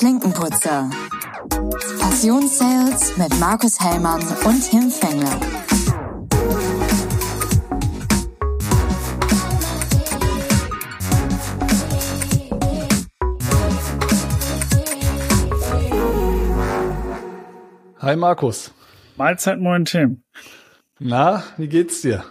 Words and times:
Klinkenputzer. 0.00 0.88
Passionssales 2.00 3.18
mit 3.18 3.38
Markus 3.38 3.78
Hellmann 3.78 4.22
und 4.46 4.62
Tim 4.62 4.90
Fengler. 4.90 5.38
Hi 17.98 18.16
Markus. 18.16 18.72
Mahlzeit, 19.18 19.60
moin 19.60 19.84
Tim. 19.84 20.22
Na, 20.98 21.42
wie 21.58 21.68
geht's 21.68 22.00
dir? 22.00 22.24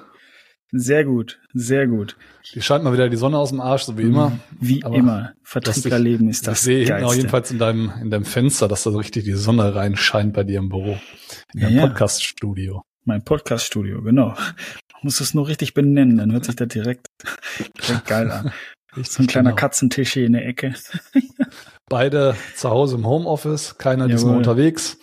Sehr 0.71 1.03
gut, 1.03 1.39
sehr 1.53 1.87
gut. 1.87 2.15
Die 2.53 2.61
scheint 2.61 2.83
mal 2.83 2.93
wieder 2.93 3.09
die 3.09 3.17
Sonne 3.17 3.37
aus 3.39 3.49
dem 3.49 3.59
Arsch, 3.59 3.83
so 3.83 3.97
wie 3.97 4.03
immer. 4.03 4.39
Wie 4.59 4.83
Aber 4.83 4.95
immer. 4.95 5.33
Vertrieblerleben 5.43 6.29
ist 6.29 6.45
das 6.47 6.59
Ich 6.59 6.63
sehe 6.63 6.85
Geilste. 6.85 7.07
auch 7.07 7.13
jedenfalls 7.15 7.49
in 7.51 7.57
deinem, 7.57 7.91
in 8.01 8.11
deinem 8.11 8.25
Fenster, 8.25 8.67
dass 8.67 8.83
da 8.83 8.91
so 8.91 8.99
richtig 8.99 9.23
die 9.23 9.33
Sonne 9.33 9.73
reinscheint 9.73 10.33
bei 10.33 10.43
dir 10.43 10.59
im 10.59 10.69
Büro. 10.69 10.97
In 11.53 11.61
deinem 11.61 11.75
ja. 11.75 11.87
Podcast-Studio. 11.87 12.83
Mein 13.05 13.23
Podcast-Studio, 13.23 14.03
genau. 14.03 14.27
Man 14.27 15.01
muss 15.03 15.19
es 15.21 15.33
nur 15.33 15.47
richtig 15.47 15.73
benennen, 15.73 16.17
dann 16.17 16.31
hört 16.31 16.45
sich 16.45 16.55
das 16.55 16.67
direkt, 16.67 17.07
direkt 17.81 18.05
geil 18.05 18.29
an. 18.31 18.51
So 19.03 19.21
ein 19.21 19.27
kleiner 19.27 19.51
Genau. 19.51 19.55
Katzentisch 19.61 20.13
hier 20.13 20.25
in 20.25 20.33
der 20.33 20.47
Ecke. 20.47 20.73
Beide 21.89 22.35
zu 22.55 22.71
Hause 22.71 22.95
im 22.95 23.05
Homeoffice, 23.05 23.77
keiner 23.77 24.07
diesmal 24.07 24.31
Jawohl. 24.31 24.37
unterwegs. 24.37 24.97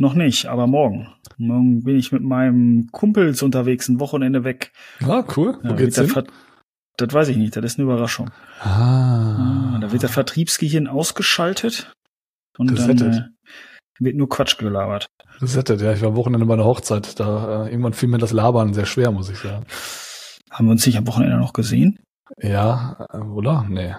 Noch 0.00 0.14
nicht, 0.14 0.46
aber 0.46 0.66
morgen. 0.66 1.08
Morgen 1.36 1.82
bin 1.84 1.96
ich 1.96 2.10
mit 2.10 2.22
meinem 2.22 2.88
Kumpels 2.90 3.42
unterwegs, 3.42 3.88
ein 3.88 4.00
Wochenende 4.00 4.44
weg. 4.44 4.72
Ah, 5.02 5.24
cool. 5.36 5.58
Wo 5.62 5.68
Ja, 5.70 5.74
geht's 5.76 5.98
hin? 5.98 6.10
Das 6.96 7.12
weiß 7.14 7.28
ich 7.28 7.36
nicht, 7.36 7.54
das 7.56 7.64
ist 7.64 7.78
eine 7.78 7.84
Überraschung. 7.90 8.30
Ah, 8.60 9.74
Ah, 9.74 9.78
da 9.80 9.92
wird 9.92 10.02
der 10.02 10.08
Vertriebsgehirn 10.10 10.86
ausgeschaltet 10.86 11.92
und 12.58 12.68
dann 12.68 12.76
Gesettet. 12.76 13.14
äh, 13.14 13.22
wird 14.04 14.16
nur 14.16 14.28
Quatsch 14.28 14.58
gelabert. 14.58 15.06
gesettet. 15.38 15.80
Ja, 15.80 15.92
ich 15.92 16.00
war 16.02 16.08
am 16.08 16.16
Wochenende 16.16 16.46
bei 16.46 16.54
einer 16.54 16.64
Hochzeit. 16.64 17.18
Da 17.20 17.66
äh, 17.66 17.70
irgendwann 17.70 17.92
fiel 17.94 18.08
mir 18.08 18.18
das 18.18 18.32
Labern 18.32 18.74
sehr 18.74 18.86
schwer, 18.86 19.10
muss 19.10 19.30
ich 19.30 19.38
sagen. 19.38 19.64
Haben 20.50 20.66
wir 20.66 20.72
uns 20.72 20.84
nicht 20.86 20.96
am 20.98 21.06
Wochenende 21.06 21.36
noch 21.38 21.52
gesehen? 21.52 21.98
Ja, 22.38 23.06
äh, 23.12 23.18
oder? 23.18 23.64
Nee. 23.68 23.94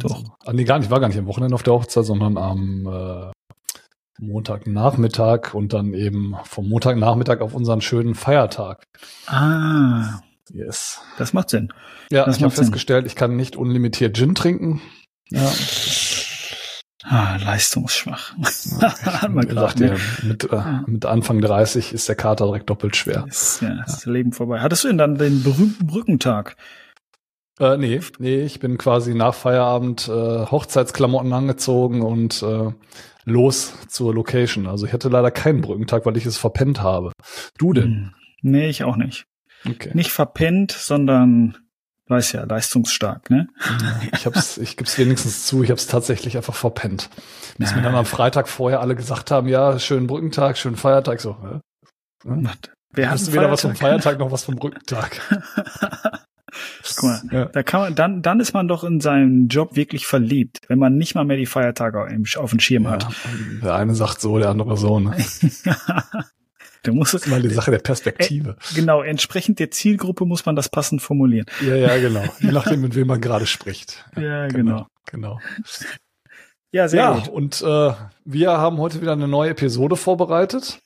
Doch. 0.00 0.22
Ah, 0.44 0.52
nee, 0.52 0.64
gar 0.64 0.78
nicht. 0.78 0.86
Ich 0.86 0.90
war 0.90 1.00
gar 1.00 1.08
nicht 1.08 1.18
am 1.18 1.26
Wochenende 1.26 1.54
auf 1.54 1.62
der 1.62 1.72
Hochzeit, 1.74 2.04
sondern 2.04 2.36
am 2.38 2.86
äh, 2.86 3.30
Montagnachmittag 4.20 5.54
und 5.54 5.72
dann 5.72 5.94
eben 5.94 6.36
vom 6.44 6.68
Montagnachmittag 6.68 7.40
auf 7.40 7.54
unseren 7.54 7.80
schönen 7.80 8.14
Feiertag. 8.14 8.84
Ah, 9.26 10.20
Yes. 10.52 11.00
das 11.18 11.32
macht 11.32 11.50
Sinn. 11.50 11.72
Ja, 12.10 12.24
Das 12.24 12.36
ich 12.38 12.42
habe 12.42 12.52
festgestellt, 12.54 13.06
ich 13.06 13.14
kann 13.14 13.36
nicht 13.36 13.56
unlimitiert 13.56 14.16
Gin 14.16 14.34
trinken. 14.34 14.80
Ja, 15.30 15.50
Ah, 17.02 17.36
leistungsschwach. 17.42 18.34
Hat 19.04 19.30
man 19.30 19.48
gesagt, 19.48 19.80
ne? 19.80 19.88
ja, 19.88 20.26
mit, 20.28 20.44
äh, 20.52 20.62
mit 20.86 21.06
Anfang 21.06 21.40
30 21.40 21.92
ist 21.94 22.08
der 22.08 22.14
Kater 22.14 22.44
direkt 22.44 22.68
doppelt 22.68 22.94
schwer. 22.94 23.24
Ist, 23.26 23.62
ja, 23.62 23.80
ist 23.84 23.94
das 23.96 24.06
Leben 24.06 24.32
vorbei. 24.32 24.60
Hattest 24.60 24.84
du 24.84 24.88
denn 24.88 24.98
dann 24.98 25.16
den 25.16 25.42
berühmten 25.42 25.86
Brückentag? 25.86 26.56
Äh, 27.58 27.78
nee, 27.78 28.00
nee, 28.18 28.42
ich 28.42 28.60
bin 28.60 28.76
quasi 28.76 29.14
nach 29.14 29.34
Feierabend 29.34 30.08
äh, 30.08 30.10
Hochzeitsklamotten 30.46 31.32
angezogen 31.32 32.02
und 32.02 32.42
äh, 32.42 32.70
los 33.24 33.72
zur 33.88 34.14
Location. 34.14 34.66
Also 34.66 34.86
ich 34.86 34.92
hatte 34.92 35.08
leider 35.08 35.30
keinen 35.30 35.60
Brückentag, 35.60 36.06
weil 36.06 36.16
ich 36.16 36.26
es 36.26 36.38
verpennt 36.38 36.82
habe. 36.82 37.12
Du 37.58 37.72
denn? 37.72 37.84
Hm. 37.84 38.14
Nee, 38.42 38.68
ich 38.68 38.84
auch 38.84 38.96
nicht. 38.96 39.24
Okay. 39.68 39.90
Nicht 39.92 40.10
verpennt, 40.10 40.72
sondern, 40.72 41.58
weiß 42.08 42.32
ja, 42.32 42.44
leistungsstark, 42.44 43.28
ne? 43.28 43.48
Ich 44.14 44.24
hab's, 44.24 44.56
ich 44.56 44.76
gebe 44.78 44.88
es 44.88 44.98
wenigstens 44.98 45.46
zu, 45.46 45.62
ich 45.62 45.70
habe 45.70 45.78
es 45.78 45.86
tatsächlich 45.86 46.36
einfach 46.38 46.54
verpennt. 46.54 47.10
Bis 47.58 47.72
mir 47.72 47.78
Ja. 47.78 47.82
dann 47.84 47.94
am 47.94 48.06
Freitag 48.06 48.48
vorher 48.48 48.80
alle 48.80 48.96
gesagt 48.96 49.30
haben, 49.30 49.48
ja, 49.48 49.78
schönen 49.78 50.06
Brückentag, 50.06 50.56
schönen 50.56 50.76
Feiertag. 50.76 51.20
So? 51.20 51.36
Hm? 52.24 52.48
Wer 52.92 53.10
hat 53.10 53.20
du 53.26 53.32
weder 53.32 53.50
was 53.50 53.60
vom? 53.60 53.76
Feiertag 53.76 54.18
noch 54.18 54.32
was 54.32 54.44
vom 54.44 54.56
Brückentag? 54.56 55.20
Guck 56.96 57.02
mal, 57.04 57.22
Ja. 57.30 57.44
da 57.46 57.62
kann 57.62 57.80
man, 57.80 57.94
dann, 57.94 58.22
dann 58.22 58.40
ist 58.40 58.52
man 58.52 58.68
doch 58.68 58.84
in 58.84 59.00
seinem 59.00 59.48
Job 59.48 59.76
wirklich 59.76 60.06
verliebt, 60.06 60.60
wenn 60.68 60.78
man 60.78 60.96
nicht 60.96 61.14
mal 61.14 61.24
mehr 61.24 61.36
die 61.36 61.46
Feiertage 61.46 62.06
auf 62.38 62.50
dem 62.50 62.60
Schirm 62.60 62.88
hat. 62.88 63.04
Ja, 63.04 63.10
der 63.62 63.74
eine 63.74 63.94
sagt 63.94 64.20
so, 64.20 64.38
der 64.38 64.48
andere 64.50 64.76
so. 64.76 65.00
Ne? 65.00 65.16
du 66.82 66.92
musst 66.94 67.14
Das 67.14 67.22
ist 67.22 67.28
mal 67.28 67.42
die 67.42 67.48
Sache 67.50 67.70
der 67.70 67.78
Perspektive. 67.78 68.56
genau, 68.74 69.02
entsprechend 69.02 69.58
der 69.58 69.70
Zielgruppe 69.70 70.24
muss 70.26 70.46
man 70.46 70.56
das 70.56 70.68
passend 70.68 71.02
formulieren. 71.02 71.46
Ja, 71.66 71.74
ja, 71.76 71.98
genau. 71.98 72.24
Je 72.40 72.52
nachdem, 72.52 72.80
mit 72.80 72.94
wem 72.94 73.06
man 73.06 73.20
gerade 73.20 73.46
spricht. 73.46 74.04
Ja, 74.16 74.46
genau. 74.48 74.86
Genau. 75.10 75.40
Ja, 76.72 76.86
sehr 76.86 77.00
ja, 77.02 77.12
gut. 77.14 77.28
und 77.28 77.62
äh, 77.62 77.92
wir 78.24 78.50
haben 78.52 78.78
heute 78.78 79.00
wieder 79.00 79.12
eine 79.12 79.26
neue 79.26 79.50
Episode 79.50 79.96
vorbereitet. 79.96 80.80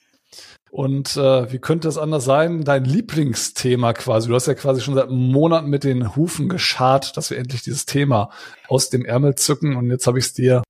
Und 0.75 1.17
äh, 1.17 1.53
wie 1.53 1.61
könnte 1.61 1.87
es 1.87 1.99
anders 1.99 2.25
sein? 2.25 2.65
Dein 2.65 2.85
Lieblingsthema 2.85 3.93
quasi. 3.93 4.27
Du 4.27 4.35
hast 4.35 4.49
ja 4.49 4.55
quasi 4.55 4.81
schon 4.81 4.97
seit 4.97 5.09
Monaten 5.09 5.71
mit 5.71 5.85
den 5.85 6.17
Hufen 6.17 6.49
geschart, 6.49 7.17
dass 7.17 7.31
wir 7.31 7.39
endlich 7.39 7.63
dieses 7.63 7.87
Thema 7.87 8.31
aus 8.67 8.91
dem 8.91 9.05
Ärmel 9.05 9.37
zücken. 9.37 9.77
Und 9.77 9.89
jetzt 9.93 10.09
habe 10.09 10.19
ich 10.19 10.25
es 10.25 10.33
dir 10.33 10.65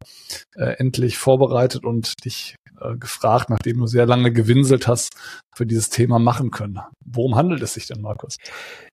äh, 0.57 0.75
endlich 0.77 1.17
vorbereitet 1.17 1.87
und 1.87 2.23
dich 2.27 2.57
äh, 2.83 2.99
gefragt, 2.99 3.49
nachdem 3.49 3.79
du 3.79 3.87
sehr 3.87 4.05
lange 4.05 4.31
gewinselt 4.31 4.87
hast, 4.87 5.09
für 5.55 5.65
dieses 5.65 5.89
Thema 5.89 6.19
machen 6.19 6.51
können. 6.51 6.81
Worum 7.07 7.35
handelt 7.35 7.63
es 7.63 7.73
sich 7.73 7.87
denn, 7.87 8.03
Markus? 8.03 8.37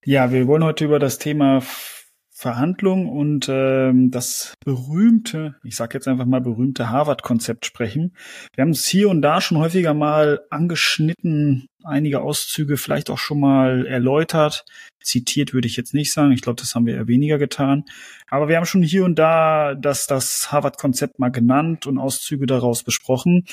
Ja, 0.06 0.32
wir 0.32 0.48
wollen 0.48 0.64
heute 0.64 0.86
über 0.86 1.00
das 1.00 1.18
Thema 1.18 1.62
Verhandlung 2.42 3.08
und 3.08 3.48
ähm, 3.50 4.10
das 4.10 4.56
berühmte, 4.66 5.58
ich 5.64 5.76
sage 5.76 5.94
jetzt 5.94 6.08
einfach 6.08 6.26
mal 6.26 6.42
berühmte 6.42 6.90
Harvard-Konzept 6.90 7.68
sprechen. 7.68 8.16
Wir 8.56 8.64
haben 8.64 8.72
es 8.72 8.88
hier 8.88 9.10
und 9.10 9.22
da 9.22 9.42
schon 9.42 9.60
häufiger 9.60 9.94
mal 9.94 10.42
angeschnitten, 10.50 11.68
einige 11.84 12.22
Auszüge 12.22 12.78
vielleicht 12.78 13.12
auch 13.12 13.20
schon 13.20 13.40
mal 13.40 13.86
erläutert. 13.86 14.66
Zitiert 15.04 15.54
würde 15.54 15.68
ich 15.68 15.78
jetzt 15.78 15.94
nicht 15.94 16.14
sagen, 16.14 16.32
ich 16.32 16.42
glaube, 16.42 16.60
das 16.60 16.74
haben 16.74 16.88
wir 16.88 16.96
eher 16.96 17.08
weniger 17.08 17.38
getan. 17.38 17.84
Aber 18.28 18.48
wir 18.48 18.58
haben 18.58 18.66
schon 18.66 18.82
hier 18.82 19.06
und 19.06 19.20
da 19.20 19.76
das, 19.76 20.08
das 20.08 20.52
Harvard-Konzept 20.52 21.20
mal 21.20 21.30
genannt 21.30 21.86
und 21.86 22.00
Auszüge 22.00 22.48
daraus 22.48 22.82
besprochen. 22.82 23.46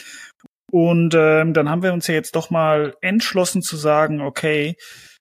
Und 0.70 1.14
ähm, 1.14 1.52
dann 1.52 1.68
haben 1.68 1.82
wir 1.82 1.92
uns 1.92 2.06
ja 2.06 2.14
jetzt 2.14 2.36
doch 2.36 2.48
mal 2.48 2.94
entschlossen 3.02 3.60
zu 3.60 3.76
sagen, 3.76 4.22
okay, 4.22 4.76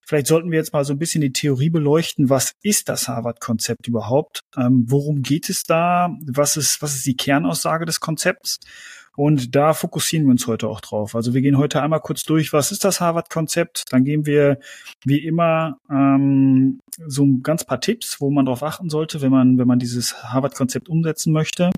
Vielleicht 0.07 0.27
sollten 0.27 0.51
wir 0.51 0.57
jetzt 0.57 0.71
mal 0.71 0.85
so 0.85 0.93
ein 0.93 0.99
bisschen 0.99 1.19
die 1.19 1.33
Theorie 1.33 1.69
beleuchten. 1.69 2.29
Was 2.29 2.53
ist 2.63 2.87
das 2.87 3.09
Harvard-Konzept 3.09 3.89
überhaupt? 3.89 4.39
Ähm, 4.55 4.85
worum 4.87 5.21
geht 5.21 5.49
es 5.49 5.63
da? 5.63 6.15
Was 6.25 6.55
ist, 6.55 6.81
was 6.81 6.95
ist 6.95 7.05
die 7.05 7.17
Kernaussage 7.17 7.85
des 7.85 7.99
Konzepts? 7.99 8.59
Und 9.17 9.53
da 9.53 9.73
fokussieren 9.73 10.25
wir 10.25 10.31
uns 10.31 10.47
heute 10.47 10.69
auch 10.69 10.79
drauf. 10.79 11.13
Also 11.13 11.33
wir 11.33 11.41
gehen 11.41 11.57
heute 11.57 11.81
einmal 11.81 11.99
kurz 11.99 12.23
durch, 12.23 12.53
was 12.53 12.71
ist 12.71 12.85
das 12.85 13.01
Harvard-Konzept? 13.01 13.83
Dann 13.89 14.05
geben 14.05 14.25
wir 14.25 14.59
wie 15.03 15.25
immer 15.25 15.77
ähm, 15.89 16.79
so 17.05 17.25
ein 17.25 17.43
ganz 17.43 17.65
paar 17.65 17.81
Tipps, 17.81 18.21
wo 18.21 18.29
man 18.29 18.45
darauf 18.45 18.63
achten 18.63 18.89
sollte, 18.89 19.21
wenn 19.21 19.31
man, 19.31 19.57
wenn 19.57 19.67
man 19.67 19.79
dieses 19.79 20.23
Harvard-Konzept 20.23 20.87
umsetzen 20.87 21.33
möchte. 21.33 21.71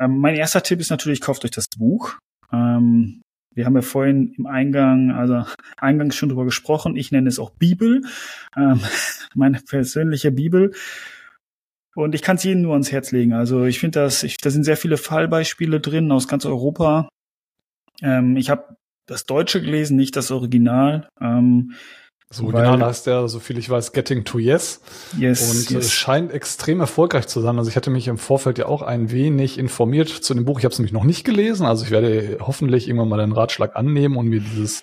Ähm, 0.00 0.18
mein 0.18 0.34
erster 0.34 0.64
Tipp 0.64 0.80
ist 0.80 0.90
natürlich, 0.90 1.20
kauft 1.20 1.44
euch 1.44 1.52
das 1.52 1.68
Buch. 1.68 2.14
Ähm, 2.52 3.22
wir 3.54 3.66
haben 3.66 3.74
ja 3.74 3.82
vorhin 3.82 4.32
im 4.36 4.46
Eingang, 4.46 5.10
also 5.10 5.44
eingangs 5.76 6.16
schon 6.16 6.28
drüber 6.28 6.44
gesprochen. 6.44 6.96
Ich 6.96 7.12
nenne 7.12 7.28
es 7.28 7.38
auch 7.38 7.50
Bibel, 7.50 8.02
ähm, 8.56 8.80
meine 9.34 9.60
persönliche 9.60 10.32
Bibel. 10.32 10.72
Und 11.94 12.14
ich 12.14 12.22
kann 12.22 12.36
es 12.36 12.44
jedem 12.44 12.62
nur 12.62 12.72
ans 12.72 12.90
Herz 12.90 13.12
legen. 13.12 13.34
Also 13.34 13.64
ich 13.64 13.78
finde 13.78 14.00
das, 14.00 14.22
ich, 14.22 14.38
da 14.38 14.50
sind 14.50 14.64
sehr 14.64 14.78
viele 14.78 14.96
Fallbeispiele 14.96 15.80
drin 15.80 16.10
aus 16.10 16.26
ganz 16.26 16.46
Europa. 16.46 17.08
Ähm, 18.00 18.36
ich 18.36 18.48
habe 18.50 18.76
das 19.06 19.26
Deutsche 19.26 19.60
gelesen, 19.60 19.96
nicht 19.96 20.16
das 20.16 20.30
Original. 20.30 21.08
Ähm, 21.20 21.72
Das 22.32 22.40
Original 22.40 22.80
Weil- 22.80 22.86
heißt 22.88 23.06
ja, 23.08 23.28
so 23.28 23.40
viel 23.40 23.58
ich 23.58 23.68
weiß, 23.68 23.92
Getting 23.92 24.24
to 24.24 24.38
Yes. 24.38 24.80
yes, 25.18 25.50
Und 25.50 25.56
äh, 25.76 25.78
es 25.80 25.84
yes. 25.84 25.92
scheint 25.92 26.32
extrem 26.32 26.80
erfolgreich 26.80 27.26
zu 27.26 27.42
sein. 27.42 27.58
Also 27.58 27.68
ich 27.68 27.76
hatte 27.76 27.90
mich 27.90 28.08
im 28.08 28.16
Vorfeld 28.16 28.56
ja 28.56 28.64
auch 28.66 28.80
ein 28.80 29.10
wenig 29.10 29.58
informiert 29.58 30.08
zu 30.08 30.32
dem 30.32 30.46
Buch. 30.46 30.58
Ich 30.58 30.64
habe 30.64 30.72
es 30.72 30.78
nämlich 30.78 30.94
noch 30.94 31.04
nicht 31.04 31.24
gelesen. 31.24 31.66
Also 31.66 31.84
ich 31.84 31.90
werde 31.90 32.38
hoffentlich 32.40 32.88
irgendwann 32.88 33.10
mal 33.10 33.18
den 33.18 33.32
Ratschlag 33.32 33.76
annehmen 33.76 34.16
und 34.16 34.28
mir 34.28 34.40
dieses 34.40 34.82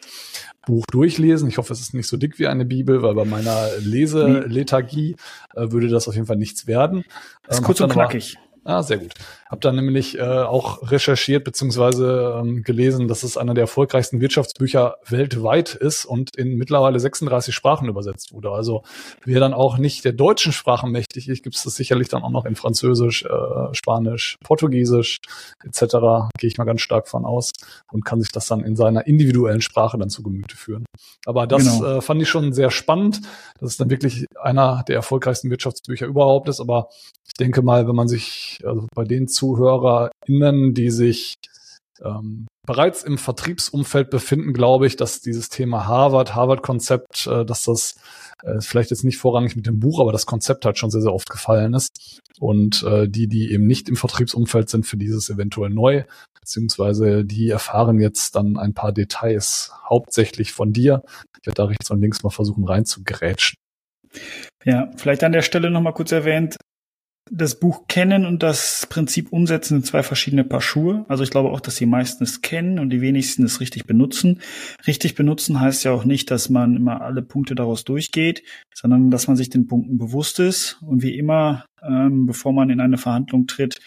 Buch 0.68 0.86
durchlesen. 0.92 1.50
Ich 1.50 1.58
hoffe, 1.58 1.74
es 1.74 1.80
ist 1.80 1.96
nicht 1.96 2.08
so 2.08 2.18
dick 2.18 2.38
wie 2.38 2.46
eine 2.46 2.66
Bibel, 2.66 3.02
weil 3.02 3.16
bei 3.16 3.26
meiner 3.26 3.68
Leselethargie 3.80 5.16
äh, 5.56 5.72
würde 5.72 5.88
das 5.88 6.08
auf 6.08 6.14
jeden 6.14 6.28
Fall 6.28 6.38
nichts 6.38 6.68
werden. 6.68 7.04
ist 7.48 7.58
Ähm, 7.60 7.64
kurz 7.64 7.82
und 7.82 7.92
knackig. 7.92 8.38
Ah, 8.64 8.84
sehr 8.84 8.98
gut. 9.00 9.14
Hab 9.50 9.62
dann 9.62 9.76
nämlich 9.76 10.18
äh, 10.18 10.22
auch 10.22 10.92
recherchiert 10.92 11.44
beziehungsweise 11.44 12.40
ähm, 12.40 12.64
gelesen, 12.64 13.08
dass 13.08 13.24
es 13.24 13.36
einer 13.36 13.54
der 13.54 13.64
erfolgreichsten 13.64 14.22
Wirtschaftsbücher 14.22 14.98
weltweit 15.08 15.76
ist 15.76 16.06
und 16.06 16.36
in 16.38 16.56
mittlerweile 16.56 17.00
36 17.00 17.54
Sprachen 17.54 17.90
übersetzt 17.90 18.32
wurde. 18.34 18.52
Also 18.52 18.84
wer 19.26 19.40
dann 19.40 19.54
auch 19.54 19.78
nicht 19.78 20.06
der 20.06 20.14
deutschen 20.14 20.52
Sprache 20.52 20.88
mächtig 20.88 21.28
ist, 21.28 21.44
gibt 21.44 21.56
es 21.56 21.64
das 21.64 21.76
sicherlich 21.76 22.10
dann 22.10 22.24
auch 22.24 22.30
noch 22.30 22.46
in 22.46 22.56
Französisch, 22.56 23.26
äh, 23.26 23.74
Spanisch, 23.74 24.38
Portugiesisch 24.44 25.20
etc. 25.64 26.30
Gehe 26.38 26.48
ich 26.48 26.58
mal 26.58 26.66
ganz 26.66 26.82
stark 26.82 27.08
von 27.08 27.26
aus 27.26 27.52
und 27.92 28.06
kann 28.06 28.22
sich 28.22 28.32
das 28.32 28.48
dann 28.48 28.64
in 28.64 28.76
seiner 28.76 29.08
individuellen 29.08 29.62
Sprache 29.62 29.98
dann 29.98 30.10
zu 30.10 30.24
Gemüte 30.24 30.56
führen. 30.56 30.86
Aber 31.26 31.48
das 31.48 31.80
Genau. 31.80 31.98
äh, 31.98 32.02
fand 32.02 32.22
ich 32.22 32.30
schon 32.30 32.54
sehr 32.54 32.72
spannend, 32.72 33.22
dass 33.60 33.72
es 33.72 33.78
dann 33.78 33.90
wirklich 33.90 34.26
einer 34.40 34.84
der 34.88 34.96
erfolgreichsten 34.96 35.50
Wirtschaftsbücher 35.50 36.06
überhaupt 36.06 36.50
ist. 36.50 36.60
Aber 36.62 36.90
ich 37.28 37.34
denke 37.34 37.62
mal, 37.62 37.88
wenn 37.88 37.96
man 37.96 38.08
sich 38.08 38.20
ich, 38.20 38.66
also 38.66 38.88
bei 38.94 39.04
den 39.04 39.28
ZuhörerInnen, 39.40 40.74
die 40.74 40.90
sich 40.90 41.36
ähm, 42.04 42.48
bereits 42.66 43.04
im 43.04 43.18
Vertriebsumfeld 43.18 44.10
befinden, 44.10 44.54
glaube 44.54 44.88
ich, 44.88 44.96
dass 44.96 45.22
dieses 45.22 45.50
Thema 45.50 45.88
Harvard, 45.88 46.36
Harvard-Konzept, 46.36 47.28
äh, 47.28 47.46
dass 47.46 47.64
das 47.64 47.96
äh, 48.44 48.62
vielleicht 48.62 48.92
jetzt 48.92 49.04
nicht 49.04 49.18
vorrangig 49.18 49.56
mit 49.56 49.66
dem 49.66 49.80
Buch, 49.80 50.00
aber 50.00 50.12
das 50.12 50.26
Konzept 50.26 50.66
halt 50.66 50.78
schon 50.78 50.92
sehr, 50.92 51.02
sehr 51.02 51.14
oft 51.14 51.30
gefallen 51.30 51.74
ist. 51.74 52.20
Und 52.40 52.84
äh, 52.84 53.08
die, 53.10 53.28
die 53.28 53.52
eben 53.52 53.66
nicht 53.66 53.90
im 53.90 53.96
Vertriebsumfeld 53.96 54.70
sind, 54.70 54.86
für 54.86 54.98
dieses 54.98 55.30
eventuell 55.30 55.72
neu, 55.72 56.04
beziehungsweise 56.40 57.26
die 57.26 57.50
erfahren 57.50 58.00
jetzt 58.00 58.36
dann 58.36 58.58
ein 58.58 58.74
paar 58.74 58.92
Details 58.92 59.74
hauptsächlich 59.88 60.54
von 60.54 60.72
dir. 60.72 61.04
Ich 61.42 61.48
werde 61.48 61.56
da 61.56 61.66
rechts 61.66 61.90
und 61.92 62.02
links 62.02 62.24
mal 62.24 62.30
versuchen 62.30 62.66
reinzugrätschen. 62.66 63.56
Ja, 64.66 64.92
vielleicht 64.98 65.24
an 65.24 65.32
der 65.32 65.42
Stelle 65.42 65.70
nochmal 65.70 65.94
kurz 65.94 66.12
erwähnt, 66.12 66.58
das 67.32 67.60
Buch 67.60 67.88
kennen 67.88 68.26
und 68.26 68.44
das 68.44 68.88
Prinzip 68.90 69.32
umsetzen 69.32 69.76
sind 69.76 69.86
zwei 69.86 70.04
verschiedene 70.04 70.44
Paar 70.44 70.62
Schuhe. 70.62 71.06
Also 71.08 71.24
ich 71.24 71.30
glaube 71.30 71.50
auch, 71.50 71.60
dass 71.60 71.76
die 71.76 71.86
meisten 71.86 72.24
es 72.24 72.42
kennen 72.42 72.80
und 72.80 72.90
die 72.90 73.02
wenigsten 73.02 73.44
es 73.44 73.60
richtig 73.60 73.86
benutzen. 73.86 74.42
Richtig 74.88 75.16
benutzen 75.16 75.60
heißt 75.60 75.84
ja 75.84 75.92
auch 75.92 76.06
nicht, 76.06 76.32
dass 76.32 76.50
man 76.50 76.76
immer 76.76 77.02
alle 77.02 77.22
Punkte 77.22 77.56
daraus 77.56 77.84
durchgeht, 77.84 78.44
sondern 78.74 79.12
dass 79.12 79.28
man 79.28 79.38
sich 79.38 79.50
den 79.50 79.68
Punkten 79.68 79.98
bewusst 79.98 80.40
ist 80.40 80.80
und 80.82 81.02
wie 81.02 81.18
immer, 81.18 81.66
ähm, 81.84 82.26
bevor 82.26 82.54
man 82.54 82.70
in 82.70 82.80
eine 82.80 82.98
Verhandlung 82.98 83.48
tritt, 83.48 83.80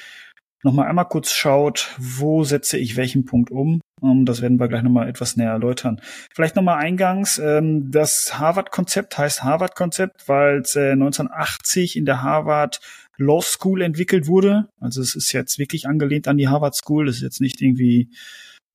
nochmal 0.62 0.88
einmal 0.88 1.08
kurz 1.08 1.32
schaut, 1.32 1.94
wo 1.98 2.44
setze 2.44 2.78
ich 2.78 2.96
welchen 2.96 3.24
Punkt 3.24 3.50
um. 3.50 3.80
Um, 4.00 4.24
das 4.26 4.42
werden 4.42 4.58
wir 4.58 4.66
gleich 4.66 4.82
nochmal 4.82 5.08
etwas 5.08 5.36
näher 5.36 5.52
erläutern. 5.52 6.00
Vielleicht 6.34 6.56
nochmal 6.56 6.78
eingangs, 6.78 7.38
ähm, 7.38 7.92
das 7.92 8.36
Harvard-Konzept 8.36 9.16
heißt 9.16 9.44
Harvard-Konzept, 9.44 10.28
weil 10.28 10.58
es 10.58 10.74
äh, 10.74 10.90
1980 10.90 11.96
in 11.96 12.04
der 12.04 12.20
Harvard 12.20 12.80
Law 13.18 13.42
School 13.42 13.82
entwickelt 13.82 14.26
wurde. 14.26 14.68
Also 14.80 15.00
es 15.00 15.14
ist 15.14 15.32
jetzt 15.32 15.58
wirklich 15.58 15.86
angelehnt 15.86 16.28
an 16.28 16.36
die 16.36 16.48
Harvard 16.48 16.74
School. 16.74 17.06
Das 17.06 17.16
ist 17.16 17.22
jetzt 17.22 17.40
nicht 17.40 17.60
irgendwie 17.60 18.08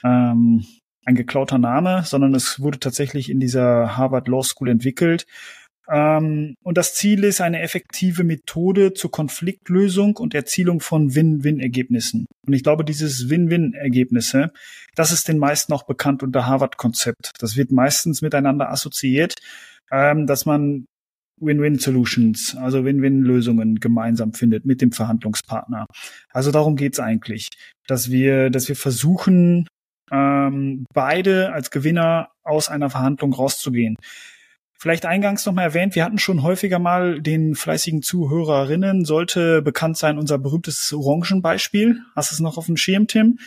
ähm, 0.04 0.66
ein 1.06 1.16
geklauter 1.16 1.57
Name, 1.57 2.04
sondern 2.06 2.36
es 2.36 2.60
wurde 2.60 2.80
tatsächlich 2.80 3.30
in 3.30 3.39
dieser 3.39 3.98
Harvard 3.98 4.28
Law 4.28 4.44
School 4.44 4.69
entwickelt. 4.69 5.25
Ähm, 5.89 6.56
und 6.63 6.78
das 6.78 6.95
Ziel 6.95 7.24
ist 7.24 7.39
eine 7.39 7.62
effektive 7.62 8.24
Methode 8.24 8.94
zur 8.94 9.10
Konfliktlösung 9.10 10.18
und 10.18 10.34
Erzielung 10.34 10.81
von 10.81 11.16
Win-Win-Ergebnissen. 11.16 12.25
Und 12.45 12.54
ich 12.54 12.63
glaube, 12.63 12.83
dieses 12.83 13.30
Win-Win-Ergebnisse, 13.30 14.51
das 14.95 15.12
ist 15.12 15.28
den 15.30 15.38
meisten 15.38 15.72
auch 15.72 15.83
bekannt 15.83 16.24
unter 16.24 16.45
Harvard-Konzept. 16.45 17.31
Das 17.40 17.56
wird 17.56 17.72
meistens 17.72 18.22
miteinander 18.22 18.69
assoziiert, 18.69 19.36
ähm, 19.92 20.28
dass 20.28 20.45
man 20.45 20.86
Win-Win-Solutions, 21.39 22.56
also 22.57 22.84
Win-Win-Lösungen 22.84 23.80
gemeinsam 23.80 24.34
findet 24.34 24.66
mit 24.66 24.81
dem 24.81 24.92
Verhandlungspartner. 24.92 25.86
Also 26.31 26.51
darum 26.51 26.75
geht's 26.75 27.00
eigentlich, 27.00 27.50
dass 27.88 28.10
wir, 28.10 28.50
dass 28.50 28.68
wir 28.68 28.75
versuchen, 28.75 29.68
ähm, 30.12 30.86
beide 30.94 31.54
als 31.54 31.72
Gewinner 31.72 32.30
aus 32.44 32.69
einer 32.69 32.89
Verhandlung 32.89 33.34
rauszugehen. 33.34 33.95
Vielleicht 34.80 35.07
eingangs 35.07 35.45
noch 35.45 35.54
mal 35.54 35.63
erwähnt, 35.63 35.95
wir 35.95 36.06
hatten 36.06 36.19
schon 36.19 36.44
häufiger 36.44 36.78
mal 36.78 37.19
den 37.19 37.56
fleißigen 37.56 38.04
Zuhörerinnen, 38.04 39.06
sollte 39.06 39.63
bekannt 39.63 39.98
sein 39.98 40.19
unser 40.19 40.38
berühmtes 40.38 40.94
Orangenbeispiel. 40.94 42.00
Hast 42.16 42.30
du 42.31 42.36
es 42.36 42.40
noch 42.40 42.60
auf 42.60 42.68
dem 42.68 42.78
Schirm, 42.78 43.07
Tim? 43.07 43.40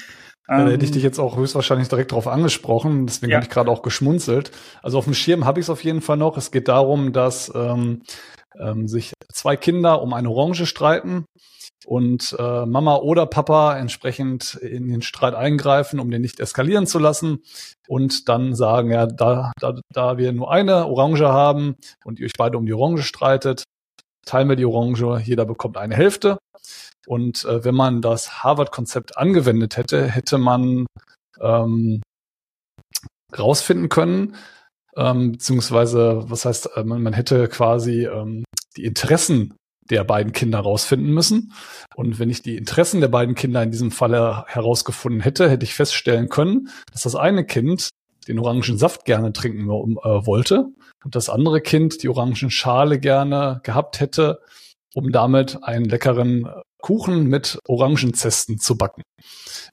Ja, 0.49 0.65
da 0.65 0.71
hätte 0.71 0.85
ich 0.85 0.91
dich 0.91 1.05
jetzt 1.05 1.21
auch 1.21 1.37
höchstwahrscheinlich 1.37 1.89
direkt 1.89 2.11
darauf 2.11 2.27
angesprochen, 2.27 3.07
deswegen 3.07 3.31
ja. 3.31 3.37
habe 3.37 3.45
ich 3.45 3.51
gerade 3.51 3.71
auch 3.71 3.83
geschmunzelt. 3.83 4.51
Also 4.83 4.99
auf 4.99 5.05
dem 5.05 5.15
Schirm 5.15 5.45
habe 5.45 5.61
ich 5.61 5.67
es 5.67 5.71
auf 5.71 5.85
jeden 5.85 6.01
Fall 6.01 6.17
noch. 6.17 6.37
Es 6.37 6.51
geht 6.51 6.67
darum, 6.67 7.13
dass 7.13 7.53
ähm, 7.55 8.03
ähm, 8.59 8.89
sich 8.89 9.13
zwei 9.33 9.57
Kinder 9.57 10.03
um 10.03 10.13
eine 10.13 10.29
Orange 10.29 10.67
streiten 10.67 11.25
und 11.87 12.37
äh, 12.39 12.67
Mama 12.67 12.97
oder 12.97 13.27
Papa 13.27 13.77
entsprechend 13.77 14.55
in 14.55 14.89
den 14.89 15.03
Streit 15.03 15.35
eingreifen, 15.35 16.01
um 16.01 16.11
den 16.11 16.23
nicht 16.23 16.41
eskalieren 16.41 16.87
zu 16.87 16.99
lassen 16.99 17.43
und 17.89 18.29
dann 18.29 18.55
sagen, 18.55 18.91
ja, 18.91 19.07
da, 19.07 19.53
da, 19.61 19.75
da 19.93 20.19
wir 20.19 20.33
nur 20.33 20.51
eine 20.51 20.87
Orange 20.87 21.29
haben 21.29 21.77
und 22.05 22.19
ihr 22.19 22.27
euch 22.27 22.37
beide 22.37 22.59
um 22.59 22.67
die 22.67 22.75
Orange 22.75 23.03
streitet, 23.03 23.65
teilen 24.27 24.49
wir 24.49 24.57
die 24.57 24.67
Orange, 24.67 25.21
jeder 25.25 25.45
bekommt 25.45 25.77
eine 25.77 25.97
Hälfte. 25.97 26.39
Und 27.07 27.45
äh, 27.45 27.65
wenn 27.65 27.75
man 27.75 28.03
das 28.03 28.43
Harvard-Konzept 28.43 29.17
angewendet 29.17 29.77
hätte, 29.77 30.07
hätte 30.07 30.39
man 30.39 30.87
ähm, 31.41 32.03
rausfinden 33.37 33.89
können, 33.89 34.37
ähm, 34.97 35.33
beziehungsweise, 35.33 36.25
was 36.27 36.45
heißt, 36.45 36.77
äh, 36.77 36.85
man, 36.85 37.03
man 37.03 37.13
hätte 37.13 37.49
quasi 37.49 38.07
ähm, 38.07 38.45
die 38.77 38.85
Interessen 38.85 39.55
der 39.91 40.05
beiden 40.05 40.33
Kinder 40.33 40.61
rausfinden 40.61 41.13
müssen. 41.13 41.53
Und 41.97 42.19
wenn 42.19 42.31
ich 42.31 42.43
die 42.43 42.57
Interessen 42.57 43.01
der 43.01 43.09
beiden 43.09 43.35
Kinder 43.35 43.63
in 43.63 43.71
diesem 43.71 43.91
Falle 43.91 44.45
herausgefunden 44.47 45.21
hätte, 45.21 45.51
hätte 45.51 45.65
ich 45.65 45.75
feststellen 45.75 46.29
können, 46.29 46.69
dass 46.93 47.03
das 47.03 47.17
eine 47.17 47.45
Kind 47.45 47.91
den 48.29 48.39
orangen 48.39 48.79
Saft 48.79 49.05
gerne 49.05 49.33
trinken 49.33 49.69
äh, 49.69 50.27
wollte 50.27 50.69
und 51.05 51.15
das 51.15 51.29
andere 51.29 51.61
Kind 51.61 52.03
die 52.03 52.09
orangen 52.09 52.51
Schale 52.51 53.01
gerne 53.01 53.61
gehabt 53.65 54.01
hätte, 54.01 54.41
um 54.95 55.11
damit 55.11 55.63
einen 55.63 55.87
leckeren 55.87 56.49
Kuchen 56.81 57.27
mit 57.27 57.59
Orangenzesten 57.67 58.59
zu 58.59 58.77
backen. 58.77 59.03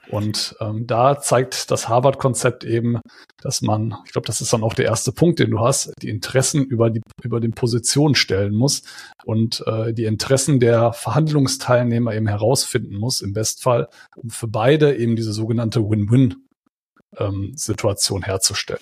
Und 0.09 0.55
ähm, 0.61 0.87
da 0.87 1.19
zeigt 1.19 1.69
das 1.71 1.89
Harvard-Konzept 1.89 2.63
eben, 2.63 3.01
dass 3.41 3.61
man, 3.61 3.97
ich 4.05 4.13
glaube, 4.13 4.27
das 4.27 4.39
ist 4.41 4.53
dann 4.53 4.63
auch 4.63 4.73
der 4.73 4.85
erste 4.85 5.11
Punkt, 5.11 5.39
den 5.39 5.51
du 5.51 5.59
hast, 5.59 5.91
die 6.01 6.09
Interessen 6.09 6.63
über 6.63 6.89
die 6.89 7.01
über 7.23 7.39
den 7.39 7.53
Position 7.53 8.15
stellen 8.15 8.55
muss 8.55 8.81
und 9.25 9.63
äh, 9.67 9.93
die 9.93 10.05
Interessen 10.05 10.59
der 10.59 10.93
Verhandlungsteilnehmer 10.93 12.13
eben 12.13 12.27
herausfinden 12.27 12.95
muss, 12.95 13.21
im 13.21 13.33
Bestfall, 13.33 13.89
um 14.15 14.29
für 14.29 14.47
beide 14.47 14.95
eben 14.95 15.15
diese 15.15 15.33
sogenannte 15.33 15.81
Win-Win-Situation 15.81 18.21
ähm, 18.21 18.25
herzustellen. 18.25 18.81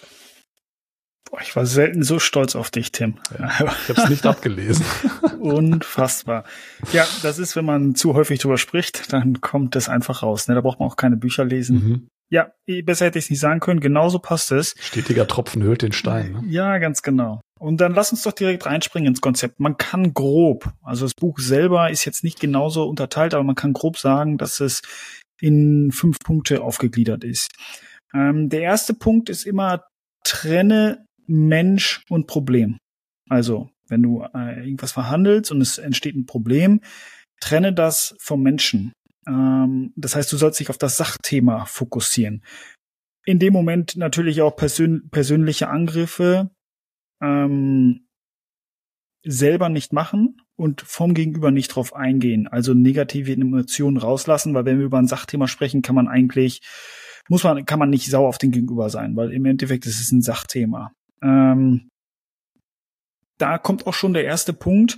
Boah, 1.30 1.42
ich 1.42 1.56
war 1.56 1.66
selten 1.66 2.04
so 2.04 2.19
stolz 2.19 2.56
auf 2.56 2.69
dich, 2.69 2.92
Tim. 2.92 3.18
Ja, 3.38 3.45
ich 3.48 3.89
habe 3.89 4.01
es 4.04 4.10
nicht 4.10 4.25
abgelesen. 4.25 4.86
Unfassbar. 5.39 6.44
Ja, 6.94 7.06
das 7.24 7.39
ist, 7.39 7.56
wenn 7.56 7.66
man 7.66 7.95
zu 7.95 8.13
häufig 8.13 8.39
drüber 8.39 8.57
spricht, 8.57 9.12
dann 9.12 9.42
kommt 9.42 9.75
das 9.75 9.89
einfach 9.89 10.24
raus. 10.24 10.48
Ne? 10.48 10.56
Da 10.56 10.62
braucht 10.62 10.80
man 10.80 10.88
auch 10.88 10.98
keine 10.98 11.18
Bücher 11.18 11.45
lesen. 11.45 11.75
Mhm. 11.75 12.07
Ja, 12.30 12.51
besser 12.83 13.06
hätte 13.06 13.19
ich 13.19 13.25
es 13.25 13.30
nicht 13.30 13.39
sagen 13.39 13.60
können. 13.60 13.80
Genauso 13.80 14.19
passt 14.19 14.51
es. 14.51 14.75
Stetiger 14.80 15.27
Tropfen 15.27 15.62
höhlt 15.62 15.81
den 15.81 15.92
Stein. 15.92 16.31
Ne? 16.31 16.44
Ja, 16.48 16.77
ganz 16.80 17.01
genau. 17.01 17.42
Und 17.60 17.81
dann 17.81 17.94
lass 17.94 18.12
uns 18.12 18.24
doch 18.24 18.33
direkt 18.33 18.66
reinspringen 18.66 19.10
ins 19.10 19.21
Konzept. 19.21 19.60
Man 19.60 19.78
kann 19.78 20.13
grob, 20.13 20.74
also 20.83 21.06
das 21.06 21.13
Buch 21.13 21.39
selber 21.39 21.89
ist 21.89 22.06
jetzt 22.06 22.24
nicht 22.24 22.39
genauso 22.39 22.88
unterteilt, 22.88 23.33
aber 23.33 23.44
man 23.44 23.56
kann 23.56 23.74
grob 23.74 23.98
sagen, 23.98 24.38
dass 24.38 24.59
es 24.59 24.81
in 25.40 25.92
fünf 25.92 26.19
Punkte 26.19 26.61
aufgegliedert 26.61 27.23
ist. 27.23 27.50
Ähm, 28.14 28.50
der 28.50 28.61
erste 28.61 28.94
Punkt 28.94 29.30
ist 29.30 29.45
immer, 29.45 29.83
trenne 30.23 31.06
Mensch 31.28 32.04
und 32.10 32.28
Problem. 32.28 32.78
Also, 33.30 33.70
wenn 33.88 34.04
du 34.04 34.24
äh, 34.34 34.64
irgendwas 34.64 34.92
verhandelst 34.92 35.52
und 35.52 35.62
es 35.62 35.78
entsteht 35.78 36.16
ein 36.16 36.26
Problem, 36.26 36.82
trenne 37.40 37.74
das 37.74 38.16
vom 38.20 38.42
Menschen. 38.42 38.94
Ähm, 39.28 39.94
das 39.96 40.16
heißt, 40.16 40.32
du 40.32 40.38
sollst 40.38 40.60
dich 40.60 40.70
auf 40.70 40.78
das 40.78 40.98
Sachthema 40.98 41.66
fokussieren. 41.66 42.44
In 43.26 43.40
dem 43.40 43.54
Moment 43.54 43.96
natürlich 43.96 44.42
auch 44.42 44.56
persön 44.56 45.10
persönliche 45.10 45.68
Angriffe 45.68 46.52
ähm, 47.22 48.08
selber 49.24 49.70
nicht 49.70 49.94
machen 49.94 50.42
und 50.56 50.82
vom 50.82 51.14
Gegenüber 51.14 51.52
nicht 51.52 51.70
drauf 51.70 51.96
eingehen. 51.96 52.48
Also 52.48 52.74
negative 52.74 53.34
Emotionen 53.34 53.98
rauslassen, 53.98 54.54
weil 54.54 54.66
wenn 54.66 54.78
wir 54.78 54.86
über 54.86 55.00
ein 55.00 55.08
Sachthema 55.08 55.48
sprechen, 55.48 55.82
kann 55.82 55.96
man 55.96 56.08
eigentlich, 56.08 56.62
muss 57.28 57.44
man, 57.44 57.66
kann 57.66 57.80
man 57.80 57.90
nicht 57.90 58.10
sauer 58.10 58.30
auf 58.30 58.38
den 58.38 58.52
Gegenüber 58.52 58.90
sein, 58.90 59.16
weil 59.16 59.32
im 59.32 59.46
Endeffekt 59.46 59.86
ist 59.88 60.00
es 60.00 60.12
ein 60.12 60.22
Sachthema. 60.22 60.94
Ähm, 61.22 61.90
da 63.38 63.57
kommt 63.57 63.88
auch 63.88 63.94
schon 63.94 64.14
der 64.14 64.26
erste 64.26 64.54
Punkt, 64.54 64.98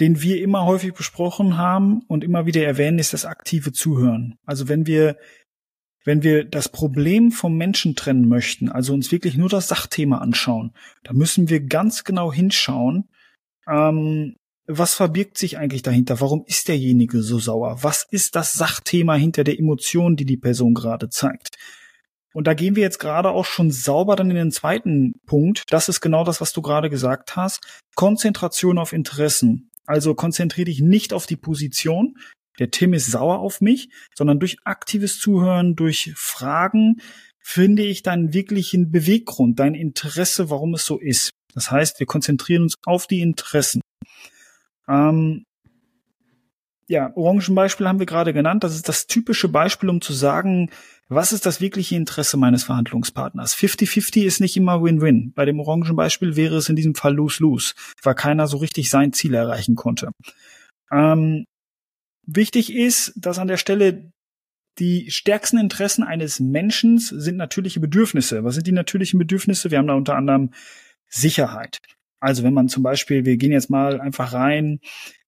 den 0.00 0.22
wir 0.22 0.40
immer 0.42 0.64
häufig 0.64 0.94
besprochen 0.94 1.56
haben 1.56 2.02
und 2.08 2.24
immer 2.24 2.46
wieder 2.46 2.64
erwähnen, 2.64 2.98
ist 2.98 3.12
das 3.12 3.26
aktive 3.26 3.72
Zuhören. 3.72 4.36
Also 4.46 4.68
wenn 4.68 4.86
wir 4.86 5.16
wenn 6.04 6.22
wir 6.22 6.44
das 6.44 6.70
Problem 6.70 7.30
vom 7.30 7.58
Menschen 7.58 7.94
trennen 7.94 8.26
möchten, 8.26 8.70
also 8.70 8.94
uns 8.94 9.12
wirklich 9.12 9.36
nur 9.36 9.50
das 9.50 9.68
Sachthema 9.68 10.18
anschauen, 10.18 10.72
da 11.02 11.12
müssen 11.12 11.50
wir 11.50 11.60
ganz 11.60 12.04
genau 12.04 12.32
hinschauen, 12.32 13.10
ähm, 13.68 14.36
was 14.66 14.94
verbirgt 14.94 15.36
sich 15.36 15.58
eigentlich 15.58 15.82
dahinter? 15.82 16.20
Warum 16.20 16.44
ist 16.46 16.68
derjenige 16.68 17.22
so 17.22 17.38
sauer? 17.38 17.82
Was 17.82 18.06
ist 18.10 18.36
das 18.36 18.52
Sachthema 18.52 19.14
hinter 19.14 19.44
der 19.44 19.58
Emotion, 19.58 20.16
die 20.16 20.24
die 20.24 20.36
Person 20.36 20.74
gerade 20.74 21.08
zeigt? 21.08 21.56
Und 22.32 22.46
da 22.46 22.54
gehen 22.54 22.76
wir 22.76 22.82
jetzt 22.82 22.98
gerade 22.98 23.30
auch 23.30 23.44
schon 23.44 23.70
sauber 23.70 24.16
dann 24.16 24.30
in 24.30 24.36
den 24.36 24.52
zweiten 24.52 25.14
Punkt. 25.26 25.64
Das 25.70 25.88
ist 25.88 26.00
genau 26.00 26.24
das, 26.24 26.40
was 26.40 26.52
du 26.52 26.62
gerade 26.62 26.90
gesagt 26.90 27.36
hast. 27.36 27.60
Konzentration 27.96 28.78
auf 28.78 28.92
Interessen. 28.92 29.70
Also 29.86 30.14
konzentriere 30.14 30.66
dich 30.66 30.80
nicht 30.80 31.12
auf 31.12 31.26
die 31.26 31.36
Position. 31.36 32.16
Der 32.58 32.70
Tim 32.70 32.94
ist 32.94 33.10
sauer 33.10 33.38
auf 33.38 33.60
mich, 33.60 33.90
sondern 34.14 34.38
durch 34.38 34.58
aktives 34.64 35.18
Zuhören, 35.18 35.74
durch 35.74 36.12
Fragen 36.14 37.00
finde 37.40 37.82
ich 37.82 38.02
deinen 38.02 38.32
wirklichen 38.32 38.92
Beweggrund, 38.92 39.58
dein 39.58 39.74
Interesse, 39.74 40.50
warum 40.50 40.74
es 40.74 40.84
so 40.84 40.98
ist. 40.98 41.30
Das 41.54 41.70
heißt, 41.70 41.98
wir 41.98 42.06
konzentrieren 42.06 42.62
uns 42.64 42.74
auf 42.84 43.06
die 43.06 43.22
Interessen. 43.22 43.80
Ähm, 44.86 45.44
ja, 46.86 47.12
Orangenbeispiel 47.16 47.88
haben 47.88 47.98
wir 47.98 48.06
gerade 48.06 48.32
genannt. 48.32 48.62
Das 48.62 48.74
ist 48.74 48.88
das 48.88 49.06
typische 49.06 49.48
Beispiel, 49.48 49.88
um 49.88 50.00
zu 50.00 50.12
sagen, 50.12 50.70
was 51.10 51.32
ist 51.32 51.44
das 51.44 51.60
wirkliche 51.60 51.96
Interesse 51.96 52.36
meines 52.36 52.62
Verhandlungspartners? 52.62 53.56
50-50 53.56 54.22
ist 54.22 54.40
nicht 54.40 54.56
immer 54.56 54.80
Win-Win. 54.80 55.32
Bei 55.34 55.44
dem 55.44 55.58
Orangenbeispiel 55.58 56.36
wäre 56.36 56.56
es 56.56 56.68
in 56.68 56.76
diesem 56.76 56.94
Fall 56.94 57.14
Lose-Lose, 57.14 57.74
weil 58.04 58.14
keiner 58.14 58.46
so 58.46 58.58
richtig 58.58 58.90
sein 58.90 59.12
Ziel 59.12 59.34
erreichen 59.34 59.74
konnte. 59.74 60.12
Ähm, 60.92 61.46
wichtig 62.26 62.72
ist, 62.72 63.12
dass 63.16 63.40
an 63.40 63.48
der 63.48 63.56
Stelle 63.56 64.12
die 64.78 65.10
stärksten 65.10 65.58
Interessen 65.58 66.04
eines 66.04 66.38
Menschen 66.38 66.98
sind 66.98 67.36
natürliche 67.36 67.80
Bedürfnisse. 67.80 68.44
Was 68.44 68.54
sind 68.54 68.68
die 68.68 68.72
natürlichen 68.72 69.18
Bedürfnisse? 69.18 69.72
Wir 69.72 69.78
haben 69.78 69.88
da 69.88 69.94
unter 69.94 70.14
anderem 70.14 70.52
Sicherheit. 71.08 71.80
Also 72.20 72.44
wenn 72.44 72.54
man 72.54 72.68
zum 72.68 72.84
Beispiel, 72.84 73.24
wir 73.24 73.36
gehen 73.36 73.50
jetzt 73.50 73.68
mal 73.68 74.00
einfach 74.00 74.32
rein 74.32 74.78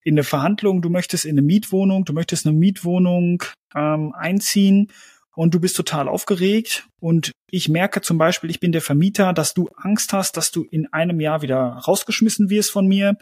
in 0.05 0.15
eine 0.15 0.23
Verhandlung, 0.23 0.81
du 0.81 0.91
möchtest 0.91 1.25
in 1.25 1.33
eine 1.33 1.43
Mietwohnung, 1.43 2.05
du 2.05 2.12
möchtest 2.12 2.47
eine 2.47 2.57
Mietwohnung 2.57 3.43
ähm, 3.75 4.12
einziehen 4.15 4.93
und 5.35 5.55
du 5.55 5.61
bist 5.61 5.77
total 5.77 6.09
aufgeregt 6.09 6.89
und 7.01 7.33
ich 7.51 7.69
merke 7.69 8.01
zum 8.01 8.19
Beispiel, 8.19 8.51
ich 8.51 8.61
bin 8.61 8.73
der 8.73 8.83
Vermieter, 8.83 9.33
dass 9.33 9.55
du 9.55 9.69
Angst 9.77 10.12
hast, 10.12 10.37
dass 10.37 10.51
du 10.51 10.65
in 10.65 10.93
einem 10.93 11.21
Jahr 11.21 11.43
wieder 11.43 11.59
rausgeschmissen 11.59 12.51
wirst 12.51 12.71
von 12.71 12.87
mir, 12.87 13.17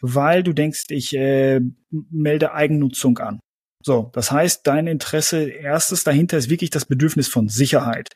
weil 0.00 0.42
du 0.42 0.52
denkst, 0.52 0.84
ich 0.90 1.14
äh, 1.16 1.60
melde 1.90 2.52
Eigennutzung 2.52 3.18
an. 3.18 3.40
So, 3.82 4.10
das 4.12 4.30
heißt, 4.30 4.66
dein 4.66 4.86
Interesse 4.86 5.44
erstes 5.48 6.04
dahinter 6.04 6.36
ist 6.36 6.50
wirklich 6.50 6.70
das 6.70 6.86
Bedürfnis 6.86 7.28
von 7.28 7.48
Sicherheit. 7.48 8.10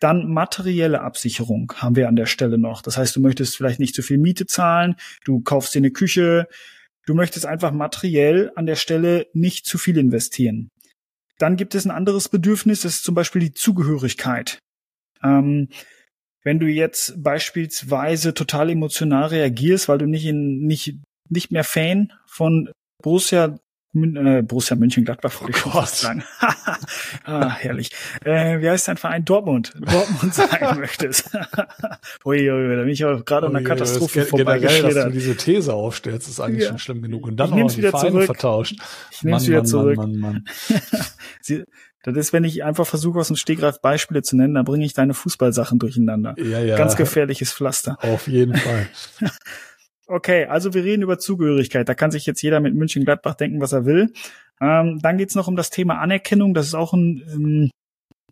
Dann 0.00 0.32
materielle 0.32 1.02
Absicherung 1.02 1.72
haben 1.76 1.94
wir 1.94 2.08
an 2.08 2.16
der 2.16 2.26
Stelle 2.26 2.58
noch. 2.58 2.82
Das 2.82 2.96
heißt, 2.96 3.14
du 3.14 3.20
möchtest 3.20 3.56
vielleicht 3.56 3.78
nicht 3.78 3.94
zu 3.94 4.02
viel 4.02 4.18
Miete 4.18 4.46
zahlen, 4.46 4.96
du 5.24 5.40
kaufst 5.42 5.74
dir 5.74 5.78
eine 5.78 5.92
Küche, 5.92 6.48
du 7.06 7.14
möchtest 7.14 7.46
einfach 7.46 7.72
materiell 7.72 8.50
an 8.56 8.66
der 8.66 8.74
Stelle 8.74 9.26
nicht 9.32 9.66
zu 9.66 9.78
viel 9.78 9.98
investieren. 9.98 10.70
Dann 11.42 11.56
gibt 11.56 11.74
es 11.74 11.84
ein 11.84 11.90
anderes 11.90 12.28
Bedürfnis, 12.28 12.82
das 12.82 12.94
ist 12.94 13.04
zum 13.04 13.16
Beispiel 13.16 13.40
die 13.40 13.52
Zugehörigkeit. 13.52 14.60
Ähm, 15.24 15.70
wenn 16.44 16.60
du 16.60 16.66
jetzt 16.68 17.20
beispielsweise 17.20 18.32
total 18.32 18.70
emotional 18.70 19.26
reagierst, 19.26 19.88
weil 19.88 19.98
du 19.98 20.06
nicht 20.06 20.24
in, 20.24 20.60
nicht, 20.60 21.00
nicht 21.30 21.50
mehr 21.50 21.64
Fan 21.64 22.12
von 22.26 22.70
Borussia 23.02 23.58
äh, 23.94 24.42
Borussia 24.42 24.76
Mönchengladbach 24.76 25.42
oh 25.42 25.84
sagen. 25.84 26.24
ah, 27.24 27.50
herrlich. 27.50 27.90
Äh, 28.24 28.60
wie 28.60 28.70
heißt 28.70 28.88
dein 28.88 28.96
Verein? 28.96 29.24
Dortmund. 29.24 29.74
Dortmund 29.78 30.34
sein 30.34 30.48
möchtest. 30.78 31.30
ui, 32.24 32.50
ui, 32.50 32.76
da 32.76 32.82
bin 32.82 32.88
ich 32.88 33.04
auch 33.04 33.24
gerade 33.24 33.48
an 33.48 33.52
der 33.52 33.64
Katastrophe 33.64 34.24
vorbeigeschlittert. 34.24 34.96
dass 34.96 35.04
du 35.04 35.10
diese 35.10 35.36
These 35.36 35.74
aufstellst, 35.74 36.28
ist 36.28 36.40
eigentlich 36.40 36.64
ja. 36.64 36.68
schon 36.70 36.78
schlimm 36.78 37.02
genug. 37.02 37.26
Und 37.26 37.36
dann 37.36 37.56
ich 37.56 37.64
noch 37.64 37.72
die 37.72 37.82
Vereine 37.82 38.10
zurück. 38.10 38.26
vertauscht. 38.26 38.76
Ich 39.10 39.22
nehme 39.22 39.36
es 39.36 39.46
wieder 39.46 39.58
Mann, 39.58 39.66
zurück. 39.66 39.96
Mann, 39.96 40.16
Mann, 40.16 40.44
Sie, 41.40 41.64
das 42.02 42.16
ist, 42.16 42.32
wenn 42.32 42.42
ich 42.42 42.64
einfach 42.64 42.86
versuche, 42.86 43.20
aus 43.20 43.28
dem 43.28 43.36
Stegreif 43.36 43.80
Beispiele 43.80 44.22
zu 44.22 44.36
nennen, 44.36 44.54
dann 44.54 44.64
bringe 44.64 44.84
ich 44.84 44.92
deine 44.92 45.14
Fußballsachen 45.14 45.78
durcheinander. 45.78 46.34
Ja, 46.36 46.58
ja. 46.60 46.76
Ganz 46.76 46.96
gefährliches 46.96 47.52
Pflaster. 47.52 47.96
Auf 48.02 48.26
jeden 48.26 48.56
Fall. 48.56 48.88
Okay, 50.06 50.46
also 50.46 50.74
wir 50.74 50.84
reden 50.84 51.02
über 51.02 51.18
Zugehörigkeit. 51.18 51.88
Da 51.88 51.94
kann 51.94 52.10
sich 52.10 52.26
jetzt 52.26 52.42
jeder 52.42 52.60
mit 52.60 52.74
München-Gladbach 52.74 53.34
denken, 53.34 53.60
was 53.60 53.72
er 53.72 53.86
will. 53.86 54.12
Ähm, 54.60 54.98
dann 55.00 55.16
geht's 55.16 55.34
noch 55.34 55.48
um 55.48 55.56
das 55.56 55.70
Thema 55.70 56.00
Anerkennung. 56.00 56.54
Das 56.54 56.66
ist 56.66 56.74
auch 56.74 56.92
ein, 56.92 57.22
ähm, 57.32 57.70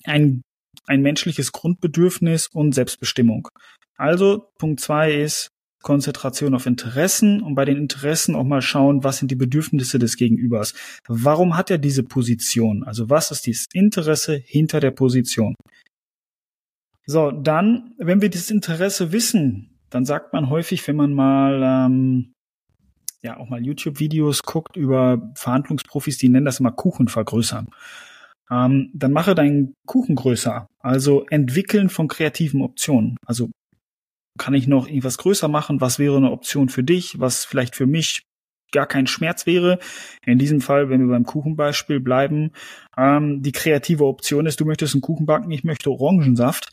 ein, 0.05 0.43
ein 0.87 1.03
menschliches 1.03 1.53
Grundbedürfnis 1.53 2.49
und 2.53 2.75
Selbstbestimmung. 2.75 3.49
Also 3.97 4.51
Punkt 4.59 4.81
zwei 4.81 5.13
ist 5.13 5.49
Konzentration 5.83 6.55
auf 6.55 6.67
Interessen 6.67 7.43
und 7.43 7.55
bei 7.55 7.65
den 7.65 7.77
Interessen 7.77 8.35
auch 8.35 8.45
mal 8.45 8.63
schauen, 8.63 9.03
was 9.03 9.19
sind 9.19 9.31
die 9.31 9.37
Bedürfnisse 9.37 9.99
des 9.99 10.17
Gegenübers. 10.17 10.75
Warum 11.09 11.57
hat 11.57 11.71
er 11.71 11.79
diese 11.79 12.03
Position? 12.03 12.85
Also 12.85 13.09
was 13.09 13.31
ist 13.31 13.47
dieses 13.47 13.67
Interesse 13.73 14.37
hinter 14.37 14.81
der 14.81 14.91
Position? 14.91 15.55
So, 17.07 17.31
dann, 17.31 17.95
wenn 17.99 18.21
wir 18.21 18.29
dieses 18.29 18.51
Interesse 18.51 19.13
wissen, 19.13 19.70
dann 19.91 20.05
sagt 20.05 20.33
man 20.33 20.49
häufig, 20.51 20.87
wenn 20.89 20.97
man 20.97 21.13
mal 21.13 21.63
ähm, 21.63 22.33
ja 23.23 23.37
auch 23.39 23.49
mal 23.49 23.65
YouTube-Videos 23.65 24.43
guckt 24.43 24.77
über 24.77 25.31
Verhandlungsprofis, 25.35 26.19
die 26.19 26.29
nennen 26.29 26.47
das 26.47 26.61
immer 26.61 26.73
Kuchen 26.73 27.09
vergrößern. 27.09 27.69
Ähm, 28.51 28.91
dann 28.95 29.13
mache 29.13 29.35
deinen 29.35 29.75
Kuchen 29.87 30.17
größer. 30.17 30.67
Also 30.81 31.27
entwickeln 31.27 31.89
von 31.89 32.09
kreativen 32.09 32.63
Optionen. 32.63 33.17
Also 33.27 33.51
kann 34.39 34.55
ich 34.55 34.67
noch 34.67 34.89
irgendwas 34.89 35.19
größer 35.19 35.49
machen? 35.49 35.81
Was 35.81 35.99
wäre 35.99 36.17
eine 36.17 36.31
Option 36.31 36.69
für 36.69 36.83
dich? 36.83 37.21
Was 37.21 37.45
vielleicht 37.45 37.77
für 37.77 37.87
mich 37.87 38.23
gar 38.73 38.87
kein 38.87 39.07
Schmerz 39.07 39.47
wäre. 39.47 39.79
In 40.25 40.39
diesem 40.39 40.61
Fall, 40.61 40.91
wenn 40.91 41.01
wir 41.01 41.09
beim 41.09 41.25
Kuchenbeispiel 41.25 42.01
bleiben, 42.01 42.53
ähm, 42.97 43.43
die 43.43 43.53
kreative 43.53 44.05
Option 44.05 44.47
ist, 44.47 44.61
du 44.61 44.65
möchtest 44.65 44.95
einen 44.95 45.03
Kuchen 45.03 45.27
backen, 45.27 45.51
ich 45.51 45.65
möchte 45.65 45.91
Orangensaft 45.91 46.71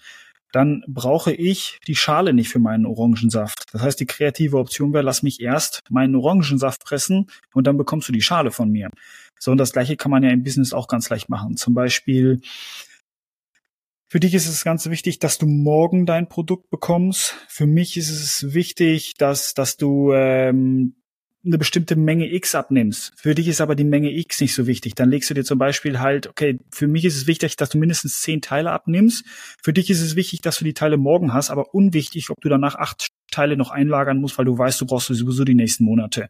dann 0.51 0.83
brauche 0.87 1.33
ich 1.33 1.79
die 1.87 1.95
Schale 1.95 2.33
nicht 2.33 2.49
für 2.49 2.59
meinen 2.59 2.85
Orangensaft. 2.85 3.65
Das 3.71 3.81
heißt, 3.81 3.99
die 3.99 4.05
kreative 4.05 4.57
Option 4.57 4.93
wäre, 4.93 5.03
lass 5.03 5.23
mich 5.23 5.41
erst 5.41 5.81
meinen 5.89 6.15
Orangensaft 6.15 6.83
pressen 6.83 7.27
und 7.53 7.67
dann 7.67 7.77
bekommst 7.77 8.07
du 8.07 8.13
die 8.13 8.21
Schale 8.21 8.51
von 8.51 8.69
mir. 8.69 8.89
So, 9.39 9.51
und 9.51 9.57
das 9.57 9.73
gleiche 9.73 9.97
kann 9.97 10.11
man 10.11 10.23
ja 10.23 10.29
im 10.29 10.43
Business 10.43 10.73
auch 10.73 10.87
ganz 10.87 11.09
leicht 11.09 11.29
machen. 11.29 11.57
Zum 11.57 11.73
Beispiel, 11.73 12.41
für 14.09 14.19
dich 14.19 14.33
ist 14.33 14.47
es 14.47 14.63
ganz 14.63 14.89
wichtig, 14.89 15.19
dass 15.19 15.37
du 15.37 15.47
morgen 15.47 16.05
dein 16.05 16.29
Produkt 16.29 16.69
bekommst. 16.69 17.35
Für 17.49 17.67
mich 17.67 17.97
ist 17.97 18.09
es 18.09 18.53
wichtig, 18.53 19.15
dass, 19.17 19.53
dass 19.53 19.75
du 19.75 20.13
ähm, 20.13 20.95
eine 21.47 21.57
bestimmte 21.57 21.95
Menge 21.95 22.31
X 22.31 22.55
abnimmst. 22.55 23.13
Für 23.15 23.33
dich 23.33 23.47
ist 23.47 23.61
aber 23.61 23.75
die 23.75 23.83
Menge 23.83 24.11
X 24.11 24.41
nicht 24.41 24.53
so 24.53 24.67
wichtig. 24.67 24.95
Dann 24.95 25.09
legst 25.09 25.29
du 25.29 25.33
dir 25.33 25.43
zum 25.43 25.57
Beispiel 25.57 25.99
halt, 25.99 26.27
okay, 26.27 26.59
für 26.71 26.87
mich 26.87 27.05
ist 27.05 27.15
es 27.15 27.27
wichtig, 27.27 27.55
dass 27.55 27.69
du 27.69 27.77
mindestens 27.77 28.21
zehn 28.21 28.41
Teile 28.41 28.71
abnimmst. 28.71 29.25
Für 29.63 29.73
dich 29.73 29.89
ist 29.89 30.01
es 30.01 30.15
wichtig, 30.15 30.41
dass 30.41 30.57
du 30.57 30.65
die 30.65 30.73
Teile 30.73 30.97
morgen 30.97 31.33
hast, 31.33 31.49
aber 31.49 31.73
unwichtig, 31.73 32.29
ob 32.29 32.39
du 32.41 32.49
danach 32.49 32.75
acht 32.75 33.07
Teile 33.31 33.57
noch 33.57 33.71
einlagern 33.71 34.19
musst, 34.19 34.37
weil 34.37 34.45
du 34.45 34.57
weißt, 34.57 34.79
du 34.81 34.85
brauchst 34.85 35.07
sowieso 35.07 35.43
die 35.43 35.55
nächsten 35.55 35.83
Monate. 35.83 36.29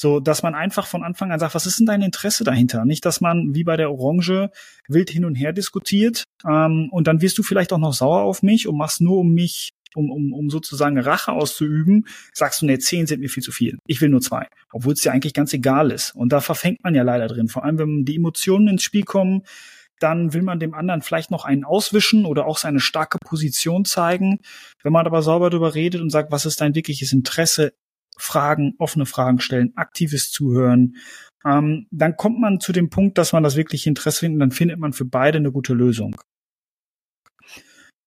So, 0.00 0.20
dass 0.20 0.44
man 0.44 0.54
einfach 0.54 0.86
von 0.86 1.02
Anfang 1.02 1.32
an 1.32 1.40
sagt, 1.40 1.56
was 1.56 1.66
ist 1.66 1.80
denn 1.80 1.86
dein 1.86 2.02
Interesse 2.02 2.44
dahinter? 2.44 2.84
Nicht, 2.84 3.04
dass 3.04 3.20
man 3.20 3.56
wie 3.56 3.64
bei 3.64 3.76
der 3.76 3.90
Orange 3.90 4.50
wild 4.86 5.10
hin 5.10 5.24
und 5.24 5.34
her 5.34 5.52
diskutiert 5.52 6.22
ähm, 6.46 6.88
und 6.92 7.08
dann 7.08 7.20
wirst 7.20 7.36
du 7.36 7.42
vielleicht 7.42 7.72
auch 7.72 7.78
noch 7.78 7.92
sauer 7.92 8.22
auf 8.22 8.44
mich 8.44 8.68
und 8.68 8.76
machst 8.76 9.00
nur, 9.00 9.18
um 9.18 9.34
mich 9.34 9.70
um, 9.94 10.10
um, 10.10 10.32
um 10.32 10.50
sozusagen 10.50 10.98
Rache 10.98 11.32
auszuüben, 11.32 12.06
sagst 12.32 12.62
du, 12.62 12.66
nee, 12.66 12.78
zehn 12.78 13.06
sind 13.06 13.20
mir 13.20 13.28
viel 13.28 13.42
zu 13.42 13.52
viel. 13.52 13.78
Ich 13.86 14.00
will 14.00 14.08
nur 14.08 14.20
zwei. 14.20 14.46
Obwohl 14.72 14.92
es 14.92 15.00
dir 15.00 15.12
eigentlich 15.12 15.34
ganz 15.34 15.52
egal 15.52 15.90
ist. 15.90 16.14
Und 16.14 16.32
da 16.32 16.40
verfängt 16.40 16.82
man 16.82 16.94
ja 16.94 17.02
leider 17.02 17.28
drin. 17.28 17.48
Vor 17.48 17.64
allem, 17.64 17.78
wenn 17.78 18.04
die 18.04 18.16
Emotionen 18.16 18.68
ins 18.68 18.82
Spiel 18.82 19.04
kommen, 19.04 19.42
dann 20.00 20.32
will 20.32 20.42
man 20.42 20.60
dem 20.60 20.74
anderen 20.74 21.02
vielleicht 21.02 21.30
noch 21.30 21.44
einen 21.44 21.64
auswischen 21.64 22.24
oder 22.24 22.46
auch 22.46 22.58
seine 22.58 22.80
starke 22.80 23.18
Position 23.18 23.84
zeigen. 23.84 24.38
Wenn 24.82 24.92
man 24.92 25.06
aber 25.06 25.22
sauber 25.22 25.50
darüber 25.50 25.74
redet 25.74 26.00
und 26.00 26.10
sagt, 26.10 26.30
was 26.30 26.46
ist 26.46 26.60
dein 26.60 26.74
wirkliches 26.74 27.12
Interesse, 27.12 27.72
Fragen, 28.16 28.74
offene 28.78 29.06
Fragen 29.06 29.40
stellen, 29.40 29.72
aktives 29.76 30.30
Zuhören, 30.30 30.96
ähm, 31.44 31.86
dann 31.90 32.16
kommt 32.16 32.40
man 32.40 32.60
zu 32.60 32.72
dem 32.72 32.90
Punkt, 32.90 33.16
dass 33.18 33.32
man 33.32 33.42
das 33.42 33.56
wirkliche 33.56 33.88
Interesse 33.88 34.20
findet, 34.20 34.42
dann 34.42 34.50
findet 34.50 34.78
man 34.78 34.92
für 34.92 35.04
beide 35.04 35.38
eine 35.38 35.52
gute 35.52 35.74
Lösung. 35.74 36.16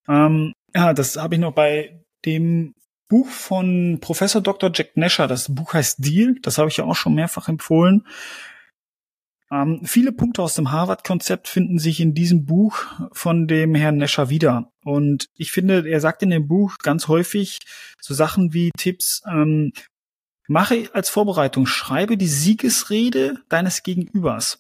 Ähm, 0.08 0.54
ja, 0.74 0.94
das 0.94 1.18
habe 1.18 1.36
ich 1.36 1.42
noch 1.42 1.54
bei 1.54 2.04
dem 2.26 2.74
Buch 3.10 3.28
von 3.28 4.00
Professor 4.00 4.42
Dr. 4.42 4.72
Jack 4.74 4.96
Nasher. 4.96 5.28
Das 5.28 5.54
Buch 5.54 5.74
heißt 5.74 6.04
Deal. 6.04 6.36
Das 6.42 6.58
habe 6.58 6.70
ich 6.70 6.78
ja 6.78 6.86
auch 6.86 6.96
schon 6.96 7.14
mehrfach 7.14 7.50
empfohlen. 7.50 8.08
Ähm, 9.52 9.82
viele 9.84 10.14
Punkte 10.14 10.42
aus 10.42 10.56
dem 10.56 10.72
Harvard-Konzept 10.72 11.50
finden 11.50 11.78
sich 11.78 12.00
in 12.00 12.14
diesem 12.14 12.46
Buch 12.46 12.86
von 13.12 13.48
dem 13.48 13.76
Herrn 13.76 13.98
Nasher 13.98 14.30
wieder. 14.30 14.72
Und 14.86 15.28
ich 15.36 15.52
finde, 15.52 15.88
er 15.88 16.00
sagt 16.00 16.24
in 16.24 16.30
dem 16.30 16.48
Buch 16.48 16.78
ganz 16.78 17.10
häufig 17.10 17.60
so 18.00 18.14
Sachen 18.14 18.54
wie 18.54 18.72
Tipps, 18.78 19.22
ähm, 19.30 19.74
mache 20.48 20.90
als 20.94 21.10
Vorbereitung, 21.10 21.66
schreibe 21.66 22.18
die 22.18 22.28
Siegesrede 22.28 23.40
deines 23.50 23.84
Gegenübers. 23.84 24.58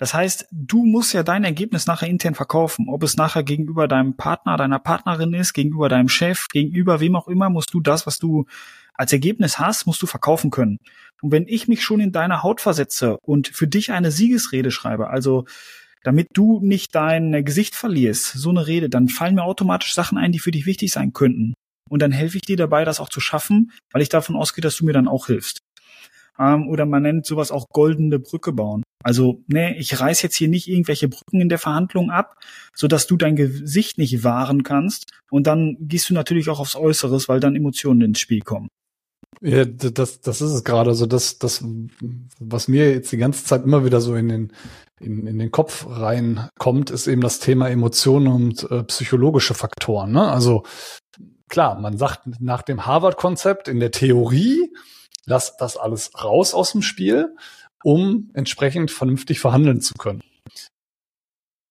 Das 0.00 0.14
heißt, 0.14 0.48
du 0.50 0.86
musst 0.86 1.12
ja 1.12 1.22
dein 1.22 1.44
Ergebnis 1.44 1.86
nachher 1.86 2.08
intern 2.08 2.34
verkaufen. 2.34 2.88
Ob 2.88 3.02
es 3.02 3.18
nachher 3.18 3.42
gegenüber 3.42 3.86
deinem 3.86 4.16
Partner, 4.16 4.56
deiner 4.56 4.78
Partnerin 4.78 5.34
ist, 5.34 5.52
gegenüber 5.52 5.90
deinem 5.90 6.08
Chef, 6.08 6.46
gegenüber 6.48 7.00
wem 7.00 7.16
auch 7.16 7.28
immer, 7.28 7.50
musst 7.50 7.74
du 7.74 7.80
das, 7.80 8.06
was 8.06 8.18
du 8.18 8.46
als 8.94 9.12
Ergebnis 9.12 9.58
hast, 9.58 9.84
musst 9.84 10.00
du 10.00 10.06
verkaufen 10.06 10.50
können. 10.50 10.78
Und 11.20 11.32
wenn 11.32 11.46
ich 11.46 11.68
mich 11.68 11.82
schon 11.82 12.00
in 12.00 12.12
deine 12.12 12.42
Haut 12.42 12.62
versetze 12.62 13.18
und 13.20 13.48
für 13.48 13.68
dich 13.68 13.92
eine 13.92 14.10
Siegesrede 14.10 14.70
schreibe, 14.70 15.10
also 15.10 15.44
damit 16.02 16.28
du 16.32 16.60
nicht 16.62 16.94
dein 16.94 17.44
Gesicht 17.44 17.74
verlierst, 17.74 18.24
so 18.24 18.48
eine 18.48 18.66
Rede, 18.66 18.88
dann 18.88 19.08
fallen 19.08 19.34
mir 19.34 19.44
automatisch 19.44 19.92
Sachen 19.92 20.16
ein, 20.16 20.32
die 20.32 20.38
für 20.38 20.50
dich 20.50 20.64
wichtig 20.64 20.92
sein 20.92 21.12
könnten. 21.12 21.52
Und 21.90 22.00
dann 22.00 22.10
helfe 22.10 22.38
ich 22.38 22.42
dir 22.42 22.56
dabei, 22.56 22.86
das 22.86 23.00
auch 23.00 23.10
zu 23.10 23.20
schaffen, 23.20 23.70
weil 23.92 24.00
ich 24.00 24.08
davon 24.08 24.34
ausgehe, 24.34 24.62
dass 24.62 24.76
du 24.76 24.86
mir 24.86 24.94
dann 24.94 25.08
auch 25.08 25.26
hilfst. 25.26 25.58
Ähm, 26.38 26.68
oder 26.68 26.86
man 26.86 27.02
nennt 27.02 27.26
sowas 27.26 27.50
auch 27.50 27.66
goldene 27.68 28.18
Brücke 28.18 28.54
bauen. 28.54 28.82
Also, 29.02 29.42
ne, 29.46 29.76
ich 29.78 29.98
reiß 29.98 30.20
jetzt 30.22 30.36
hier 30.36 30.48
nicht 30.48 30.68
irgendwelche 30.68 31.08
Brücken 31.08 31.40
in 31.40 31.48
der 31.48 31.58
Verhandlung 31.58 32.10
ab, 32.10 32.36
so 32.74 32.86
dass 32.86 33.06
du 33.06 33.16
dein 33.16 33.36
Gesicht 33.36 33.98
nicht 33.98 34.24
wahren 34.24 34.62
kannst. 34.62 35.10
Und 35.30 35.46
dann 35.46 35.76
gehst 35.80 36.10
du 36.10 36.14
natürlich 36.14 36.50
auch 36.50 36.60
aufs 36.60 36.76
Äußeres, 36.76 37.28
weil 37.28 37.40
dann 37.40 37.56
Emotionen 37.56 38.02
ins 38.02 38.20
Spiel 38.20 38.40
kommen. 38.40 38.68
Ja, 39.40 39.64
das, 39.64 40.20
das 40.20 40.42
ist 40.42 40.50
es 40.50 40.64
gerade. 40.64 40.90
Also 40.90 41.06
das, 41.06 41.38
das, 41.38 41.64
was 42.38 42.68
mir 42.68 42.92
jetzt 42.92 43.10
die 43.10 43.16
ganze 43.16 43.44
Zeit 43.44 43.64
immer 43.64 43.84
wieder 43.86 44.00
so 44.02 44.14
in 44.14 44.28
den, 44.28 44.52
in, 45.00 45.26
in 45.26 45.38
den 45.38 45.50
Kopf 45.50 45.86
reinkommt, 45.88 46.90
ist 46.90 47.06
eben 47.06 47.22
das 47.22 47.40
Thema 47.40 47.70
Emotionen 47.70 48.28
und 48.28 48.70
äh, 48.70 48.82
psychologische 48.84 49.54
Faktoren. 49.54 50.12
Ne? 50.12 50.30
Also 50.30 50.64
klar, 51.48 51.80
man 51.80 51.96
sagt 51.96 52.40
nach 52.40 52.60
dem 52.60 52.84
Harvard-Konzept 52.84 53.68
in 53.68 53.80
der 53.80 53.92
Theorie, 53.92 54.70
lass 55.24 55.56
das 55.56 55.78
alles 55.78 56.10
raus 56.22 56.52
aus 56.52 56.72
dem 56.72 56.82
Spiel, 56.82 57.34
um 57.82 58.30
entsprechend 58.34 58.90
vernünftig 58.90 59.40
verhandeln 59.40 59.80
zu 59.80 59.94
können. 59.94 60.22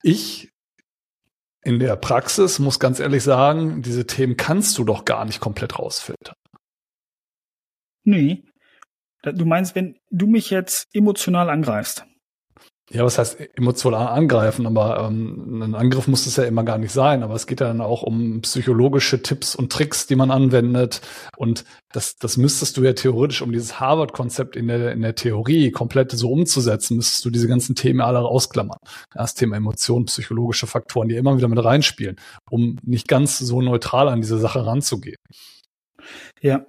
Ich 0.01 0.49
in 1.61 1.79
der 1.79 1.95
Praxis 1.97 2.57
muss 2.59 2.79
ganz 2.79 2.99
ehrlich 2.99 3.23
sagen, 3.23 3.81
diese 3.81 4.07
Themen 4.07 4.37
kannst 4.37 4.77
du 4.77 4.85
doch 4.85 5.03
gar 5.05 5.25
nicht 5.25 5.39
komplett 5.39 5.77
rausfiltern. 5.77 6.35
Nee. 8.03 8.43
Du 9.21 9.45
meinst, 9.45 9.75
wenn 9.75 9.99
du 10.09 10.27
mich 10.27 10.49
jetzt 10.49 10.87
emotional 10.93 11.49
angreifst. 11.49 12.05
Ja, 12.91 13.03
was 13.03 13.19
heißt 13.19 13.39
emotional 13.55 14.08
angreifen? 14.08 14.65
Aber 14.65 15.08
ähm, 15.08 15.62
ein 15.62 15.75
Angriff 15.75 16.08
muss 16.08 16.25
es 16.25 16.38
ja 16.38 16.46
immer 16.46 16.63
gar 16.63 16.79
nicht 16.79 16.91
sein. 16.91 17.22
Aber 17.22 17.36
es 17.36 17.46
geht 17.46 17.60
ja 17.60 17.67
dann 17.67 17.81
auch 17.81 18.01
um 18.01 18.41
psychologische 18.41 19.22
Tipps 19.22 19.55
und 19.55 19.72
Tricks, 19.72 20.08
die 20.08 20.15
man 20.15 20.31
anwendet. 20.31 21.01
Und 21.38 21.65
das, 21.91 22.17
das 22.17 22.38
müsstest 22.38 22.77
du 22.77 22.84
ja 22.84 22.93
theoretisch, 22.93 23.43
um 23.43 23.51
dieses 23.51 23.79
Harvard-Konzept 23.79 24.55
in 24.55 24.67
der, 24.67 24.91
in 24.91 25.01
der 25.01 25.13
Theorie 25.13 25.69
komplett 25.69 26.12
so 26.12 26.31
umzusetzen, 26.31 26.98
müsstest 26.98 27.24
du 27.25 27.29
diese 27.29 27.48
ganzen 27.48 27.75
Themen 27.75 28.01
alle 28.01 28.19
ausklammern. 28.19 28.79
Das 29.13 29.36
Thema 29.36 29.58
Emotionen, 29.58 30.05
psychologische 30.05 30.65
Faktoren, 30.65 31.10
die 31.10 31.15
immer 31.15 31.38
wieder 31.38 31.48
mit 31.48 31.63
reinspielen, 31.63 32.15
um 32.50 32.79
nicht 32.81 33.08
ganz 33.08 33.38
so 33.38 33.62
neutral 33.62 34.10
an 34.10 34.22
diese 34.22 34.39
Sache 34.39 34.65
ranzugehen. 34.65 35.17
Ja, 36.41 36.65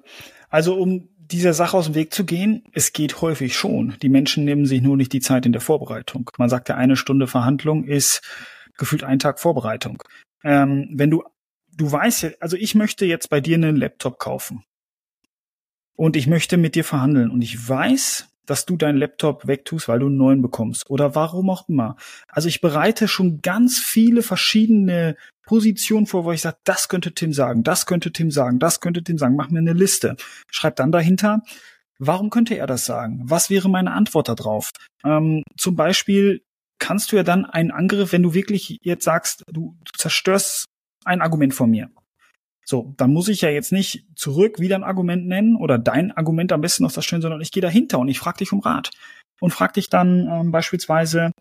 also 0.51 0.75
um 0.75 1.09
dieser 1.33 1.55
Sache 1.55 1.77
aus 1.77 1.87
dem 1.87 1.95
Weg 1.95 2.13
zu 2.13 2.25
gehen? 2.25 2.65
Es 2.73 2.93
geht 2.93 3.21
häufig 3.21 3.57
schon. 3.57 3.97
Die 4.03 4.09
Menschen 4.09 4.45
nehmen 4.45 4.67
sich 4.67 4.83
nur 4.83 4.97
nicht 4.97 5.13
die 5.13 5.21
Zeit 5.21 5.47
in 5.47 5.53
der 5.53 5.61
Vorbereitung. 5.61 6.31
Man 6.39 6.49
sagt 6.49 6.69
ja, 6.69 6.77
eine 6.77 6.97
Stunde 6.97 7.27
Verhandlung 7.27 7.85
ist 7.85 8.23
gefühlt 8.79 9.05
ein 9.05 9.19
Tag 9.19 9.41
Vorbereitung. 9.41 10.03
Ähm, 10.43 10.89
wenn 10.93 11.11
du, 11.11 11.23
du 11.77 11.91
weißt 11.91 12.23
ja, 12.23 12.31
also 12.41 12.57
ich 12.57 12.75
möchte 12.75 13.05
jetzt 13.05 13.31
bei 13.31 13.41
dir 13.41 13.57
einen 13.57 13.77
Laptop 13.77 14.19
kaufen. 14.19 14.65
Und 15.97 16.17
ich 16.17 16.27
möchte 16.27 16.57
mit 16.57 16.75
dir 16.75 16.85
verhandeln. 16.85 17.31
Und 17.31 17.43
ich 17.43 17.69
weiß, 17.69 18.30
dass 18.47 18.67
du 18.67 18.77
deinen 18.77 18.99
Laptop 18.99 19.47
wegtust, 19.47 19.89
weil 19.89 20.01
du 20.01 20.07
einen 20.07 20.17
neuen 20.17 20.43
bekommst 20.43 20.89
oder 20.91 21.15
warum 21.15 21.51
auch 21.51 21.69
immer. 21.69 21.97
Also 22.29 22.49
ich 22.49 22.61
bereite 22.61 23.09
schon 23.09 23.41
ganz 23.43 23.79
viele 23.79 24.23
verschiedene 24.23 25.17
Positionen 25.45 26.07
vor, 26.07 26.25
wo 26.25 26.33
ich 26.33 26.41
sage, 26.41 26.59
das 26.65 26.89
könnte 26.89 27.13
Tim 27.13 27.33
sagen, 27.33 27.63
das 27.63 27.87
könnte 27.87 28.13
Tim 28.13 28.31
sagen, 28.31 28.59
das 28.59 28.81
könnte 28.81 29.03
Tim 29.03 29.19
sagen. 29.19 29.37
Mach 29.37 29.51
mir 29.51 29.59
eine 29.59 29.73
Liste. 29.73 30.17
Schreib 30.51 30.77
dann 30.77 30.93
dahinter, 30.93 31.43
warum 31.99 32.31
könnte 32.31 32.57
er 32.57 32.67
das 32.67 32.85
sagen? 32.85 33.23
Was 33.25 33.51
wäre 33.51 33.69
meine 33.69 33.93
Antwort 33.93 34.29
darauf? 34.29 34.71
Ähm, 35.05 35.43
zum 35.57 35.77
Beispiel 35.77 36.43
kannst 36.79 37.13
du 37.13 37.17
ja 37.17 37.23
dann 37.23 37.45
einen 37.45 37.71
Angriff, 37.71 38.13
wenn 38.13 38.23
du 38.23 38.35
wirklich 38.35 38.79
jetzt 38.83 39.05
sagst, 39.05 39.45
du, 39.53 39.77
du 39.85 39.93
zerstörst 39.97 40.67
ein 41.05 41.21
Argument 41.21 41.55
von 41.55 41.71
mir. 41.71 41.91
So, 42.71 42.95
dann 42.97 43.13
muss 43.13 43.27
ich 43.27 43.41
ja 43.41 43.49
jetzt 43.51 43.73
nicht 43.73 44.07
zurück 44.15 44.61
wieder 44.61 44.77
ein 44.77 44.85
Argument 44.85 45.27
nennen 45.27 45.57
oder 45.57 45.77
dein 45.77 46.13
Argument 46.13 46.53
am 46.53 46.61
besten 46.61 46.85
noch 46.85 46.93
das 46.93 47.05
schön, 47.05 47.21
sondern 47.21 47.41
ich 47.41 47.51
gehe 47.51 47.61
dahinter 47.61 47.99
und 47.99 48.07
ich 48.07 48.21
frage 48.21 48.39
dich 48.39 48.53
um 48.53 48.61
Rat 48.61 48.91
und 49.41 49.51
frage 49.51 49.73
dich 49.73 49.91
dann 49.91 50.29
ähm, 50.31 50.53
beispielsweise, 50.53 51.33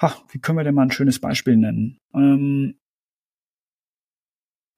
ha, 0.00 0.12
wie 0.32 0.40
können 0.40 0.58
wir 0.58 0.64
denn 0.64 0.74
mal 0.74 0.82
ein 0.82 0.90
schönes 0.90 1.20
Beispiel 1.20 1.56
nennen? 1.56 1.98
Ähm, 2.12 2.74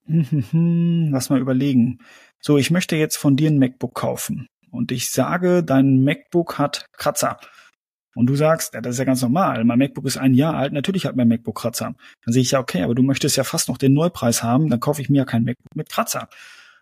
lass 1.11 1.31
mal 1.31 1.39
überlegen. 1.39 2.01
So, 2.39 2.59
ich 2.59 2.69
möchte 2.69 2.95
jetzt 2.95 3.17
von 3.17 3.35
dir 3.35 3.49
ein 3.49 3.57
MacBook 3.57 3.95
kaufen 3.95 4.45
und 4.69 4.91
ich 4.91 5.09
sage, 5.09 5.63
dein 5.63 6.03
MacBook 6.03 6.59
hat 6.59 6.85
Kratzer 6.91 7.39
und 8.17 8.25
du 8.25 8.35
sagst, 8.35 8.73
ja, 8.73 8.81
das 8.81 8.93
ist 8.93 8.99
ja 8.99 9.05
ganz 9.05 9.21
normal, 9.21 9.63
mein 9.63 9.79
MacBook 9.79 10.05
ist 10.05 10.17
ein 10.17 10.33
Jahr 10.33 10.55
alt, 10.55 10.73
natürlich 10.73 11.05
hat 11.05 11.15
mein 11.15 11.27
MacBook 11.27 11.55
Kratzer. 11.55 11.93
Dann 12.25 12.33
sehe 12.33 12.41
ich 12.41 12.51
ja, 12.51 12.59
okay, 12.59 12.81
aber 12.81 12.95
du 12.95 13.03
möchtest 13.03 13.37
ja 13.37 13.43
fast 13.43 13.69
noch 13.69 13.77
den 13.77 13.93
Neupreis 13.93 14.43
haben, 14.43 14.69
dann 14.69 14.79
kaufe 14.79 15.01
ich 15.01 15.09
mir 15.09 15.17
ja 15.17 15.25
kein 15.25 15.43
MacBook 15.43 15.75
mit 15.75 15.89
Kratzer. 15.89 16.27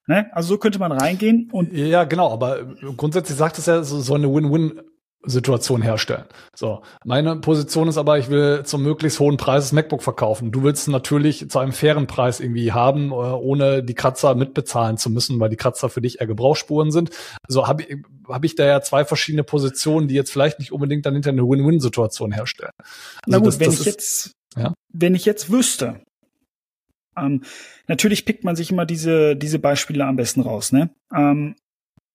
Ne? 0.08 0.30
Also 0.34 0.50
so 0.50 0.58
könnte 0.58 0.80
man 0.80 0.91
reingehen 0.91 1.50
und. 1.52 1.74
Ja, 1.74 2.04
genau, 2.04 2.32
aber 2.32 2.76
grundsätzlich 2.95 3.38
sagt 3.38 3.58
es 3.58 3.65
ja, 3.65 3.84
so, 3.84 4.00
so 4.00 4.13
eine 4.13 4.32
Win-Win 4.34 4.82
Situation 5.26 5.82
herstellen. 5.82 6.26
So, 6.56 6.82
meine 7.04 7.36
Position 7.38 7.88
ist 7.88 7.98
aber, 7.98 8.18
ich 8.18 8.30
will 8.30 8.64
zum 8.64 8.84
möglichst 8.84 9.20
hohen 9.20 9.38
Preis 9.38 9.66
das 9.66 9.72
MacBook 9.72 10.04
verkaufen. 10.04 10.52
Du 10.52 10.64
willst 10.64 10.88
natürlich 10.88 11.50
zu 11.50 11.60
einem 11.60 11.72
fairen 11.72 12.08
Preis 12.08 12.40
irgendwie 12.40 12.72
haben, 12.72 13.12
äh, 13.12 13.14
ohne 13.14 13.84
die 13.84 13.94
Kratzer 13.94 14.36
mitbezahlen 14.36 14.98
zu 14.98 15.10
müssen, 15.10 15.40
weil 15.40 15.50
die 15.50 15.56
Kratzer 15.56 15.90
für 15.90 16.02
dich 16.02 16.22
eher 16.22 16.28
Gebrauchsspuren 16.28 16.92
sind. 16.92 17.12
Also 17.48 17.68
habe 17.68 17.84
ich, 17.84 17.98
hab 18.28 18.44
ich 18.44 18.56
da 18.56 18.66
ja 18.66 18.82
zwei 18.82 19.06
verschiedene 19.06 19.44
Positionen, 19.44 20.08
die 20.08 20.16
jetzt 20.16 20.32
vielleicht 20.32 20.60
nicht 20.60 20.72
unbedingt 20.72 21.06
dann 21.06 21.14
hinter 21.14 21.32
eine 21.32 21.44
Win-Win-Situation 21.44 22.32
herstellen. 22.32 22.72
Also 22.78 23.22
Na 23.28 23.38
gut, 23.38 23.48
das, 23.48 23.60
wenn 23.60 23.66
das 23.68 23.76
ich 23.76 23.80
ist, 23.82 23.86
jetzt, 23.86 24.32
ja? 24.58 24.74
wenn 24.94 25.16
ich 25.16 25.26
jetzt 25.26 25.52
wüsste, 25.52 26.02
ähm, 27.18 27.44
natürlich 27.88 28.26
pickt 28.26 28.44
man 28.44 28.56
sich 28.56 28.72
immer 28.72 28.86
diese, 28.86 29.36
diese 29.36 29.60
Beispiele 29.60 30.06
am 30.06 30.16
besten 30.16 30.42
raus, 30.42 30.72
ne? 30.72 30.90
Ähm, 31.14 31.56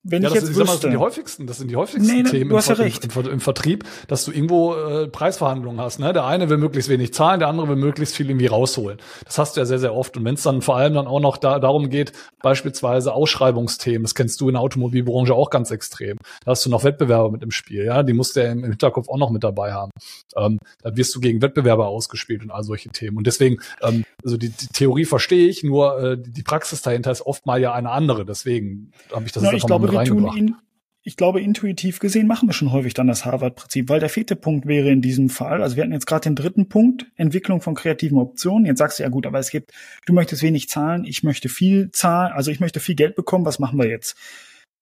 wenn 0.03 0.23
ja, 0.23 0.29
ich 0.29 0.35
jetzt 0.35 0.45
ist, 0.45 0.57
wüsste, 0.57 0.65
das 0.65 0.81
sind 0.81 0.91
die 0.93 0.97
häufigsten, 0.97 1.47
das 1.47 1.59
sind 1.59 1.71
die 1.71 1.77
häufigsten 1.77 2.23
nee, 2.23 2.23
Themen 2.23 2.49
du 2.49 2.57
hast 2.57 2.71
im, 2.71 2.77
ja 2.77 2.83
recht. 2.83 3.05
Im, 3.05 3.27
im, 3.33 3.41
Vertrieb, 3.41 3.85
dass 4.09 4.25
du 4.25 4.33
irgendwo 4.33 4.75
äh, 4.75 5.09
Preisverhandlungen 5.09 5.79
hast. 5.79 5.99
Ne? 5.99 6.15
Der 6.15 6.25
eine 6.25 6.49
will 6.49 6.57
möglichst 6.57 6.89
wenig 6.89 7.13
zahlen, 7.13 7.39
der 7.39 7.49
andere 7.49 7.69
will 7.69 7.77
möglichst 7.77 8.17
viel 8.17 8.31
irgendwie 8.31 8.47
rausholen. 8.47 8.99
Das 9.27 9.37
hast 9.37 9.57
du 9.57 9.61
ja 9.61 9.67
sehr, 9.67 9.79
sehr 9.79 9.95
oft. 9.95 10.17
Und 10.17 10.25
wenn 10.25 10.37
es 10.37 10.43
dann 10.43 10.63
vor 10.63 10.79
allem 10.79 10.95
dann 10.95 11.07
auch 11.07 11.21
noch 11.21 11.37
da, 11.37 11.59
darum 11.59 11.91
geht, 11.91 12.13
beispielsweise 12.43 13.13
Ausschreibungsthemen, 13.13 14.03
das 14.03 14.15
kennst 14.15 14.41
du 14.41 14.49
in 14.49 14.55
der 14.55 14.63
Automobilbranche 14.63 15.35
auch 15.35 15.51
ganz 15.51 15.71
extrem. 15.71 16.17
Da 16.47 16.53
hast 16.53 16.65
du 16.65 16.71
noch 16.71 16.83
Wettbewerber 16.83 17.31
mit 17.31 17.43
im 17.43 17.51
Spiel, 17.51 17.85
ja, 17.85 18.03
die 18.03 18.15
musst 18.15 18.37
du 18.37 18.41
ja 18.41 18.51
im, 18.53 18.65
Hinterkopf 18.65 19.09
auch 19.11 19.19
noch 19.19 19.31
mit 19.31 19.45
dabei 19.45 19.75
haben. 19.75 19.91
Ähm, 20.35 20.61
da 20.83 20.97
wirst 20.97 21.15
du 21.15 21.21
gegen 21.21 21.43
Wettbewerber 21.43 21.89
ausgespielt 21.89 22.43
und 22.43 22.51
all 22.51 22.65
solche 22.65 22.89
Themen. 22.89 23.19
Und 23.19 23.27
deswegen, 23.27 23.59
ähm, 23.83 24.05
also 24.25 24.39
die, 24.39 24.49
die 24.49 24.69
Theorie 24.69 25.05
verstehe 25.05 25.49
ich, 25.49 25.63
nur 25.63 26.01
äh, 26.03 26.17
die 26.19 26.43
Praxis 26.43 26.81
dahinter 26.81 27.11
ist 27.11 27.27
oft 27.27 27.45
mal 27.45 27.61
ja 27.61 27.75
eine 27.75 27.91
andere. 27.91 28.25
Deswegen 28.25 28.93
habe 29.13 29.27
ich 29.27 29.33
das 29.33 29.43
Na, 29.43 29.53
jetzt 29.53 29.69
einfach 29.97 30.15
mal 30.17 30.31
reingebracht 30.31 30.65
ich 31.03 31.17
glaube, 31.17 31.41
intuitiv 31.41 31.99
gesehen 31.99 32.27
machen 32.27 32.49
wir 32.49 32.53
schon 32.53 32.73
häufig 32.73 32.93
dann 32.93 33.07
das 33.07 33.25
Harvard-Prinzip, 33.25 33.89
weil 33.89 34.01
der 34.01 34.11
vierte 34.11 34.37
Punkt 34.37 34.67
wäre 34.67 34.91
in 34.91 35.01
diesem 35.01 35.31
Fall, 35.31 35.63
also 35.63 35.77
wir 35.77 35.83
hatten 35.83 35.95
jetzt 35.95 36.07
gerade 36.07 36.25
den 36.25 36.37
dritten 36.37 36.69
Punkt, 36.69 37.07
Entwicklung 37.17 37.63
von 37.63 37.75
kreativen 37.75 38.19
Optionen. 38.19 38.67
Jetzt 38.67 38.79
sagst 38.79 38.99
du 38.99 39.03
ja 39.03 39.09
gut, 39.09 39.27
aber 39.27 39.39
es 39.39 39.51
gibt, 39.51 39.73
du 40.05 40.13
möchtest 40.13 40.43
wenig 40.43 40.69
zahlen, 40.69 41.05
ich 41.05 41.23
möchte 41.23 41.49
viel 41.49 41.91
zahlen, 41.91 42.33
also 42.33 42.51
ich 42.51 42.61
möchte 42.61 42.81
viel 42.81 42.97
Geld 42.97 43.17
bekommen, 43.17 43.47
was 43.47 43.59
machen 43.59 43.79
wir 43.79 43.89
jetzt? 43.89 44.15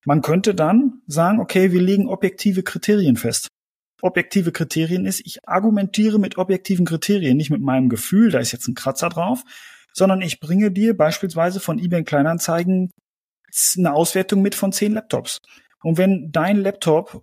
Man 0.04 0.22
könnte 0.22 0.54
dann 0.54 1.02
sagen, 1.06 1.38
okay, 1.38 1.70
wir 1.72 1.82
legen 1.82 2.08
objektive 2.08 2.64
Kriterien 2.64 3.16
fest. 3.16 3.48
Objektive 4.02 4.52
Kriterien 4.52 5.06
ist, 5.06 5.24
ich 5.24 5.48
argumentiere 5.48 6.18
mit 6.18 6.36
objektiven 6.36 6.86
Kriterien, 6.86 7.36
nicht 7.36 7.50
mit 7.50 7.60
meinem 7.60 7.88
Gefühl, 7.88 8.30
da 8.30 8.38
ist 8.38 8.52
jetzt 8.52 8.66
ein 8.66 8.74
Kratzer 8.74 9.08
drauf, 9.08 9.44
sondern 9.92 10.20
ich 10.20 10.40
bringe 10.40 10.70
dir 10.72 10.96
beispielsweise 10.96 11.60
von 11.60 11.78
eBay 11.78 12.04
Kleinanzeigen 12.04 12.90
eine 13.76 13.92
Auswertung 13.92 14.42
mit 14.42 14.54
von 14.54 14.72
zehn 14.72 14.92
Laptops. 14.92 15.40
Und 15.82 15.98
wenn 15.98 16.30
dein 16.32 16.58
Laptop 16.58 17.22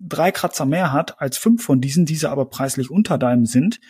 drei 0.00 0.32
Kratzer 0.32 0.64
mehr 0.64 0.92
hat 0.92 1.20
als 1.20 1.36
fünf 1.36 1.62
von 1.62 1.80
diesen, 1.80 2.06
diese 2.06 2.30
aber 2.30 2.46
preislich 2.46 2.90
unter 2.90 3.18
deinem 3.18 3.46
sind, 3.46 3.80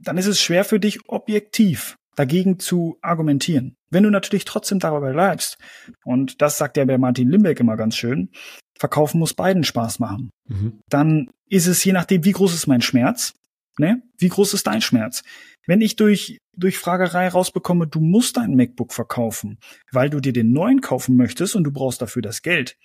dann 0.00 0.18
ist 0.18 0.26
es 0.26 0.40
schwer 0.40 0.64
für 0.64 0.80
dich 0.80 1.08
objektiv 1.08 1.96
dagegen 2.16 2.58
zu 2.58 2.98
argumentieren. 3.02 3.76
Wenn 3.90 4.02
du 4.02 4.10
natürlich 4.10 4.44
trotzdem 4.44 4.78
dabei 4.78 5.12
bleibst, 5.12 5.58
und 6.04 6.42
das 6.42 6.58
sagt 6.58 6.76
ja 6.76 6.84
bei 6.84 6.98
Martin 6.98 7.30
Limbeck 7.30 7.60
immer 7.60 7.76
ganz 7.76 7.96
schön, 7.96 8.30
verkaufen 8.78 9.18
muss 9.18 9.34
beiden 9.34 9.64
Spaß 9.64 9.98
machen. 10.00 10.30
Mhm. 10.48 10.80
Dann 10.88 11.30
ist 11.48 11.66
es 11.66 11.84
je 11.84 11.92
nachdem, 11.92 12.24
wie 12.24 12.32
groß 12.32 12.54
ist 12.54 12.66
mein 12.66 12.82
Schmerz, 12.82 13.34
ne? 13.78 14.02
Wie 14.18 14.28
groß 14.28 14.54
ist 14.54 14.66
dein 14.66 14.82
Schmerz? 14.82 15.22
Wenn 15.66 15.80
ich 15.80 15.96
durch, 15.96 16.38
durch 16.56 16.78
Fragerei 16.78 17.28
rausbekomme, 17.28 17.86
du 17.86 18.00
musst 18.00 18.36
dein 18.36 18.54
MacBook 18.54 18.92
verkaufen, 18.92 19.58
weil 19.92 20.10
du 20.10 20.20
dir 20.20 20.32
den 20.32 20.52
neuen 20.52 20.80
kaufen 20.80 21.16
möchtest 21.16 21.56
und 21.56 21.64
du 21.64 21.72
brauchst 21.72 22.00
dafür 22.00 22.22
das 22.22 22.42
Geld. 22.42 22.78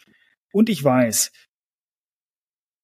Und 0.51 0.67
ich 0.67 0.83
weiß, 0.83 1.31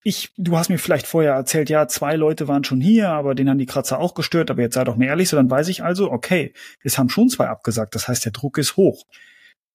ich, 0.03 0.31
du 0.37 0.57
hast 0.57 0.69
mir 0.69 0.77
vielleicht 0.77 1.07
vorher 1.07 1.33
erzählt, 1.33 1.69
ja, 1.69 1.87
zwei 1.87 2.15
Leute 2.15 2.47
waren 2.47 2.63
schon 2.63 2.79
hier, 2.79 3.09
aber 3.09 3.35
den 3.35 3.49
haben 3.49 3.57
die 3.57 3.65
Kratzer 3.65 3.99
auch 3.99 4.13
gestört, 4.13 4.49
aber 4.49 4.61
jetzt 4.61 4.75
sei 4.75 4.83
doch 4.85 4.95
mir 4.95 5.07
ehrlich, 5.07 5.27
so 5.27 5.35
dann 5.35 5.49
weiß 5.49 5.67
ich 5.67 5.83
also, 5.83 6.11
okay, 6.11 6.53
es 6.81 6.97
haben 6.97 7.09
schon 7.09 7.27
zwei 7.27 7.47
abgesagt, 7.47 7.93
das 7.93 8.07
heißt, 8.07 8.23
der 8.23 8.31
Druck 8.31 8.57
ist 8.57 8.77
hoch. 8.77 9.03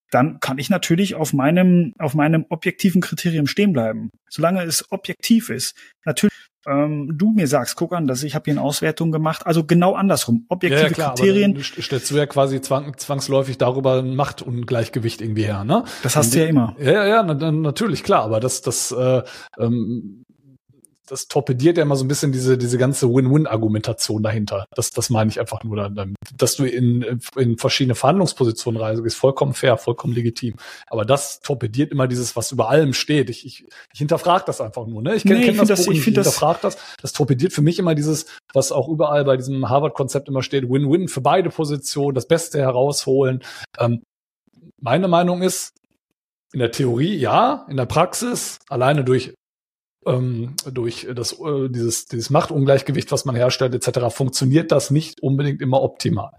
Dann 0.09 0.39
kann 0.39 0.57
ich 0.57 0.69
natürlich 0.69 1.15
auf 1.15 1.33
meinem, 1.33 1.93
auf 1.97 2.13
meinem 2.13 2.45
objektiven 2.49 3.01
Kriterium 3.01 3.47
stehen 3.47 3.73
bleiben. 3.73 4.11
Solange 4.29 4.61
es 4.63 4.91
objektiv 4.91 5.49
ist. 5.49 5.75
Natürlich 6.05 6.32
ähm, 6.67 7.17
du 7.17 7.31
mir 7.31 7.47
sagst, 7.47 7.75
guck 7.75 7.93
an, 7.93 8.07
dass 8.07 8.23
ich 8.23 8.35
habe 8.35 8.45
hier 8.45 8.53
eine 8.53 8.61
Auswertung 8.61 9.11
gemacht. 9.11 9.45
Also 9.45 9.63
genau 9.65 9.93
andersrum. 9.93 10.45
Objektive 10.49 10.81
ja, 10.81 10.87
ja, 10.87 10.93
klar, 10.93 11.15
Kriterien. 11.15 11.61
stellst 11.61 12.11
du 12.11 12.15
ja 12.15 12.25
quasi 12.25 12.61
zwang, 12.61 12.97
zwangsläufig 12.97 13.57
darüber 13.57 13.99
ein 13.99 14.15
Machtungleichgewicht 14.15 15.21
irgendwie 15.21 15.43
her, 15.43 15.63
ne? 15.63 15.83
Das 16.03 16.15
hast 16.15 16.27
Und, 16.27 16.35
du 16.35 16.39
ja 16.39 16.45
immer. 16.45 16.75
Ja, 16.79 17.05
ja, 17.05 17.23
na, 17.23 17.51
natürlich, 17.51 18.03
klar, 18.03 18.23
aber 18.23 18.39
das, 18.39 18.61
das, 18.61 18.91
äh, 18.91 19.23
ähm, 19.57 20.23
das 21.13 21.27
torpediert 21.27 21.77
ja 21.77 21.83
immer 21.83 21.95
so 21.95 22.03
ein 22.03 22.07
bisschen 22.07 22.31
diese, 22.31 22.57
diese 22.57 22.79
ganze 22.79 23.07
Win-Win-Argumentation 23.07 24.23
dahinter. 24.23 24.65
Das, 24.75 24.89
das 24.89 25.11
meine 25.11 25.29
ich 25.29 25.39
einfach 25.39 25.63
nur 25.63 25.89
dann, 25.89 26.15
dass 26.35 26.55
du 26.55 26.65
in, 26.65 27.19
in 27.37 27.57
verschiedene 27.59 27.93
Verhandlungspositionen 27.93 28.81
reist, 28.81 29.03
ist 29.05 29.15
vollkommen 29.15 29.53
fair, 29.53 29.77
vollkommen 29.77 30.13
legitim. 30.13 30.55
Aber 30.87 31.05
das 31.05 31.39
torpediert 31.41 31.91
immer 31.91 32.07
dieses, 32.07 32.35
was 32.35 32.51
über 32.51 32.67
allem 32.69 32.93
steht. 32.93 33.29
Ich, 33.29 33.45
ich, 33.45 33.65
ich 33.93 33.99
hinterfrage 33.99 34.45
das 34.47 34.59
einfach 34.59 34.87
nur, 34.87 35.03
ne? 35.03 35.13
Ich 35.13 35.21
kenne 35.21 35.39
Nee, 35.39 35.45
kenn 35.45 35.57
das, 35.57 35.67
das- 35.67 35.87
ich 35.87 35.99
ich 35.99 36.03
hinterfrage 36.03 36.59
das. 36.63 36.77
Das 36.99 37.13
torpediert 37.13 37.53
für 37.53 37.61
mich 37.61 37.77
immer 37.77 37.93
dieses, 37.93 38.25
was 38.51 38.71
auch 38.71 38.89
überall 38.89 39.23
bei 39.23 39.37
diesem 39.37 39.69
Harvard-Konzept 39.69 40.27
immer 40.29 40.41
steht, 40.41 40.67
Win-Win 40.67 41.07
für 41.09 41.21
beide 41.21 41.51
Positionen, 41.51 42.15
das 42.15 42.27
Beste 42.27 42.57
herausholen. 42.59 43.43
Ähm, 43.77 44.01
meine 44.81 45.07
Meinung 45.07 45.43
ist, 45.43 45.73
in 46.53 46.59
der 46.59 46.71
Theorie 46.71 47.15
ja, 47.15 47.65
in 47.69 47.77
der 47.77 47.85
Praxis 47.85 48.59
alleine 48.69 49.03
durch 49.03 49.33
ähm, 50.05 50.55
durch 50.71 51.07
das 51.15 51.33
äh, 51.33 51.69
dieses 51.69 52.05
dieses 52.05 52.29
Machtungleichgewicht, 52.29 53.11
was 53.11 53.25
man 53.25 53.35
herstellt 53.35 53.73
etc. 53.75 54.13
funktioniert 54.15 54.71
das 54.71 54.91
nicht 54.91 55.21
unbedingt 55.21 55.61
immer 55.61 55.81
optimal. 55.81 56.31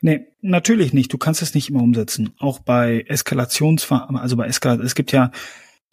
Nee, 0.00 0.26
natürlich 0.40 0.92
nicht. 0.92 1.12
Du 1.12 1.18
kannst 1.18 1.42
es 1.42 1.54
nicht 1.54 1.70
immer 1.70 1.82
umsetzen. 1.82 2.34
Auch 2.38 2.58
bei 2.58 3.04
Eskalationsver, 3.06 4.08
also 4.20 4.36
bei 4.36 4.46
Eskalat, 4.46 4.80
es 4.80 4.94
gibt 4.94 5.12
ja, 5.12 5.30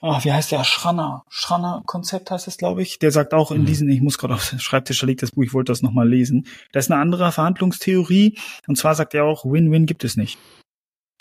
ah, 0.01 0.19
wie 0.23 0.31
heißt 0.31 0.51
der? 0.51 0.63
Schranner. 0.63 1.23
Schranner-Konzept 1.29 2.31
heißt 2.31 2.47
es, 2.47 2.57
glaube 2.57 2.81
ich. 2.81 2.99
Der 2.99 3.11
sagt 3.11 3.33
auch 3.33 3.51
in 3.51 3.61
Mhm. 3.61 3.65
diesen, 3.65 3.89
ich 3.89 4.01
muss 4.01 4.17
gerade 4.17 4.33
auf 4.33 4.49
den 4.49 4.59
Schreibtisch, 4.59 4.99
da 4.99 5.05
liegt 5.07 5.21
das 5.21 5.31
Buch, 5.31 5.43
ich 5.43 5.53
wollte 5.53 5.71
das 5.71 5.81
nochmal 5.81 6.09
lesen. 6.09 6.47
Da 6.71 6.79
ist 6.79 6.91
eine 6.91 6.99
andere 6.99 7.31
Verhandlungstheorie. 7.31 8.37
Und 8.67 8.75
zwar 8.77 8.95
sagt 8.95 9.13
er 9.13 9.25
auch, 9.25 9.45
Win-Win 9.45 9.85
gibt 9.85 10.03
es 10.03 10.17
nicht. 10.17 10.39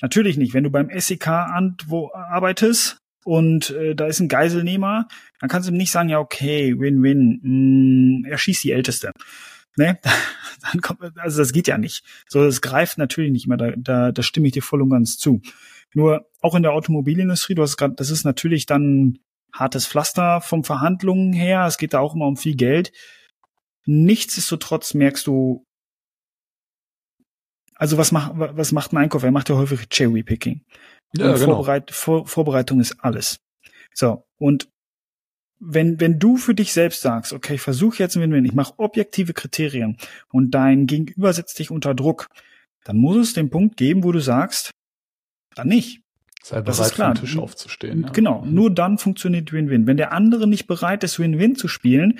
Natürlich 0.01 0.37
nicht. 0.37 0.55
Wenn 0.55 0.65
du 0.65 0.71
beim 0.71 0.89
SEK 0.91 1.27
wo 1.87 2.11
arbeitest 2.13 2.99
und 3.25 3.71
äh, 3.71 3.95
da 3.95 4.07
ist 4.07 4.21
ein 4.21 4.29
Geiselnehmer, 4.29 5.09
dann 5.41 5.49
kannst 5.49 5.69
du 5.69 5.73
ihm 5.73 5.79
nicht 5.79 5.91
sagen, 5.91 6.09
ja, 6.09 6.19
okay, 6.19 6.79
Win-Win, 6.79 7.41
mh, 8.23 8.29
er 8.29 8.39
schießt 8.39 8.65
die 8.65 8.73
Älteste. 8.73 9.13
Ne? 9.77 9.99
Dann 10.63 10.81
kommt, 10.81 11.01
also 11.19 11.39
das 11.39 11.53
geht 11.53 11.67
ja 11.67 11.79
nicht. 11.79 12.05
So, 12.29 12.45
das 12.45 12.61
greift 12.61 12.97
natürlich 12.97 13.33
nicht 13.33 13.49
mehr, 13.49 13.57
da, 13.57 13.73
da, 13.77 14.13
da 14.13 14.23
stimme 14.23 14.47
ich 14.47 14.53
dir 14.53 14.63
voll 14.63 14.81
und 14.81 14.91
ganz 14.91 15.17
zu. 15.19 15.41
Nur 15.95 16.29
auch 16.41 16.55
in 16.55 16.63
der 16.63 16.73
Automobilindustrie, 16.73 17.55
du 17.55 17.63
hast 17.63 17.77
gerade, 17.77 17.95
das 17.95 18.11
ist 18.11 18.25
natürlich 18.25 18.67
dann 18.67 19.19
hartes 19.53 19.87
Pflaster 19.87 20.41
vom 20.41 20.65
Verhandlungen 20.65 21.33
her, 21.33 21.67
es 21.67 21.79
geht 21.79 21.95
da 21.95 22.01
auch 22.01 22.15
immer 22.15 22.27
um 22.27 22.37
viel 22.37 22.57
Geld. 22.57 22.93
Nichtsdestotrotz 23.85 24.95
merkst 24.95 25.27
du, 25.27 25.67
also 27.77 27.99
was 27.99 28.13
macht, 28.13 28.33
was 28.37 28.73
macht 28.73 28.93
ein 28.93 28.99
Einkäufer? 28.99 29.27
Er 29.27 29.33
macht 29.33 29.49
ja 29.49 29.57
häufig 29.57 29.89
Cherry-Picking. 29.89 30.65
Ja, 31.17 31.33
und 31.33 31.35
genau. 31.41 31.55
Vorbereit 31.57 31.91
Vor 31.91 32.27
Vorbereitung 32.27 32.81
ist 32.81 32.97
alles. 33.01 33.39
So, 33.93 34.25
und 34.39 34.69
wenn, 35.61 36.01
wenn 36.01 36.19
du 36.19 36.37
für 36.37 36.55
dich 36.55 36.73
selbst 36.73 37.01
sagst, 37.01 37.33
okay, 37.33 37.55
ich 37.55 37.61
versuche 37.61 37.99
jetzt 37.99 38.17
ein 38.17 38.23
Win-Win, 38.23 38.45
ich 38.45 38.53
mache 38.55 38.75
objektive 38.77 39.33
Kriterien 39.33 39.97
und 40.33 40.51
dein 40.51 40.87
Gegenüber 40.87 41.33
setzt 41.33 41.59
dich 41.59 41.71
unter 41.71 41.95
Druck, 41.95 42.29
dann 42.85 42.97
muss 42.99 43.17
es 43.17 43.33
den 43.33 43.51
Punkt 43.51 43.77
geben, 43.77 44.05
wo 44.05 44.13
du 44.13 44.19
sagst, 44.21 44.71
dann 45.55 45.69
nicht. 45.69 46.03
Sei 46.43 46.61
das 46.61 46.77
bereit, 46.77 46.91
ist 46.91 46.95
klar. 46.95 47.15
vom 47.17 47.25
Tisch 47.25 47.39
aufzustehen. 47.39 48.03
Ja. 48.03 48.09
Genau, 48.11 48.43
Mhm. 48.45 48.55
nur 48.55 48.75
dann 48.75 48.99
funktioniert 48.99 49.53
Win-Win. 49.53 49.87
Wenn 49.87 49.97
der 49.97 50.13
andere 50.13 50.47
nicht 50.47 50.67
bereit 50.67 51.03
ist, 51.05 51.19
Win-Win 51.19 51.57
zu 51.57 51.69
spielen, 51.69 52.19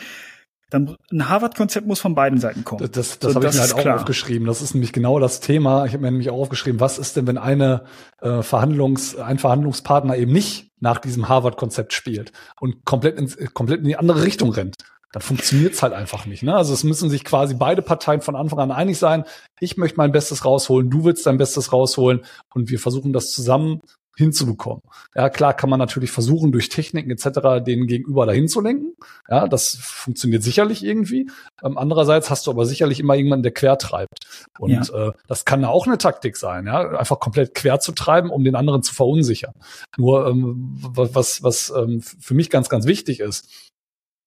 dann 0.75 0.97
ein 1.13 1.29
Harvard-Konzept 1.29 1.87
muss 1.87 2.01
von 2.01 2.15
beiden 2.15 2.41
Seiten 2.41 2.65
kommen. 2.65 2.81
Das, 2.81 2.91
das, 2.91 3.19
das 3.19 3.33
So, 3.33 3.37
habe 3.37 3.47
ich 3.47 3.55
mir 3.55 3.61
halt 3.61 3.75
auch 3.75 3.79
klar. 3.79 3.97
aufgeschrieben. 3.97 4.47
Das 4.47 4.61
ist 4.61 4.75
nämlich 4.75 4.93
genau 4.93 5.21
das 5.21 5.41
Thema. 5.41 5.87
Ich 5.87 5.93
habe 5.93 6.03
mir 6.03 6.11
nämlich 6.11 6.31
auch 6.31 6.39
aufgeschrieben, 6.39 6.81
was 6.81 6.99
ist 6.99 7.17
denn, 7.17 7.27
wenn 7.27 7.39
eine 7.39 7.85
äh, 8.21 8.43
Verhandlungs, 8.43 9.17
ein 9.17 9.39
Verhandlungspartner 9.39 10.17
eben 10.17 10.33
nicht 10.33 10.73
nach 10.81 10.99
diesem 10.99 11.29
Harvard-Konzept 11.29 11.93
spielt 11.93 12.33
und 12.61 12.85
komplett, 12.85 13.19
ins, 13.19 13.39
komplett 13.55 13.81
in 13.81 13.87
die 13.87 13.97
andere 13.97 14.23
Richtung 14.25 14.51
rennt? 14.51 14.77
Dann 15.13 15.23
funktioniert's 15.23 15.81
halt 15.81 15.93
einfach 15.93 16.27
nicht. 16.27 16.43
Ne? 16.43 16.57
Also 16.57 16.75
es 16.75 16.83
müssen 16.83 17.09
sich 17.09 17.25
quasi 17.25 17.55
beide 17.55 17.83
Parteien 17.83 18.21
von 18.21 18.35
Anfang 18.35 18.59
an 18.59 18.73
einig 18.73 18.99
sein. 18.99 19.25
Ich 19.61 19.77
möchte 19.77 19.97
mein 19.97 20.11
Bestes 20.11 20.45
rausholen, 20.45 20.91
du 20.91 21.05
willst 21.05 21.25
dein 21.25 21.39
Bestes 21.39 21.73
rausholen 21.73 22.23
und 22.53 22.69
wir 22.69 22.81
versuchen 22.81 23.13
das 23.13 23.31
zusammen 23.31 23.81
hinzubekommen. 24.17 24.83
Ja, 25.15 25.29
klar 25.29 25.55
kann 25.55 25.71
man 25.71 25.79
natürlich 25.79 26.11
versuchen, 26.11 26.53
durch 26.53 26.69
Techniken 26.69 27.11
etc. 27.11 27.65
den 27.65 27.87
Gegenüber 27.87 28.27
dahin 28.27 28.49
zu 28.49 28.61
lenken. 28.61 28.95
Ja, 29.29 29.49
das 29.49 29.77
funktioniert 29.81 30.43
sicherlich 30.43 30.85
irgendwie. 30.85 31.31
Ähm, 31.63 31.79
andererseits 31.79 32.31
hast 32.31 32.47
du 32.47 32.51
aber 32.51 32.67
sicherlich 32.67 33.01
immer 33.01 33.15
jemanden, 33.15 33.43
der 33.43 33.53
quer 33.53 33.79
treibt. 33.79 34.49
Und 34.59 34.91
äh, 34.91 35.13
das 35.27 35.45
kann 35.45 35.63
ja 35.63 35.69
auch 35.69 35.87
eine 35.87 35.99
Taktik 35.99 36.37
sein, 36.37 36.67
ja, 36.67 36.91
einfach 36.91 37.19
komplett 37.19 37.55
quer 37.55 37.81
zu 37.81 37.93
treiben, 37.93 38.31
um 38.31 38.45
den 38.45 38.57
anderen 38.57 38.83
zu 38.83 38.95
verunsichern. 38.95 39.53
Nur 39.97 40.29
ähm, 40.29 40.77
was, 40.79 41.43
was 41.43 41.73
ähm, 41.77 42.01
für 42.01 42.35
mich 42.35 42.51
ganz, 42.51 42.69
ganz 42.69 42.87
wichtig 42.87 43.21
ist, 43.21 43.49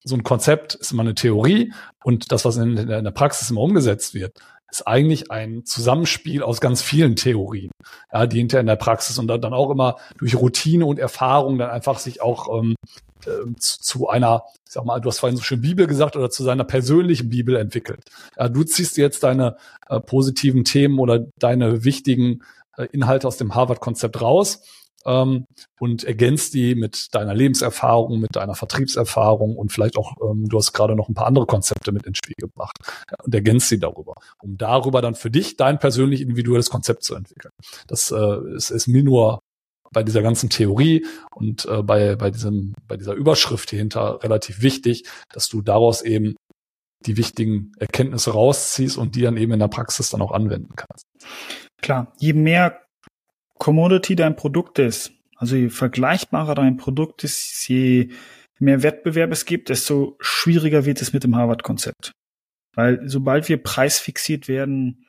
so 0.03 0.15
ein 0.15 0.23
Konzept 0.23 0.75
ist 0.75 0.91
immer 0.91 1.03
eine 1.03 1.15
Theorie 1.15 1.73
und 2.03 2.31
das, 2.31 2.45
was 2.45 2.57
in, 2.57 2.77
in 2.77 3.03
der 3.03 3.11
Praxis 3.11 3.49
immer 3.49 3.61
umgesetzt 3.61 4.13
wird, 4.13 4.39
ist 4.69 4.87
eigentlich 4.87 5.31
ein 5.31 5.65
Zusammenspiel 5.65 6.43
aus 6.43 6.59
ganz 6.59 6.81
vielen 6.81 7.15
Theorien, 7.15 7.71
ja, 8.11 8.27
die 8.27 8.39
hinter 8.39 8.59
in 8.59 8.65
der 8.65 8.75
Praxis 8.75 9.17
und 9.17 9.27
dann 9.27 9.53
auch 9.53 9.69
immer 9.69 9.97
durch 10.17 10.35
Routine 10.35 10.85
und 10.85 10.99
Erfahrung 10.99 11.57
dann 11.57 11.69
einfach 11.69 11.99
sich 11.99 12.21
auch 12.21 12.59
ähm, 12.59 12.75
äh, 13.25 13.55
zu, 13.57 14.09
einer, 14.09 14.43
sag 14.65 14.85
mal, 14.85 14.99
du 14.99 15.09
hast 15.09 15.19
vorhin 15.19 15.37
so 15.37 15.43
schön 15.43 15.61
Bibel 15.61 15.87
gesagt 15.87 16.15
oder 16.15 16.29
zu 16.29 16.43
seiner 16.43 16.65
persönlichen 16.65 17.29
Bibel 17.29 17.55
entwickelt. 17.55 18.01
Ja, 18.37 18.49
du 18.49 18.63
ziehst 18.63 18.97
jetzt 18.97 19.23
deine 19.23 19.57
äh, 19.87 19.99
positiven 19.99 20.65
Themen 20.65 20.99
oder 20.99 21.25
deine 21.39 21.83
wichtigen 21.83 22.41
äh, 22.77 22.87
Inhalte 22.91 23.27
aus 23.27 23.37
dem 23.37 23.55
Harvard-Konzept 23.55 24.21
raus 24.21 24.61
ähm, 25.05 25.45
und 25.79 26.03
ergänzt 26.03 26.53
die 26.53 26.75
mit 26.75 27.13
deiner 27.13 27.33
Lebenserfahrung, 27.33 28.19
mit 28.19 28.35
deiner 28.35 28.55
Vertriebserfahrung 28.55 29.55
und 29.55 29.71
vielleicht 29.71 29.97
auch, 29.97 30.13
ähm, 30.21 30.47
du 30.47 30.57
hast 30.57 30.73
gerade 30.73 30.95
noch 30.95 31.09
ein 31.09 31.13
paar 31.13 31.27
andere 31.27 31.45
Konzepte 31.45 31.91
mit 31.91 32.05
ins 32.05 32.17
Spiel 32.17 32.35
gebracht 32.37 32.77
ja, 33.09 33.17
und 33.23 33.33
ergänzt 33.33 33.69
sie 33.69 33.79
darüber, 33.79 34.13
um 34.41 34.57
darüber 34.57 35.01
dann 35.01 35.15
für 35.15 35.31
dich 35.31 35.57
dein 35.57 35.79
persönlich 35.79 36.21
individuelles 36.21 36.69
Konzept 36.69 37.03
zu 37.03 37.15
entwickeln. 37.15 37.53
Das 37.87 38.11
äh, 38.11 38.55
ist, 38.55 38.69
ist 38.69 38.87
mir 38.87 39.03
nur 39.03 39.39
bei 39.91 40.03
dieser 40.03 40.21
ganzen 40.21 40.49
Theorie 40.49 41.05
und 41.35 41.65
äh, 41.65 41.81
bei, 41.81 42.15
bei, 42.15 42.31
diesem, 42.31 42.73
bei 42.87 42.97
dieser 42.97 43.13
Überschrift 43.13 43.69
hierhinter 43.69 44.21
relativ 44.23 44.61
wichtig, 44.61 45.05
dass 45.31 45.47
du 45.47 45.61
daraus 45.61 46.01
eben 46.01 46.35
die 47.05 47.17
wichtigen 47.17 47.71
Erkenntnisse 47.79 48.31
rausziehst 48.31 48.97
und 48.97 49.15
die 49.15 49.21
dann 49.21 49.37
eben 49.37 49.53
in 49.53 49.59
der 49.59 49.67
Praxis 49.67 50.09
dann 50.09 50.21
auch 50.21 50.31
anwenden 50.31 50.73
kannst. 50.75 51.05
Klar, 51.81 52.11
je 52.19 52.33
mehr 52.33 52.81
Commodity 53.57 54.15
dein 54.15 54.35
Produkt 54.35 54.79
ist, 54.79 55.11
also 55.35 55.55
je 55.55 55.69
vergleichbarer 55.69 56.55
dein 56.55 56.77
Produkt 56.77 57.23
ist, 57.23 57.67
je 57.67 58.09
mehr 58.59 58.83
Wettbewerb 58.83 59.31
es 59.31 59.45
gibt, 59.45 59.69
desto 59.69 60.17
schwieriger 60.19 60.85
wird 60.85 61.01
es 61.01 61.13
mit 61.13 61.23
dem 61.23 61.35
Harvard-Konzept. 61.35 62.11
Weil 62.75 63.01
sobald 63.07 63.49
wir 63.49 63.61
preisfixiert 63.61 64.47
werden, 64.47 65.05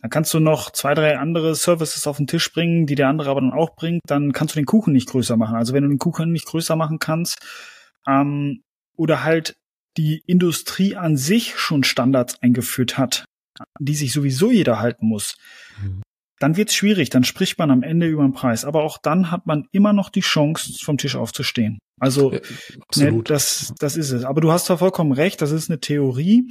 dann 0.00 0.10
kannst 0.10 0.32
du 0.32 0.40
noch 0.40 0.70
zwei, 0.70 0.94
drei 0.94 1.18
andere 1.18 1.54
Services 1.54 2.06
auf 2.06 2.18
den 2.18 2.26
Tisch 2.26 2.52
bringen, 2.52 2.86
die 2.86 2.94
der 2.94 3.08
andere 3.08 3.30
aber 3.30 3.40
dann 3.40 3.52
auch 3.52 3.74
bringt, 3.74 4.02
dann 4.06 4.32
kannst 4.32 4.54
du 4.54 4.60
den 4.60 4.66
Kuchen 4.66 4.92
nicht 4.92 5.08
größer 5.08 5.36
machen. 5.36 5.56
Also 5.56 5.72
wenn 5.72 5.82
du 5.82 5.88
den 5.88 5.98
Kuchen 5.98 6.30
nicht 6.30 6.46
größer 6.46 6.76
machen 6.76 6.98
kannst, 6.98 7.38
ähm, 8.06 8.62
oder 8.96 9.24
halt 9.24 9.56
die 9.96 10.22
Industrie 10.26 10.96
an 10.96 11.16
sich 11.16 11.58
schon 11.58 11.84
Standards 11.84 12.40
eingeführt 12.42 12.98
hat, 12.98 13.24
die 13.80 13.94
sich 13.94 14.12
sowieso 14.12 14.50
jeder 14.50 14.78
halten 14.78 15.06
muss, 15.06 15.36
Mhm. 15.80 16.02
Dann 16.40 16.56
wird's 16.56 16.74
schwierig, 16.74 17.10
dann 17.10 17.24
spricht 17.24 17.58
man 17.58 17.70
am 17.70 17.82
Ende 17.82 18.06
über 18.06 18.22
den 18.22 18.32
Preis. 18.32 18.64
Aber 18.64 18.82
auch 18.82 18.98
dann 18.98 19.30
hat 19.30 19.46
man 19.46 19.66
immer 19.72 19.92
noch 19.92 20.08
die 20.10 20.20
Chance, 20.20 20.74
vom 20.84 20.98
Tisch 20.98 21.16
aufzustehen. 21.16 21.78
Also 22.00 22.32
Ja, 22.32 22.38
ne, 22.38 22.44
absolut. 22.88 23.30
das, 23.30 23.74
das 23.78 23.96
ist 23.96 24.12
es. 24.12 24.24
Aber 24.24 24.40
du 24.40 24.52
hast 24.52 24.66
zwar 24.66 24.78
vollkommen 24.78 25.12
recht, 25.12 25.42
das 25.42 25.50
ist 25.50 25.70
eine 25.70 25.80
Theorie. 25.80 26.48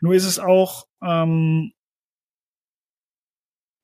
Nur 0.00 0.14
ist 0.14 0.24
es 0.24 0.38
auch, 0.38 0.86
ähm, 1.02 1.72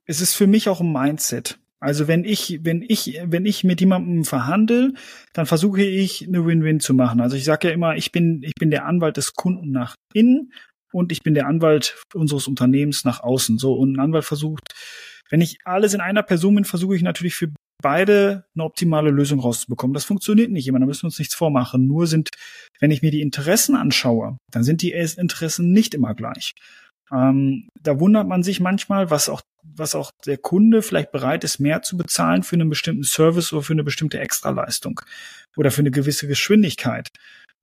es 0.06 0.20
ist 0.20 0.34
für 0.34 0.46
mich 0.46 0.68
auch 0.68 0.80
ein 0.80 0.92
Mindset. 0.92 1.58
Also 1.78 2.08
wenn 2.08 2.24
ich, 2.24 2.60
wenn 2.62 2.82
ich, 2.82 3.20
wenn 3.24 3.44
ich 3.44 3.62
mit 3.62 3.80
jemandem 3.80 4.24
verhandle, 4.24 4.94
dann 5.34 5.46
versuche 5.46 5.82
ich 5.82 6.26
eine 6.26 6.44
Win-Win 6.46 6.80
zu 6.80 6.94
machen. 6.94 7.20
Also 7.20 7.36
ich 7.36 7.44
sage 7.44 7.68
ja 7.68 7.74
immer, 7.74 7.96
ich 7.96 8.12
bin, 8.12 8.42
ich 8.42 8.54
bin 8.58 8.70
der 8.70 8.86
Anwalt 8.86 9.18
des 9.18 9.34
Kunden 9.34 9.72
nach 9.72 9.94
innen 10.14 10.52
und 10.92 11.12
ich 11.12 11.22
bin 11.22 11.34
der 11.34 11.46
Anwalt 11.46 12.02
unseres 12.14 12.48
Unternehmens 12.48 13.04
nach 13.04 13.20
außen. 13.20 13.58
So 13.58 13.74
und 13.74 13.94
ein 13.94 14.00
Anwalt 14.00 14.24
versucht, 14.24 14.72
wenn 15.30 15.40
ich 15.40 15.58
alles 15.64 15.94
in 15.94 16.00
einer 16.00 16.22
Person 16.22 16.54
bin, 16.54 16.64
versuche 16.64 16.96
ich 16.96 17.02
natürlich 17.02 17.34
für 17.34 17.52
beide 17.82 18.44
eine 18.54 18.64
optimale 18.64 19.10
Lösung 19.10 19.40
rauszubekommen. 19.40 19.94
Das 19.94 20.04
funktioniert 20.04 20.50
nicht 20.50 20.66
immer, 20.66 20.80
da 20.80 20.86
müssen 20.86 21.02
wir 21.02 21.08
uns 21.08 21.18
nichts 21.18 21.34
vormachen. 21.34 21.86
Nur 21.86 22.06
sind, 22.06 22.30
wenn 22.80 22.90
ich 22.90 23.02
mir 23.02 23.10
die 23.10 23.20
Interessen 23.20 23.76
anschaue, 23.76 24.38
dann 24.50 24.64
sind 24.64 24.82
die 24.82 24.92
Interessen 24.92 25.72
nicht 25.72 25.94
immer 25.94 26.14
gleich. 26.14 26.54
Ähm, 27.12 27.68
da 27.80 28.00
wundert 28.00 28.26
man 28.26 28.42
sich 28.42 28.60
manchmal, 28.60 29.10
was 29.10 29.28
auch, 29.28 29.42
was 29.62 29.94
auch 29.94 30.10
der 30.24 30.38
Kunde 30.38 30.82
vielleicht 30.82 31.12
bereit 31.12 31.44
ist, 31.44 31.60
mehr 31.60 31.82
zu 31.82 31.96
bezahlen 31.96 32.42
für 32.42 32.56
einen 32.56 32.68
bestimmten 32.68 33.04
Service 33.04 33.52
oder 33.52 33.62
für 33.62 33.74
eine 33.74 33.84
bestimmte 33.84 34.18
Extraleistung 34.18 35.00
oder 35.56 35.70
für 35.70 35.82
eine 35.82 35.90
gewisse 35.90 36.26
Geschwindigkeit. 36.26 37.10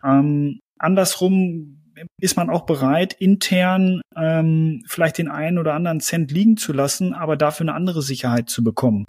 Ähm, 0.03 0.59
andersrum 0.77 1.82
ist 2.19 2.37
man 2.37 2.49
auch 2.49 2.65
bereit, 2.65 3.13
intern 3.13 4.01
ähm, 4.15 4.83
vielleicht 4.87 5.17
den 5.17 5.29
einen 5.29 5.57
oder 5.57 5.73
anderen 5.73 5.99
Cent 5.99 6.31
liegen 6.31 6.57
zu 6.57 6.73
lassen, 6.73 7.13
aber 7.13 7.37
dafür 7.37 7.65
eine 7.65 7.75
andere 7.75 8.01
Sicherheit 8.01 8.49
zu 8.49 8.63
bekommen. 8.63 9.05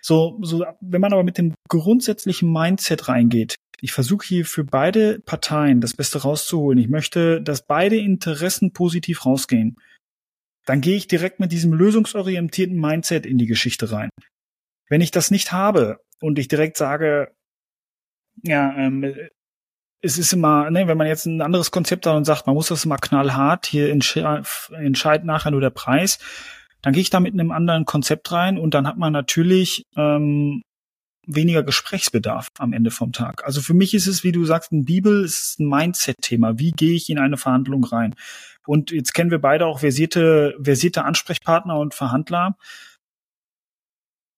So, 0.00 0.38
so, 0.42 0.64
wenn 0.80 1.00
man 1.00 1.12
aber 1.12 1.24
mit 1.24 1.38
dem 1.38 1.54
grundsätzlichen 1.68 2.52
Mindset 2.52 3.08
reingeht, 3.08 3.56
Ich 3.80 3.92
versuche 3.92 4.26
hier 4.26 4.44
für 4.44 4.64
beide 4.64 5.20
Parteien 5.20 5.80
das 5.80 5.94
Beste 5.94 6.22
rauszuholen. 6.22 6.78
Ich 6.78 6.88
möchte, 6.88 7.40
dass 7.40 7.64
beide 7.66 7.96
Interessen 7.96 8.72
positiv 8.72 9.24
rausgehen. 9.24 9.76
Dann 10.66 10.80
gehe 10.80 10.96
ich 10.96 11.06
direkt 11.06 11.40
mit 11.40 11.52
diesem 11.52 11.72
lösungsorientierten 11.72 12.78
Mindset 12.78 13.24
in 13.24 13.38
die 13.38 13.46
Geschichte 13.46 13.92
rein. 13.92 14.10
Wenn 14.88 15.00
ich 15.00 15.10
das 15.10 15.30
nicht 15.30 15.52
habe 15.52 16.00
und 16.20 16.38
ich 16.38 16.48
direkt 16.48 16.76
sage, 16.76 17.32
ja, 18.42 18.76
ähm, 18.76 19.14
es 20.00 20.18
ist 20.18 20.32
immer, 20.32 20.70
ne, 20.70 20.86
wenn 20.86 20.98
man 20.98 21.06
jetzt 21.06 21.26
ein 21.26 21.42
anderes 21.42 21.70
Konzept 21.70 22.06
hat 22.06 22.14
und 22.14 22.24
sagt, 22.24 22.46
man 22.46 22.54
muss 22.54 22.68
das 22.68 22.84
immer 22.84 22.98
knallhart, 22.98 23.66
hier 23.66 23.90
entsche 23.90 24.42
entscheidet 24.72 25.26
nachher 25.26 25.50
nur 25.50 25.60
der 25.60 25.70
Preis, 25.70 26.18
dann 26.82 26.92
gehe 26.92 27.02
ich 27.02 27.10
da 27.10 27.20
mit 27.20 27.34
einem 27.34 27.50
anderen 27.50 27.84
Konzept 27.84 28.30
rein 28.30 28.58
und 28.58 28.74
dann 28.74 28.86
hat 28.86 28.96
man 28.96 29.12
natürlich 29.12 29.86
ähm, 29.96 30.62
weniger 31.26 31.62
Gesprächsbedarf 31.62 32.48
am 32.58 32.72
Ende 32.72 32.90
vom 32.90 33.12
Tag. 33.12 33.44
Also 33.44 33.60
für 33.60 33.74
mich 33.74 33.92
ist 33.92 34.06
es, 34.06 34.24
wie 34.24 34.32
du 34.32 34.44
sagst, 34.44 34.72
ein 34.72 34.84
Bibel 34.84 35.24
ist 35.24 35.58
ein 35.58 35.68
Mindset-Thema. 35.68 36.58
Wie 36.58 36.70
gehe 36.70 36.94
ich 36.94 37.10
in 37.10 37.18
eine 37.18 37.36
Verhandlung 37.36 37.84
rein? 37.84 38.14
Und 38.66 38.90
jetzt 38.92 39.14
kennen 39.14 39.30
wir 39.30 39.40
beide 39.40 39.66
auch 39.66 39.80
versierte, 39.80 40.56
versierte 40.62 41.04
Ansprechpartner 41.04 41.78
und 41.78 41.94
Verhandler. 41.94 42.56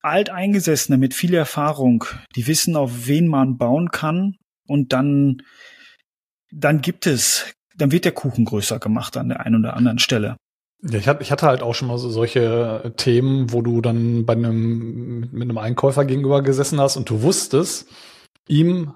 Alteingesessene 0.02 0.98
mit 0.98 1.14
viel 1.14 1.34
Erfahrung, 1.34 2.04
die 2.34 2.46
wissen, 2.46 2.74
auf 2.74 3.06
wen 3.06 3.28
man 3.28 3.58
bauen 3.58 3.90
kann. 3.90 4.36
Und 4.70 4.92
dann, 4.92 5.42
dann 6.52 6.80
gibt 6.80 7.06
es, 7.06 7.52
dann 7.76 7.90
wird 7.90 8.04
der 8.04 8.12
Kuchen 8.12 8.44
größer 8.44 8.78
gemacht 8.78 9.16
an 9.16 9.28
der 9.28 9.40
einen 9.40 9.56
oder 9.56 9.76
anderen 9.76 9.98
Stelle. 9.98 10.36
Ja, 10.82 10.98
ich 10.98 11.08
hatte, 11.08 11.22
ich 11.22 11.32
hatte 11.32 11.46
halt 11.46 11.62
auch 11.62 11.74
schon 11.74 11.88
mal 11.88 11.98
so 11.98 12.08
solche 12.08 12.94
Themen, 12.96 13.52
wo 13.52 13.62
du 13.62 13.80
dann 13.80 14.24
bei 14.24 14.32
einem, 14.32 15.28
mit 15.32 15.42
einem 15.42 15.58
Einkäufer 15.58 16.04
gegenüber 16.04 16.42
gesessen 16.42 16.80
hast 16.80 16.96
und 16.96 17.10
du 17.10 17.22
wusstest, 17.22 17.88
ihm 18.48 18.94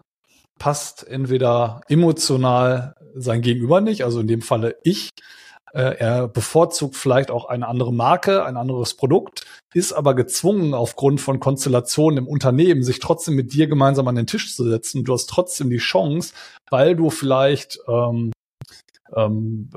passt 0.58 1.06
entweder 1.06 1.80
emotional 1.88 2.94
sein 3.14 3.42
Gegenüber 3.42 3.80
nicht, 3.80 4.04
also 4.04 4.20
in 4.20 4.28
dem 4.28 4.42
Falle 4.42 4.76
ich, 4.84 5.10
äh, 5.74 5.96
er 5.98 6.28
bevorzugt 6.28 6.96
vielleicht 6.96 7.30
auch 7.30 7.46
eine 7.46 7.66
andere 7.66 7.92
Marke, 7.92 8.44
ein 8.44 8.56
anderes 8.56 8.94
Produkt, 8.94 9.44
ist 9.74 9.92
aber 9.92 10.14
gezwungen, 10.14 10.72
aufgrund 10.72 11.20
von 11.20 11.40
Konstellationen 11.40 12.18
im 12.18 12.28
Unternehmen, 12.28 12.84
sich 12.84 13.00
trotzdem 13.00 13.34
mit 13.34 13.52
dir 13.52 13.66
gemeinsam 13.66 14.06
an 14.06 14.14
den 14.14 14.28
Tisch 14.28 14.54
zu 14.54 14.64
setzen. 14.68 15.04
Du 15.04 15.12
hast 15.12 15.26
trotzdem 15.26 15.70
die 15.70 15.78
Chance, 15.78 16.32
weil 16.70 16.94
du 16.94 17.10
vielleicht 17.10 17.80
ähm, 17.88 18.32
ähm, 19.14 19.68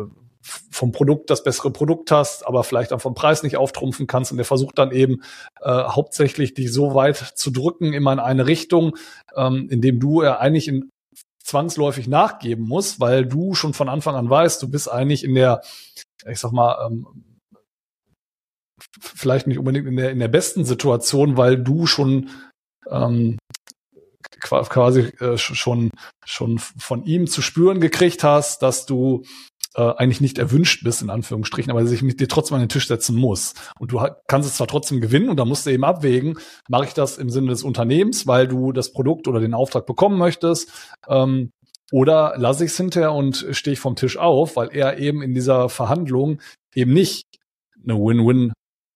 vom 0.71 0.91
Produkt 0.91 1.31
das 1.31 1.43
bessere 1.43 1.71
Produkt 1.71 2.11
hast, 2.11 2.45
aber 2.45 2.63
vielleicht 2.63 2.93
auch 2.93 3.01
vom 3.01 3.15
Preis 3.15 3.41
nicht 3.41 3.57
auftrumpfen 3.57 4.05
kannst 4.05 4.31
und 4.31 4.37
der 4.37 4.45
versucht 4.45 4.77
dann 4.77 4.91
eben 4.91 5.23
äh, 5.61 5.69
hauptsächlich 5.69 6.53
dich 6.53 6.71
so 6.71 6.93
weit 6.93 7.17
zu 7.17 7.49
drücken 7.51 7.93
immer 7.93 8.13
in 8.13 8.19
eine 8.19 8.45
Richtung, 8.45 8.95
ähm, 9.35 9.67
in 9.69 9.81
dem 9.81 9.99
du 9.99 10.23
ja 10.23 10.37
eigentlich 10.37 10.67
in 10.67 10.89
zwangsläufig 11.47 12.07
nachgeben 12.07 12.67
musst, 12.67 12.99
weil 12.99 13.25
du 13.25 13.53
schon 13.53 13.73
von 13.73 13.87
Anfang 13.89 14.15
an 14.15 14.29
weißt, 14.29 14.61
du 14.61 14.69
bist 14.69 14.91
eigentlich 14.91 15.23
in 15.23 15.33
der, 15.33 15.61
ich 16.29 16.39
sag 16.39 16.51
mal, 16.51 16.85
ähm, 16.85 17.07
vielleicht 18.99 19.47
nicht 19.47 19.57
unbedingt 19.57 19.87
in 19.87 19.95
der 19.95 20.11
in 20.11 20.19
der 20.19 20.27
besten 20.27 20.65
Situation, 20.65 21.37
weil 21.37 21.57
du 21.57 21.87
schon 21.87 22.29
ähm, 22.89 23.37
quasi 24.39 25.01
äh, 25.19 25.37
schon 25.37 25.89
schon 26.25 26.59
von 26.59 27.05
ihm 27.05 27.27
zu 27.27 27.41
spüren 27.41 27.79
gekriegt 27.79 28.23
hast, 28.23 28.61
dass 28.61 28.85
du 28.85 29.23
äh, 29.77 29.93
eigentlich 29.95 30.21
nicht 30.21 30.37
erwünscht 30.37 30.83
bist, 30.83 31.01
in 31.01 31.09
Anführungsstrichen, 31.09 31.71
aber 31.71 31.85
sich 31.85 32.01
mit 32.01 32.19
dir 32.19 32.27
trotzdem 32.27 32.55
an 32.55 32.61
den 32.61 32.69
Tisch 32.69 32.87
setzen 32.87 33.15
muss. 33.15 33.53
Und 33.79 33.91
du 33.91 34.01
kannst 34.27 34.49
es 34.49 34.57
zwar 34.57 34.67
trotzdem 34.67 34.99
gewinnen 35.01 35.29
und 35.29 35.37
da 35.37 35.45
musst 35.45 35.65
du 35.65 35.69
eben 35.69 35.83
abwägen, 35.83 36.37
mache 36.67 36.85
ich 36.85 36.93
das 36.93 37.17
im 37.17 37.29
Sinne 37.29 37.49
des 37.49 37.63
Unternehmens, 37.63 38.27
weil 38.27 38.47
du 38.47 38.71
das 38.71 38.91
Produkt 38.91 39.27
oder 39.27 39.39
den 39.39 39.53
Auftrag 39.53 39.85
bekommen 39.85 40.17
möchtest, 40.17 40.71
ähm, 41.07 41.51
oder 41.91 42.33
lasse 42.37 42.65
ich 42.65 42.71
es 42.71 42.77
hinterher 42.77 43.13
und 43.13 43.45
stehe 43.51 43.73
ich 43.73 43.79
vom 43.79 43.95
Tisch 43.95 44.17
auf, 44.17 44.57
weil 44.57 44.69
er 44.73 44.97
eben 44.97 45.21
in 45.21 45.33
dieser 45.33 45.69
Verhandlung 45.69 46.41
eben 46.75 46.91
nicht 46.91 47.25
eine 47.83 47.97
Win-Win 47.97 48.51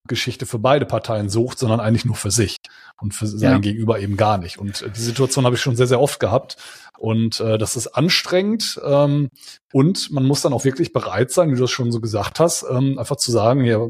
Geschichte 0.08 0.46
für 0.46 0.60
beide 0.60 0.86
Parteien 0.86 1.30
sucht, 1.30 1.60
sondern 1.60 1.80
eigentlich 1.80 2.06
nur 2.06 2.16
für 2.16 2.32
sich 2.32 2.58
und 3.00 3.14
für 3.14 3.28
sein 3.28 3.52
ja. 3.52 3.58
Gegenüber 3.60 4.00
eben 4.00 4.18
gar 4.18 4.38
nicht. 4.38 4.58
Und 4.58 4.82
äh, 4.82 4.90
die 4.90 5.02
Situation 5.02 5.46
habe 5.46 5.56
ich 5.56 5.62
schon 5.62 5.76
sehr, 5.76 5.88
sehr 5.88 6.02
oft 6.02 6.20
gehabt. 6.20 6.58
Und 6.98 7.40
äh, 7.40 7.58
das 7.58 7.76
ist 7.76 7.88
anstrengend. 7.88 8.80
Ähm, 8.86 9.30
und 9.74 10.12
man 10.12 10.26
muss 10.26 10.42
dann 10.42 10.54
auch 10.54 10.66
wirklich 10.66 10.94
bereit 10.94 11.32
sein, 11.32 11.50
wie 11.50 11.56
du 11.56 11.62
das 11.62 11.72
schon 11.72 11.92
so 11.92 12.00
gesagt 12.00 12.40
hast, 12.40 12.66
ähm, 12.70 12.98
einfach 13.00 13.16
zu 13.16 13.32
sagen, 13.32 13.64
ja, 13.64 13.88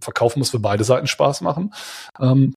Verkauf 0.00 0.36
muss 0.36 0.50
für 0.50 0.58
beide 0.58 0.84
Seiten 0.84 1.06
Spaß 1.06 1.40
machen. 1.40 1.72
Ähm, 2.18 2.54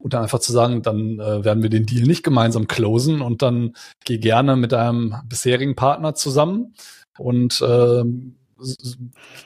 und 0.00 0.14
dann 0.14 0.22
einfach 0.22 0.38
zu 0.38 0.52
sagen, 0.52 0.82
dann 0.82 1.20
äh, 1.20 1.44
werden 1.44 1.62
wir 1.62 1.70
den 1.70 1.86
Deal 1.86 2.06
nicht 2.06 2.22
gemeinsam 2.22 2.68
closen 2.68 3.20
und 3.20 3.42
dann 3.42 3.74
geh 4.04 4.18
gerne 4.18 4.56
mit 4.56 4.72
deinem 4.72 5.16
bisherigen 5.28 5.76
Partner 5.76 6.14
zusammen 6.14 6.74
und 7.18 7.60
äh, 7.60 8.02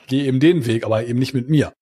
geh 0.07 0.25
eben 0.25 0.39
den 0.39 0.65
Weg, 0.65 0.85
aber 0.85 1.05
eben 1.05 1.19
nicht 1.19 1.33
mit 1.33 1.49
mir. 1.49 1.73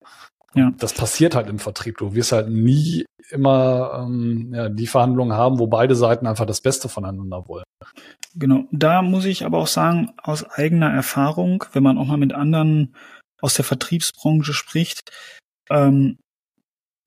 Ja. 0.56 0.72
Das 0.78 0.94
passiert 0.94 1.36
halt 1.36 1.48
im 1.48 1.60
Vertrieb. 1.60 1.98
Du 1.98 2.13
wirst 2.13 2.32
halt 2.32 2.50
nie 2.50 3.06
immer 3.32 4.06
ähm, 4.06 4.52
ja, 4.54 4.70
die 4.70 4.88
Verhandlungen 4.88 5.34
haben, 5.34 5.60
wo 5.60 5.68
beide 5.68 5.96
Seiten 5.96 6.28
einfach 6.28 6.46
das 6.46 6.62
Beste 6.62 6.89
voneinander 6.89 7.48
wollen. 7.48 7.63
Genau. 8.36 8.66
Da 8.72 9.02
muss 9.02 9.26
ich 9.26 9.46
aber 9.46 9.58
auch 9.58 9.68
sagen, 9.68 10.13
aus 10.22 10.44
eigener 10.44 10.92
Erfahrung, 10.92 11.63
wenn 11.74 11.84
man 11.84 11.98
auch 11.98 12.06
mal 12.06 12.18
mit 12.18 12.34
anderen 12.34 12.96
aus 13.42 13.56
der 13.56 13.66
Vertriebsbranche 13.66 14.54
spricht, 14.54 15.12
ähm, 15.70 16.18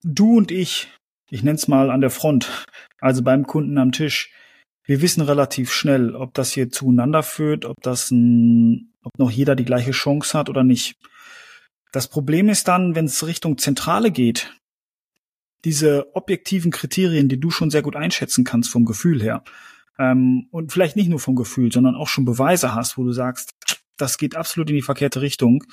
du 0.02 0.37
und 0.37 0.50
ich, 0.50 0.88
ich 1.30 1.42
nenne 1.42 1.56
es 1.56 1.68
mal 1.68 1.90
an 1.90 2.00
der 2.00 2.11
Front, 2.11 2.66
also 3.00 3.22
beim 3.22 3.46
Kunden 3.46 3.78
am 3.78 3.92
Tisch, 3.92 4.32
wir 4.85 5.02
wissen 5.02 5.22
relativ 5.22 5.72
schnell, 5.72 6.14
ob 6.14 6.35
das 6.35 6.52
hier 6.52 6.70
zueinander 6.70 7.22
führt, 7.22 7.64
ob 7.64 7.76
das 7.82 8.11
ein, 8.11 8.92
ob 9.02 9.18
noch 9.18 9.30
jeder 9.30 9.56
die 9.56 9.64
gleiche 9.64 9.90
Chance 9.90 10.38
hat 10.38 10.48
oder 10.48 10.62
nicht. 10.62 10.96
Das 11.96 12.09
Problem 12.09 12.50
ist 12.50 12.68
dann, 12.68 12.94
wenn 12.94 13.06
es 13.06 13.26
Richtung 13.26 13.56
Zentrale 13.56 14.11
geht, 14.11 14.54
diese 15.64 16.14
objektiven 16.14 16.70
Kriterien, 16.70 17.30
die 17.30 17.40
du 17.40 17.48
schon 17.48 17.70
sehr 17.70 17.80
gut 17.80 17.96
einschätzen 17.96 18.44
kannst 18.44 18.68
vom 18.68 18.85
Gefühl 18.85 19.22
her, 19.22 19.42
ähm, 19.98 20.46
und 20.50 20.72
vielleicht 20.72 20.96
nicht 20.96 21.09
nur 21.09 21.20
vom 21.20 21.37
Gefühl, 21.37 21.72
sondern 21.72 21.94
auch 21.94 22.09
schon 22.09 22.26
Beweise 22.26 22.74
hast, 22.74 22.98
wo 22.98 23.04
du 23.04 23.12
sagst, 23.12 23.54
das 23.96 24.18
geht 24.18 24.37
absolut 24.37 24.68
in 24.68 24.76
die 24.76 24.82
verkehrte 24.82 25.22
Richtung, 25.22 25.64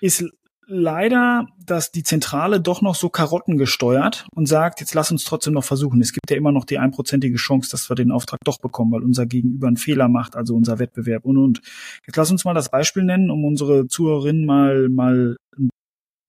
ist 0.00 0.24
leider, 0.66 1.46
dass 1.64 1.92
die 1.92 2.02
Zentrale 2.02 2.60
doch 2.60 2.82
noch 2.82 2.94
so 2.94 3.08
Karotten 3.08 3.56
gesteuert 3.56 4.26
und 4.34 4.46
sagt, 4.46 4.80
jetzt 4.80 4.94
lass 4.94 5.10
uns 5.10 5.24
trotzdem 5.24 5.54
noch 5.54 5.64
versuchen. 5.64 6.00
Es 6.00 6.12
gibt 6.12 6.30
ja 6.30 6.36
immer 6.36 6.52
noch 6.52 6.64
die 6.64 6.78
einprozentige 6.78 7.36
Chance, 7.36 7.70
dass 7.70 7.88
wir 7.88 7.94
den 7.94 8.10
Auftrag 8.10 8.40
doch 8.44 8.58
bekommen, 8.58 8.92
weil 8.92 9.02
unser 9.02 9.26
Gegenüber 9.26 9.68
einen 9.68 9.76
Fehler 9.76 10.08
macht, 10.08 10.36
also 10.36 10.54
unser 10.54 10.78
Wettbewerb 10.78 11.24
und 11.24 11.38
und. 11.38 11.62
Jetzt 12.06 12.16
lass 12.16 12.30
uns 12.30 12.44
mal 12.44 12.54
das 12.54 12.70
Beispiel 12.70 13.04
nennen, 13.04 13.30
um 13.30 13.44
unsere 13.44 13.86
Zuhörerinnen 13.86 14.44
mal, 14.44 14.88
mal 14.88 15.36
ein 15.56 15.70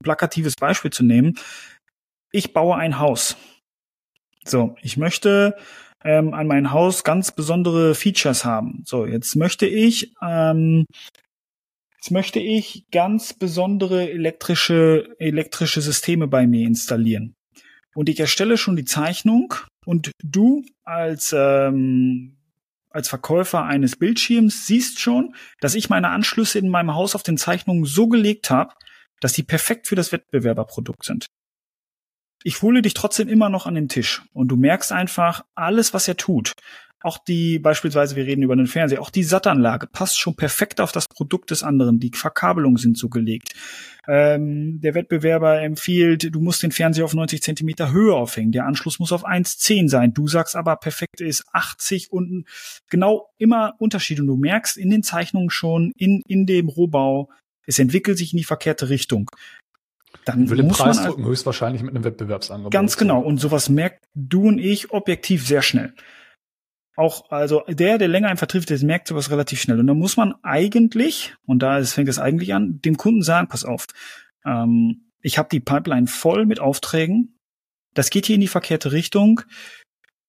plakatives 0.04 0.56
Beispiel 0.56 0.92
zu 0.92 1.04
nehmen. 1.04 1.36
Ich 2.32 2.54
baue 2.54 2.76
ein 2.76 3.00
Haus. 3.00 3.38
So, 4.46 4.76
ich 4.82 4.98
möchte 4.98 5.56
ähm, 6.04 6.34
an 6.34 6.48
mein 6.48 6.72
Haus 6.72 7.04
ganz 7.04 7.32
besondere 7.32 7.96
Features 7.96 8.46
haben. 8.46 8.84
So, 8.86 9.06
jetzt 9.06 9.36
möchte 9.36 9.66
ich 9.66 10.14
ähm, 10.22 10.86
Jetzt 12.08 12.14
möchte 12.14 12.40
ich 12.40 12.86
ganz 12.90 13.34
besondere 13.34 14.10
elektrische, 14.10 15.14
elektrische 15.20 15.82
Systeme 15.82 16.30
bei 16.30 16.48
mir 16.48 16.66
installieren. 16.66 17.36
Und 17.96 18.08
ich 18.08 18.18
erstelle 18.18 18.56
schon 18.56 18.78
die 18.78 18.86
Zeichnung 18.86 19.54
und 19.86 20.12
du 20.24 20.64
als, 20.86 21.36
ähm, 21.38 22.38
als 22.92 23.10
Verkäufer 23.10 23.66
eines 23.66 23.98
Bildschirms 23.98 24.66
siehst 24.66 25.02
schon, 25.02 25.36
dass 25.60 25.76
ich 25.76 25.90
meine 25.90 26.08
Anschlüsse 26.08 26.60
in 26.60 26.70
meinem 26.70 26.96
Haus 26.96 27.14
auf 27.14 27.24
den 27.24 27.38
Zeichnungen 27.38 27.84
so 27.84 28.08
gelegt 28.08 28.50
habe, 28.50 28.74
dass 29.20 29.34
die 29.34 29.44
perfekt 29.44 29.88
für 29.88 29.96
das 29.96 30.14
Wettbewerberprodukt 30.14 31.04
sind. 31.04 31.26
Ich 32.42 32.62
hole 32.62 32.82
dich 32.82 32.94
trotzdem 32.94 33.28
immer 33.28 33.50
noch 33.50 33.66
an 33.66 33.76
den 33.76 33.90
Tisch 33.90 34.22
und 34.32 34.48
du 34.48 34.56
merkst 34.56 34.94
einfach, 34.94 35.44
alles, 35.56 35.94
was 35.94 36.08
er 36.08 36.16
tut, 36.16 36.54
auch 37.02 37.20
die, 37.20 37.60
beispielsweise, 37.60 38.16
wir 38.16 38.26
reden 38.26 38.42
über 38.42 38.56
den 38.56 38.66
Fernseher, 38.66 39.02
auch 39.02 39.12
die 39.12 39.24
Sattanlage 39.24 39.88
passt 39.88 40.20
schon 40.20 40.36
perfekt 40.36 40.82
auf 40.82 40.92
das 40.92 41.08
Produkt 41.08 41.52
des 41.52 41.62
anderen. 41.62 42.00
Die 42.00 42.12
Verkabelungen 42.14 42.78
sind 42.78 42.98
so 42.98 43.08
gelegt. 43.08 43.54
Ähm, 44.08 44.80
der 44.82 44.96
Wettbewerber 44.96 45.62
empfiehlt, 45.62 46.34
du 46.34 46.42
musst 46.42 46.64
den 46.64 46.72
Fernseher 46.72 47.06
auf 47.06 47.14
90 47.14 47.44
Zentimeter 47.44 47.92
Höhe 47.92 48.16
aufhängen. 48.16 48.52
Der 48.52 48.66
Anschluss 48.66 49.00
muss 49.00 49.12
auf 49.12 49.28
1,10 49.28 49.90
sein. 49.90 50.14
Du 50.14 50.28
sagst 50.28 50.56
aber, 50.56 50.76
perfekt 50.78 51.22
ist 51.22 51.46
80 51.52 52.12
und 52.12 52.46
genau 52.90 53.30
immer 53.38 53.76
Unterschiede. 53.78 54.24
Und 54.24 54.28
du 54.28 54.38
merkst 54.38 54.78
in 54.78 54.90
den 54.90 55.04
Zeichnungen 55.04 55.52
schon, 55.52 55.92
in, 55.98 56.24
in 56.28 56.48
dem 56.48 56.68
Rohbau, 56.68 57.30
es 57.68 57.78
entwickelt 57.78 58.18
sich 58.18 58.34
in 58.34 58.38
die 58.38 58.44
verkehrte 58.44 58.90
Richtung. 58.90 59.30
Dann 60.26 60.50
will 60.50 60.58
den 60.58 60.70
Preis 60.70 61.04
drücken, 61.04 61.26
höchstwahrscheinlich 61.26 61.84
mit 61.84 61.94
einem 61.94 62.04
Wettbewerbsangebot. 62.04 62.72
Ganz 62.72 62.98
genau. 62.98 63.22
Und 63.22 63.40
sowas 63.40 63.70
merkt 63.70 64.06
du 64.16 64.48
und 64.48 64.58
ich 64.58 64.92
objektiv 64.92 65.46
sehr 65.46 65.62
schnell 65.62 65.94
auch, 66.98 67.30
also 67.30 67.64
der, 67.70 67.98
der 67.98 68.08
länger 68.08 68.32
im 68.32 68.38
Vertrieb 68.38 68.70
ist, 68.70 68.84
merkt 68.84 69.08
sowas 69.08 69.30
relativ 69.30 69.62
schnell. 69.62 69.80
Und 69.80 69.88
da 69.88 69.94
muss 69.94 70.18
man 70.18 70.34
eigentlich, 70.44 71.36
und 71.46 71.60
da 71.60 71.84
fängt 71.84 72.10
es 72.10 72.20
eigentlich 72.20 72.54
an, 72.54 72.82
dem 72.82 72.98
Kunden 72.98 73.22
sagen, 73.22 73.48
pass 73.48 73.64
auf, 73.64 73.86
ähm, 74.44 75.12
ich 75.22 75.38
habe 75.38 75.50
die 75.52 75.60
Pipeline 75.60 76.08
voll 76.08 76.46
mit 76.46 76.60
Aufträgen, 76.60 77.38
das 77.94 78.10
geht 78.10 78.26
hier 78.26 78.36
in 78.36 78.42
die 78.42 78.48
verkehrte 78.48 78.92
Richtung. 78.92 79.42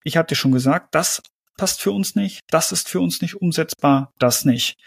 Ich 0.03 0.15
habe 0.15 0.27
dir 0.27 0.35
schon 0.35 0.51
gesagt, 0.51 0.93
das 0.95 1.21
passt 1.57 1.81
für 1.81 1.91
uns 1.91 2.15
nicht, 2.15 2.41
das 2.49 2.71
ist 2.71 2.87
für 2.87 3.01
uns 3.01 3.21
nicht 3.21 3.35
umsetzbar, 3.35 4.13
das 4.19 4.45
nicht. 4.45 4.77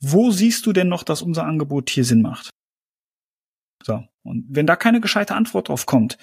Wo 0.00 0.30
siehst 0.30 0.66
du 0.66 0.72
denn 0.72 0.88
noch, 0.88 1.02
dass 1.02 1.20
unser 1.20 1.44
Angebot 1.44 1.90
hier 1.90 2.04
Sinn 2.04 2.22
macht? 2.22 2.50
So. 3.82 4.04
Und 4.22 4.46
wenn 4.48 4.66
da 4.66 4.76
keine 4.76 5.00
gescheite 5.00 5.34
Antwort 5.34 5.68
drauf 5.68 5.86
kommt, 5.86 6.16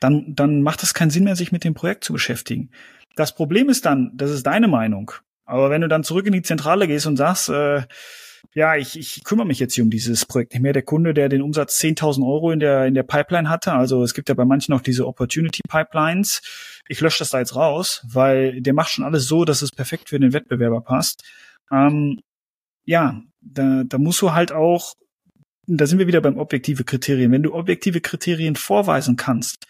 dann, 0.00 0.34
dann 0.34 0.62
macht 0.62 0.82
es 0.82 0.94
keinen 0.94 1.10
Sinn 1.10 1.24
mehr, 1.24 1.36
sich 1.36 1.52
mit 1.52 1.64
dem 1.64 1.74
Projekt 1.74 2.04
zu 2.04 2.12
beschäftigen. 2.12 2.70
Das 3.16 3.34
Problem 3.34 3.68
ist 3.68 3.84
dann, 3.84 4.12
das 4.14 4.30
ist 4.30 4.46
deine 4.46 4.68
Meinung. 4.68 5.10
Aber 5.44 5.70
wenn 5.70 5.80
du 5.80 5.88
dann 5.88 6.04
zurück 6.04 6.26
in 6.26 6.32
die 6.32 6.42
Zentrale 6.42 6.86
gehst 6.86 7.06
und 7.06 7.16
sagst, 7.16 7.48
äh, 7.48 7.82
ja, 8.54 8.76
ich, 8.76 8.98
ich 8.98 9.24
kümmere 9.24 9.46
mich 9.46 9.58
jetzt 9.58 9.74
hier 9.74 9.84
um 9.84 9.90
dieses 9.90 10.24
Projekt 10.24 10.52
nicht 10.52 10.62
mehr. 10.62 10.72
Der 10.72 10.82
Kunde, 10.82 11.14
der 11.14 11.28
den 11.28 11.42
Umsatz 11.42 11.80
10.000 11.80 12.26
Euro 12.26 12.50
in 12.52 12.60
der, 12.60 12.86
in 12.86 12.94
der 12.94 13.02
Pipeline 13.02 13.48
hatte, 13.48 13.72
also 13.72 14.02
es 14.02 14.14
gibt 14.14 14.28
ja 14.28 14.34
bei 14.34 14.44
manchen 14.44 14.72
auch 14.74 14.80
diese 14.80 15.06
Opportunity 15.06 15.60
Pipelines. 15.68 16.42
Ich 16.88 17.00
lösche 17.00 17.20
das 17.20 17.30
da 17.30 17.38
jetzt 17.38 17.56
raus, 17.56 18.04
weil 18.08 18.60
der 18.60 18.74
macht 18.74 18.90
schon 18.90 19.04
alles 19.04 19.26
so, 19.26 19.44
dass 19.44 19.62
es 19.62 19.72
perfekt 19.72 20.08
für 20.10 20.20
den 20.20 20.32
Wettbewerber 20.32 20.80
passt. 20.80 21.22
Ähm, 21.70 22.20
ja, 22.84 23.20
da, 23.40 23.82
da 23.84 23.98
musst 23.98 24.22
du 24.22 24.32
halt 24.32 24.52
auch, 24.52 24.94
da 25.66 25.86
sind 25.86 25.98
wir 25.98 26.06
wieder 26.06 26.20
beim 26.20 26.38
objektive 26.38 26.84
Kriterien. 26.84 27.32
Wenn 27.32 27.42
du 27.42 27.54
objektive 27.54 28.00
Kriterien 28.00 28.56
vorweisen 28.56 29.16
kannst, 29.16 29.66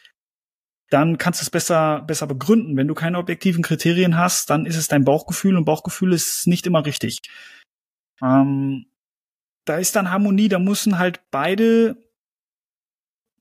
dann 0.90 1.18
kannst 1.18 1.40
du 1.40 1.44
es 1.44 1.51
besser, 1.51 2.03
besser 2.07 2.27
begründen. 2.27 2.77
Wenn 2.77 2.88
du 2.88 2.94
keine 2.94 3.18
objektiven 3.18 3.62
Kriterien 3.62 4.16
hast, 4.16 4.51
dann 4.51 4.66
ist 4.66 4.77
es 4.77 4.88
dein 4.88 5.05
Bauchgefühl 5.05 5.57
und 5.57 5.64
Bauchgefühl 5.64 6.12
ist 6.12 6.46
nicht 6.46 6.66
immer 6.66 6.85
richtig. 6.87 7.22
Ähm, 8.22 8.87
da 9.64 9.79
ist 9.79 9.96
dann 9.96 10.11
Harmonie, 10.11 10.49
da 10.49 10.59
müssen 10.59 10.99
halt 10.99 11.20
beide, 11.31 11.96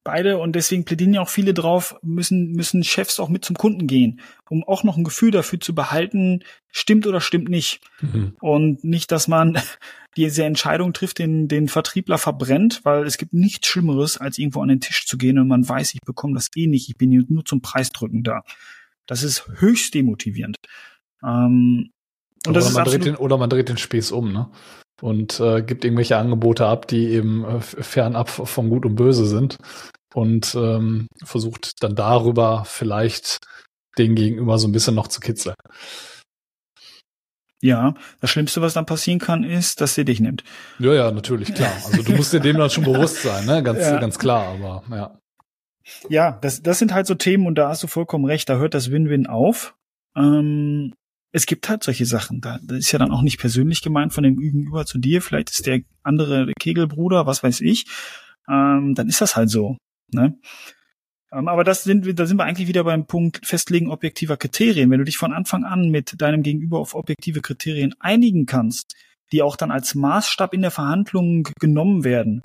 beide, 0.05 0.37
und 0.37 0.53
deswegen 0.53 0.85
plädieren 0.85 1.13
ja 1.13 1.21
auch 1.21 1.29
viele 1.29 1.53
drauf, 1.53 1.97
müssen, 2.01 2.53
müssen 2.53 2.83
Chefs 2.85 3.19
auch 3.19 3.27
mit 3.27 3.43
zum 3.43 3.57
Kunden 3.57 3.87
gehen, 3.87 4.21
um 4.49 4.63
auch 4.63 4.83
noch 4.83 4.95
ein 4.95 5.03
Gefühl 5.03 5.31
dafür 5.31 5.59
zu 5.59 5.75
behalten, 5.75 6.43
stimmt 6.71 7.05
oder 7.07 7.19
stimmt 7.19 7.49
nicht. 7.49 7.81
Mhm. 7.99 8.37
Und 8.39 8.83
nicht, 8.85 9.11
dass 9.11 9.27
man 9.27 9.57
diese 10.15 10.45
Entscheidung 10.45 10.93
trifft, 10.93 11.19
den, 11.19 11.49
den 11.49 11.67
Vertriebler 11.67 12.17
verbrennt, 12.17 12.81
weil 12.83 13.03
es 13.05 13.17
gibt 13.17 13.33
nichts 13.33 13.67
Schlimmeres, 13.67 14.17
als 14.17 14.37
irgendwo 14.37 14.61
an 14.61 14.69
den 14.69 14.79
Tisch 14.79 15.05
zu 15.05 15.17
gehen 15.17 15.39
und 15.39 15.49
man 15.49 15.67
weiß, 15.67 15.93
ich 15.95 16.01
bekomme 16.01 16.35
das 16.35 16.49
eh 16.55 16.67
nicht, 16.67 16.87
ich 16.87 16.97
bin 16.97 17.11
hier 17.11 17.23
nur 17.27 17.43
zum 17.43 17.61
Preisdrücken 17.61 18.23
da. 18.23 18.43
Das 19.07 19.23
ist 19.23 19.47
höchst 19.57 19.93
demotivierend. 19.93 20.55
Ähm, 21.23 21.89
oder, 22.47 22.69
man 22.71 22.85
dreht 22.85 23.05
den, 23.05 23.15
oder 23.15 23.37
man 23.37 23.49
dreht 23.49 23.69
den 23.69 23.77
Spieß 23.77 24.11
um, 24.11 24.31
ne? 24.31 24.49
Und 25.01 25.41
äh, 25.41 25.61
gibt 25.61 25.83
irgendwelche 25.83 26.15
Angebote 26.15 26.65
ab, 26.65 26.87
die 26.87 27.07
eben 27.07 27.43
äh, 27.43 27.59
fernab 27.59 28.29
von 28.29 28.69
Gut 28.69 28.85
und 28.85 28.95
Böse 28.95 29.25
sind. 29.25 29.57
Und 30.15 30.56
ähm, 30.56 31.08
versucht 31.25 31.84
dann 31.84 31.93
darüber 31.93 32.63
vielleicht 32.65 33.39
den 33.97 34.15
Gegenüber 34.15 34.58
so 34.58 34.67
ein 34.67 34.71
bisschen 34.71 34.95
noch 34.95 35.10
zu 35.10 35.19
kitzeln. 35.19 35.56
Ja, 37.62 37.95
das 38.21 38.30
Schlimmste, 38.30 38.62
was 38.62 38.73
dann 38.73 38.86
passieren 38.86 39.19
kann, 39.19 39.43
ist, 39.43 39.82
dass 39.82 39.95
sie 39.95 40.06
dich 40.06 40.21
nimmt. 40.21 40.43
Ja, 40.80 40.93
ja, 40.93 41.12
natürlich, 41.12 41.54
klar. 41.54 41.73
Also 41.86 42.01
du 42.01 42.13
musst 42.13 42.32
dir 42.32 42.39
dem 42.39 42.58
dann 42.58 42.69
schon 42.69 42.84
bewusst 42.91 43.23
sein, 43.23 43.45
ne? 43.45 43.62
Ganz, 43.62 43.80
ja. 43.80 43.99
ganz 43.99 44.17
klar, 44.17 44.54
aber 44.54 44.84
ja. 44.89 45.19
Ja, 46.10 46.39
das, 46.41 46.62
das 46.63 46.80
sind 46.80 46.93
halt 46.93 47.08
so 47.08 47.15
Themen 47.15 47.45
und 47.45 47.56
da 47.56 47.67
hast 47.67 47.84
du 47.84 47.88
vollkommen 47.88 48.25
recht, 48.25 48.47
da 48.47 48.56
hört 48.56 48.73
das 48.73 48.91
Win-Win 48.91 49.28
auf. 49.28 49.75
Ähm, 50.15 50.93
es 51.34 51.45
gibt 51.45 51.67
halt 51.67 51.84
solche 51.84 52.06
Sachen. 52.06 52.39
Da 52.39 52.60
das 52.63 52.78
ist 52.78 52.91
ja 52.93 52.99
dann 52.99 53.12
auch 53.12 53.21
nicht 53.21 53.39
persönlich 53.39 53.82
gemeint 53.82 54.13
von 54.13 54.23
dem 54.23 54.38
Gegenüber 54.38 54.86
zu 54.86 54.97
dir. 54.97 55.21
Vielleicht 55.21 55.49
ist 55.49 55.65
der 55.65 55.82
andere 56.04 56.45
der 56.45 56.54
Kegelbruder, 56.58 57.25
was 57.25 57.43
weiß 57.43 57.60
ich. 57.60 57.86
Ähm, 58.47 58.93
dann 58.95 59.10
ist 59.10 59.19
das 59.19 59.36
halt 59.36 59.49
so. 59.49 59.75
Ne? 60.11 60.39
Ähm, 61.31 61.47
aber 61.47 61.63
das 61.63 61.83
sind, 61.83 62.19
da 62.19 62.25
sind 62.25 62.37
wir 62.37 62.45
eigentlich 62.45 62.67
wieder 62.67 62.83
beim 62.83 63.07
Punkt 63.07 63.45
Festlegen 63.45 63.89
objektiver 63.89 64.37
Kriterien. 64.37 64.89
Wenn 64.89 64.99
du 64.99 65.05
dich 65.05 65.17
von 65.17 65.33
Anfang 65.33 65.63
an 65.63 65.89
mit 65.89 66.21
deinem 66.21 66.43
Gegenüber 66.43 66.79
auf 66.79 66.95
objektive 66.95 67.41
Kriterien 67.41 67.95
einigen 67.99 68.45
kannst, 68.45 68.95
die 69.31 69.41
auch 69.41 69.55
dann 69.55 69.71
als 69.71 69.95
Maßstab 69.95 70.53
in 70.53 70.61
der 70.61 70.71
Verhandlung 70.71 71.49
genommen 71.59 72.03
werden, 72.03 72.43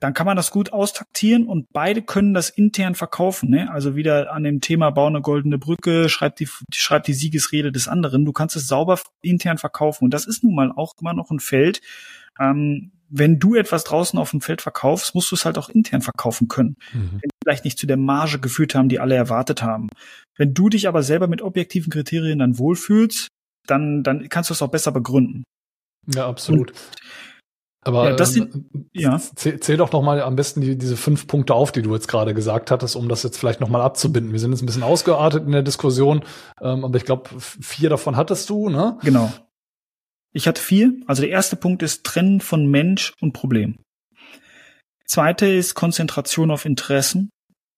dann 0.00 0.12
kann 0.12 0.26
man 0.26 0.36
das 0.36 0.50
gut 0.50 0.72
austaktieren 0.72 1.46
und 1.46 1.72
beide 1.72 2.02
können 2.02 2.34
das 2.34 2.50
intern 2.50 2.94
verkaufen. 2.94 3.48
Ne? 3.48 3.70
Also 3.70 3.96
wieder 3.96 4.30
an 4.32 4.44
dem 4.44 4.60
Thema 4.60 4.90
Bau 4.90 5.06
eine 5.06 5.22
goldene 5.22 5.56
Brücke, 5.56 6.10
schreibt 6.10 6.40
die, 6.40 6.48
schreibt 6.70 7.06
die 7.06 7.14
Siegesrede 7.14 7.72
des 7.72 7.88
anderen. 7.88 8.26
Du 8.26 8.32
kannst 8.32 8.56
es 8.56 8.68
sauber 8.68 9.00
intern 9.22 9.56
verkaufen. 9.56 10.04
Und 10.04 10.10
das 10.12 10.26
ist 10.26 10.44
nun 10.44 10.54
mal 10.54 10.70
auch 10.70 10.92
immer 11.00 11.14
noch 11.14 11.30
ein 11.30 11.40
Feld. 11.40 11.80
Ähm, 12.40 12.92
wenn 13.08 13.38
du 13.38 13.54
etwas 13.54 13.84
draußen 13.84 14.18
auf 14.18 14.32
dem 14.32 14.40
Feld 14.40 14.62
verkaufst, 14.62 15.14
musst 15.14 15.30
du 15.30 15.36
es 15.36 15.44
halt 15.44 15.58
auch 15.58 15.68
intern 15.68 16.02
verkaufen 16.02 16.48
können. 16.48 16.76
Mhm. 16.92 17.20
Wenn 17.20 17.30
vielleicht 17.42 17.64
nicht 17.64 17.78
zu 17.78 17.86
der 17.86 17.96
Marge 17.96 18.40
geführt 18.40 18.74
haben, 18.74 18.88
die 18.88 18.98
alle 18.98 19.14
erwartet 19.14 19.62
haben. 19.62 19.88
Wenn 20.36 20.54
du 20.54 20.68
dich 20.68 20.88
aber 20.88 21.02
selber 21.02 21.28
mit 21.28 21.40
objektiven 21.40 21.92
Kriterien 21.92 22.40
dann 22.40 22.58
wohlfühlst, 22.58 23.28
dann, 23.66 24.02
dann 24.02 24.28
kannst 24.28 24.50
du 24.50 24.54
es 24.54 24.62
auch 24.62 24.70
besser 24.70 24.92
begründen. 24.92 25.44
Ja, 26.12 26.28
absolut. 26.28 26.70
Und 26.70 26.80
aber 27.86 28.10
ja, 28.10 28.16
das 28.16 28.32
sind, 28.32 28.52
ähm, 28.52 28.88
ja. 28.92 29.16
Zähl, 29.36 29.60
zähl 29.60 29.76
doch 29.76 29.92
noch 29.92 30.02
mal 30.02 30.20
am 30.20 30.34
besten 30.34 30.60
die, 30.60 30.76
diese 30.76 30.96
fünf 30.96 31.28
Punkte 31.28 31.54
auf, 31.54 31.70
die 31.70 31.82
du 31.82 31.94
jetzt 31.94 32.08
gerade 32.08 32.34
gesagt 32.34 32.72
hattest, 32.72 32.96
um 32.96 33.08
das 33.08 33.22
jetzt 33.22 33.38
vielleicht 33.38 33.60
noch 33.60 33.68
mal 33.68 33.80
abzubinden. 33.80 34.32
Wir 34.32 34.40
sind 34.40 34.50
jetzt 34.50 34.62
ein 34.62 34.66
bisschen 34.66 34.82
ausgeartet 34.82 35.46
in 35.46 35.52
der 35.52 35.62
Diskussion, 35.62 36.24
ähm, 36.60 36.84
aber 36.84 36.96
ich 36.96 37.04
glaube, 37.04 37.30
vier 37.38 37.88
davon 37.88 38.16
hattest 38.16 38.50
du, 38.50 38.68
ne? 38.70 38.98
Genau. 39.02 39.32
Ich 40.36 40.46
hatte 40.46 40.60
vier. 40.60 40.92
Also 41.06 41.22
der 41.22 41.30
erste 41.30 41.56
Punkt 41.56 41.82
ist 41.82 42.04
Trennen 42.04 42.40
von 42.40 42.66
Mensch 42.66 43.14
und 43.20 43.32
Problem. 43.32 43.78
Zweite 45.06 45.46
ist 45.46 45.74
Konzentration 45.74 46.50
auf 46.50 46.64
Interessen. 46.64 47.30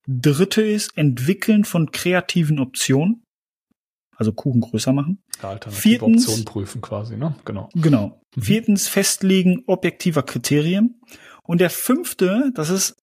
Dritte 0.08 0.62
ist 0.62 0.96
Entwickeln 0.96 1.64
von 1.64 1.92
kreativen 1.92 2.58
Optionen 2.58 3.22
also 4.18 4.32
Kuchen 4.32 4.60
größer 4.60 4.92
machen. 4.92 5.22
Alternative 5.40 5.80
Viertens, 5.80 6.22
Optionen 6.24 6.44
prüfen 6.44 6.80
quasi, 6.80 7.16
ne? 7.16 7.36
Genau. 7.44 7.70
Genau. 7.74 8.20
Mhm. 8.34 8.42
Viertens, 8.42 8.88
festlegen 8.88 9.62
objektiver 9.66 10.24
Kriterien. 10.24 11.00
Und 11.44 11.60
der 11.60 11.70
fünfte, 11.70 12.50
das 12.54 12.68
ist 12.68 12.96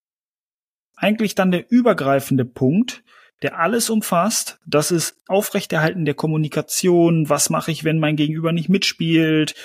eigentlich 0.98 1.34
dann 1.34 1.52
der 1.52 1.72
übergreifende 1.72 2.46
Punkt, 2.46 3.04
der 3.42 3.60
alles 3.60 3.90
umfasst. 3.90 4.60
Das 4.66 4.92
ist 4.92 5.18
Aufrechterhalten 5.28 6.06
der 6.06 6.14
Kommunikation. 6.14 7.30
Was 7.30 7.50
mache 7.50 7.72
ich, 7.72 7.84
wenn 7.84 8.00
mein 8.00 8.16
Gegenüber 8.16 8.52
nicht 8.52 8.70
mitspielt? 8.70 9.56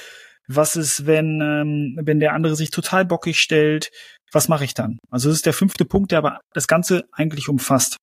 Was 0.48 0.76
ist, 0.76 1.06
wenn, 1.06 1.40
ähm, 1.40 1.98
wenn 2.02 2.20
der 2.20 2.32
andere 2.32 2.56
sich 2.56 2.70
total 2.70 3.04
bockig 3.04 3.40
stellt? 3.40 3.90
Was 4.32 4.48
mache 4.48 4.64
ich 4.64 4.74
dann? 4.74 4.98
Also 5.10 5.28
das 5.28 5.38
ist 5.38 5.46
der 5.46 5.52
fünfte 5.52 5.84
Punkt, 5.84 6.12
der 6.12 6.18
aber 6.18 6.40
das 6.52 6.66
Ganze 6.66 7.04
eigentlich 7.12 7.48
umfasst. 7.48 7.96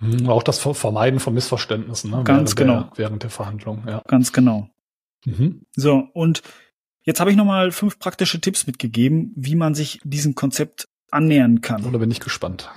Mhm, 0.00 0.28
auch 0.28 0.42
das 0.42 0.58
Vermeiden 0.58 1.20
von 1.20 1.34
Missverständnissen. 1.34 2.10
Ne? 2.10 2.24
Ganz 2.24 2.50
während 2.50 2.56
genau. 2.56 2.82
Der, 2.82 2.92
während 2.96 3.22
der 3.22 3.30
Verhandlung, 3.30 3.84
ja. 3.86 4.02
Ganz 4.06 4.32
genau. 4.32 4.68
Mhm. 5.24 5.62
So, 5.74 6.08
und 6.12 6.42
jetzt 7.02 7.20
habe 7.20 7.30
ich 7.30 7.36
nochmal 7.36 7.72
fünf 7.72 7.98
praktische 7.98 8.40
Tipps 8.40 8.66
mitgegeben, 8.66 9.32
wie 9.36 9.56
man 9.56 9.74
sich 9.74 10.00
diesem 10.04 10.34
Konzept 10.34 10.86
annähern 11.10 11.60
kann. 11.60 11.84
Oder 11.84 11.98
bin 11.98 12.10
ich 12.10 12.20
gespannt. 12.20 12.70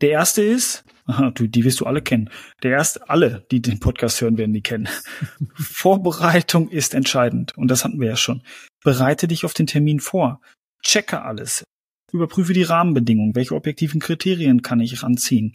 Der 0.00 0.10
erste 0.10 0.42
ist, 0.42 0.84
aha, 1.06 1.30
du, 1.30 1.46
die 1.46 1.64
wirst 1.64 1.80
du 1.80 1.86
alle 1.86 2.02
kennen. 2.02 2.30
Der 2.62 2.72
erste, 2.72 3.08
alle, 3.08 3.44
die 3.50 3.60
den 3.60 3.80
Podcast 3.80 4.20
hören, 4.20 4.38
werden 4.38 4.52
die 4.52 4.62
kennen. 4.62 4.88
Vorbereitung 5.54 6.68
ist 6.68 6.94
entscheidend. 6.94 7.56
Und 7.56 7.68
das 7.68 7.84
hatten 7.84 8.00
wir 8.00 8.08
ja 8.08 8.16
schon. 8.16 8.42
Bereite 8.84 9.26
dich 9.26 9.44
auf 9.44 9.54
den 9.54 9.66
Termin 9.66 10.00
vor. 10.00 10.40
Checke 10.82 11.22
alles. 11.22 11.64
Überprüfe 12.12 12.52
die 12.52 12.62
Rahmenbedingungen. 12.62 13.34
Welche 13.34 13.54
objektiven 13.54 14.00
Kriterien 14.00 14.62
kann 14.62 14.80
ich 14.80 15.02
ranziehen? 15.02 15.52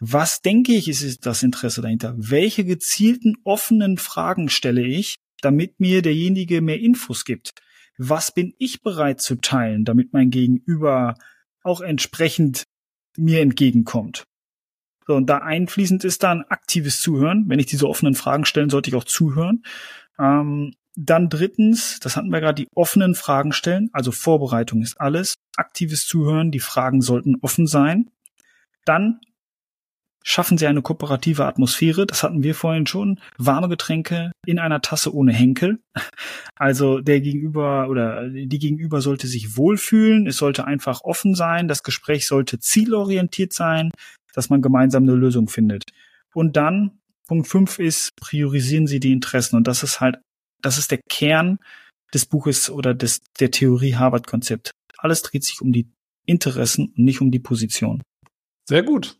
Was 0.00 0.42
denke 0.42 0.72
ich, 0.72 0.88
ist 0.88 1.24
das 1.24 1.42
Interesse 1.42 1.82
dahinter? 1.82 2.14
Welche 2.16 2.64
gezielten 2.64 3.36
offenen 3.44 3.96
Fragen 3.98 4.48
stelle 4.48 4.82
ich, 4.82 5.16
damit 5.40 5.78
mir 5.78 6.02
derjenige 6.02 6.62
mehr 6.62 6.80
Infos 6.80 7.24
gibt? 7.24 7.52
Was 7.96 8.32
bin 8.34 8.54
ich 8.58 8.82
bereit 8.82 9.20
zu 9.20 9.36
teilen, 9.36 9.84
damit 9.84 10.12
mein 10.12 10.30
Gegenüber 10.30 11.14
auch 11.62 11.80
entsprechend 11.80 12.64
mir 13.16 13.40
entgegenkommt? 13.40 14.24
So, 15.06 15.14
und 15.14 15.26
da 15.26 15.38
einfließend 15.38 16.04
ist 16.04 16.22
dann 16.22 16.44
aktives 16.48 17.00
Zuhören. 17.02 17.44
Wenn 17.48 17.58
ich 17.58 17.66
diese 17.66 17.88
offenen 17.88 18.14
Fragen 18.14 18.44
stelle, 18.44 18.70
sollte 18.70 18.90
ich 18.90 18.96
auch 18.96 19.04
zuhören. 19.04 19.62
Ähm, 20.18 20.74
dann 20.96 21.28
drittens, 21.28 21.98
das 22.00 22.16
hatten 22.16 22.30
wir 22.30 22.40
gerade, 22.40 22.62
die 22.62 22.68
offenen 22.74 23.14
Fragen 23.14 23.52
stellen. 23.52 23.90
Also 23.92 24.12
Vorbereitung 24.12 24.80
ist 24.80 25.00
alles. 25.00 25.34
Aktives 25.56 26.06
Zuhören, 26.06 26.50
die 26.50 26.60
Fragen 26.60 27.02
sollten 27.02 27.36
offen 27.42 27.66
sein. 27.66 28.10
Dann 28.84 29.20
schaffen 30.26 30.58
sie 30.58 30.66
eine 30.66 30.82
kooperative 30.82 31.44
Atmosphäre. 31.44 32.06
Das 32.06 32.22
hatten 32.22 32.42
wir 32.42 32.54
vorhin 32.54 32.86
schon. 32.86 33.20
Warme 33.36 33.68
Getränke 33.68 34.32
in 34.46 34.58
einer 34.58 34.80
Tasse 34.80 35.14
ohne 35.14 35.32
Henkel. 35.32 35.78
Also 36.56 37.00
der 37.00 37.20
Gegenüber 37.20 37.88
oder 37.88 38.28
die 38.28 38.58
Gegenüber 38.58 39.00
sollte 39.00 39.26
sich 39.26 39.56
wohlfühlen. 39.56 40.26
Es 40.26 40.38
sollte 40.38 40.64
einfach 40.66 41.02
offen 41.02 41.34
sein. 41.34 41.68
Das 41.68 41.82
Gespräch 41.82 42.26
sollte 42.26 42.58
zielorientiert 42.58 43.52
sein, 43.52 43.90
dass 44.32 44.50
man 44.50 44.62
gemeinsam 44.62 45.02
eine 45.02 45.14
Lösung 45.14 45.48
findet. 45.48 45.84
Und 46.32 46.56
dann 46.56 46.98
Punkt 47.26 47.48
fünf 47.48 47.78
ist, 47.78 48.16
priorisieren 48.16 48.86
Sie 48.86 49.00
die 49.00 49.12
Interessen. 49.12 49.56
Und 49.56 49.66
das 49.66 49.82
ist 49.82 50.00
halt, 50.00 50.16
das 50.62 50.78
ist 50.78 50.90
der 50.90 51.00
Kern 51.08 51.58
des 52.12 52.26
Buches 52.26 52.70
oder 52.70 52.94
des, 52.94 53.20
der 53.40 53.50
Theorie 53.50 53.96
Harvard-Konzept. 53.96 54.70
Alles 54.96 55.22
dreht 55.22 55.44
sich 55.44 55.60
um 55.60 55.72
die 55.72 55.90
Interessen 56.26 56.92
und 56.96 56.98
nicht 56.98 57.20
um 57.20 57.30
die 57.30 57.40
Position. 57.40 58.02
Sehr 58.66 58.82
gut. 58.82 59.18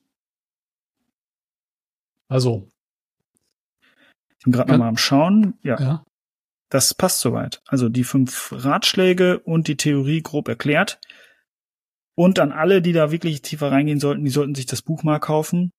Also, 2.29 2.71
bin 4.45 4.53
gerade 4.53 4.71
nochmal 4.73 4.89
am 4.89 4.97
Schauen. 4.97 5.55
Ja, 5.63 5.81
Ja. 5.81 6.05
das 6.71 6.95
passt 6.95 7.21
soweit. 7.21 7.63
Also 7.67 7.89
die 7.89 8.05
fünf 8.05 8.53
Ratschläge 8.53 9.39
und 9.41 9.69
die 9.69 9.77
Theorie 9.77 10.23
grob 10.23 10.49
erklärt. 10.49 11.01
Und 12.17 12.39
an 12.39 12.53
alle, 12.53 12.81
die 12.83 12.93
da 12.93 13.11
wirklich 13.11 13.43
tiefer 13.43 13.73
reingehen 13.73 13.99
sollten, 14.01 14.25
die 14.25 14.31
sollten 14.31 14.55
sich 14.55 14.67
das 14.67 14.83
Buch 14.83 15.03
mal 15.03 15.19
kaufen. 15.19 15.73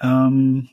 Ähm, 0.00 0.70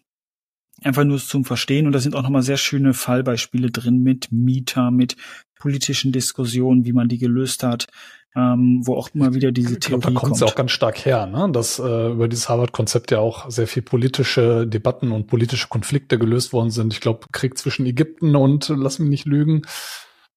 einfach 0.82 1.04
nur 1.04 1.18
zum 1.20 1.44
Verstehen. 1.44 1.88
Und 1.88 1.92
da 1.92 2.00
sind 2.00 2.16
auch 2.16 2.24
nochmal 2.24 2.44
sehr 2.44 2.58
schöne 2.58 2.94
Fallbeispiele 2.94 3.70
drin 3.72 4.02
mit 4.02 4.32
Mieter, 4.32 4.92
mit 4.92 5.18
politischen 5.60 6.12
Diskussionen, 6.14 6.86
wie 6.86 6.94
man 6.94 7.10
die 7.10 7.18
gelöst 7.18 7.64
hat, 7.64 7.88
ähm, 8.36 8.82
wo 8.86 8.96
auch 8.96 9.10
immer 9.14 9.34
wieder 9.34 9.52
diese 9.52 9.80
Theorie 9.80 10.02
da 10.02 10.08
kommt 10.08 10.20
kommt. 10.20 10.36
es 10.36 10.40
ja 10.42 10.48
auch 10.48 10.56
ganz 10.56 10.72
stark 10.72 11.04
her, 11.06 11.26
ne? 11.26 11.50
dass 11.52 11.80
äh, 11.80 12.12
über 12.12 12.28
dieses 12.28 12.48
Harvard-Konzept 12.48 13.12
ja 13.12 13.20
auch 13.20 13.50
sehr 13.50 13.68
viel 13.68 13.82
politische 13.82 14.68
Debatten 14.68 15.12
und 15.12 15.28
politische 15.28 15.68
Konflikte 15.68 16.20
gelöst 16.20 16.54
worden 16.54 16.70
sind. 16.70 16.94
Ich 16.94 17.02
glaube, 17.02 17.28
Krieg 17.32 17.58
zwischen 17.58 17.86
Ägypten 17.86 18.36
und, 18.36 18.70
lass 18.70 19.00
mich 19.00 19.10
nicht 19.10 19.26
lügen, 19.26 19.64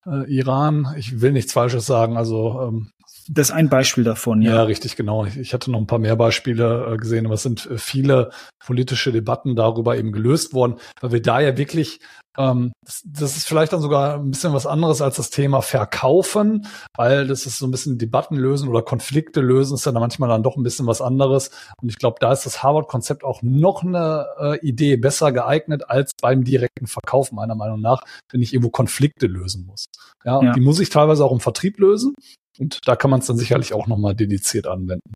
äh, 0.06 0.24
Iran. 0.32 0.94
Ich 0.96 1.20
will 1.20 1.32
nichts 1.32 1.52
Falsches 1.52 1.84
sagen. 1.84 2.16
Also 2.16 2.60
ähm, 2.62 2.92
das 3.28 3.48
ist 3.48 3.54
ein 3.54 3.68
Beispiel 3.68 4.04
davon, 4.04 4.42
ja. 4.42 4.54
ja. 4.54 4.62
richtig, 4.64 4.96
genau. 4.96 5.24
Ich, 5.24 5.36
ich 5.36 5.54
hatte 5.54 5.70
noch 5.70 5.78
ein 5.78 5.86
paar 5.86 5.98
mehr 5.98 6.16
Beispiele 6.16 6.92
äh, 6.92 6.96
gesehen, 6.96 7.26
aber 7.26 7.34
es 7.34 7.42
sind 7.42 7.66
äh, 7.66 7.78
viele 7.78 8.30
politische 8.64 9.12
Debatten 9.12 9.56
darüber 9.56 9.96
eben 9.96 10.12
gelöst 10.12 10.54
worden, 10.54 10.76
weil 11.00 11.12
wir 11.12 11.22
da 11.22 11.40
ja 11.40 11.56
wirklich 11.56 12.00
ähm, 12.38 12.72
das, 12.84 13.02
das 13.04 13.36
ist 13.36 13.46
vielleicht 13.46 13.72
dann 13.72 13.82
sogar 13.82 14.14
ein 14.14 14.30
bisschen 14.30 14.52
was 14.52 14.66
anderes 14.66 15.02
als 15.02 15.16
das 15.16 15.30
Thema 15.30 15.60
Verkaufen, 15.60 16.66
weil 16.96 17.26
das 17.26 17.46
ist 17.46 17.58
so 17.58 17.66
ein 17.66 17.70
bisschen 17.70 17.98
Debatten 17.98 18.36
lösen 18.36 18.68
oder 18.68 18.82
Konflikte 18.82 19.40
lösen, 19.40 19.74
ist 19.74 19.86
dann 19.86 19.94
manchmal 19.94 20.28
dann 20.28 20.42
doch 20.42 20.56
ein 20.56 20.62
bisschen 20.62 20.86
was 20.86 21.00
anderes. 21.00 21.50
Und 21.80 21.88
ich 21.90 21.98
glaube, 21.98 22.16
da 22.20 22.32
ist 22.32 22.46
das 22.46 22.62
Harvard-Konzept 22.62 23.24
auch 23.24 23.42
noch 23.42 23.82
eine 23.82 24.26
äh, 24.38 24.66
Idee 24.66 24.96
besser 24.96 25.32
geeignet 25.32 25.90
als 25.90 26.12
beim 26.20 26.44
direkten 26.44 26.86
Verkauf, 26.86 27.32
meiner 27.32 27.54
Meinung 27.54 27.80
nach, 27.80 28.02
wenn 28.30 28.40
ich 28.40 28.54
irgendwo 28.54 28.70
Konflikte 28.70 29.26
lösen 29.26 29.66
muss. 29.66 29.86
Ja, 30.24 30.42
Ja. 30.42 30.52
die 30.52 30.60
muss 30.60 30.80
ich 30.80 30.88
teilweise 30.88 31.24
auch 31.24 31.32
im 31.32 31.40
Vertrieb 31.40 31.78
lösen. 31.78 32.14
Und 32.58 32.86
da 32.86 32.96
kann 32.96 33.10
man 33.10 33.20
es 33.20 33.26
dann 33.26 33.36
sicherlich 33.36 33.72
auch 33.72 33.86
nochmal 33.86 34.14
dediziert 34.14 34.66
anwenden. 34.66 35.12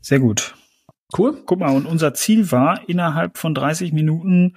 Sehr 0.00 0.20
gut. 0.20 0.54
Cool. 1.16 1.42
Guck 1.46 1.58
mal, 1.60 1.74
und 1.74 1.86
unser 1.86 2.14
Ziel 2.14 2.50
war, 2.52 2.88
innerhalb 2.88 3.38
von 3.38 3.54
30 3.54 3.92
Minuten 3.92 4.56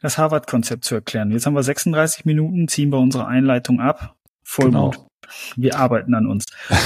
das 0.00 0.18
Harvard-Konzept 0.18 0.84
zu 0.84 0.94
erklären. 0.94 1.30
Jetzt 1.30 1.46
haben 1.46 1.54
wir 1.54 1.62
36 1.62 2.24
Minuten, 2.24 2.68
ziehen 2.68 2.90
wir 2.90 2.98
unsere 2.98 3.26
Einleitung 3.26 3.80
ab. 3.80 4.16
Voll 4.48 4.70
Genau. 4.70 4.92
Wir 5.56 5.78
arbeiten 5.78 6.14
an 6.14 6.26
uns. 6.26 6.44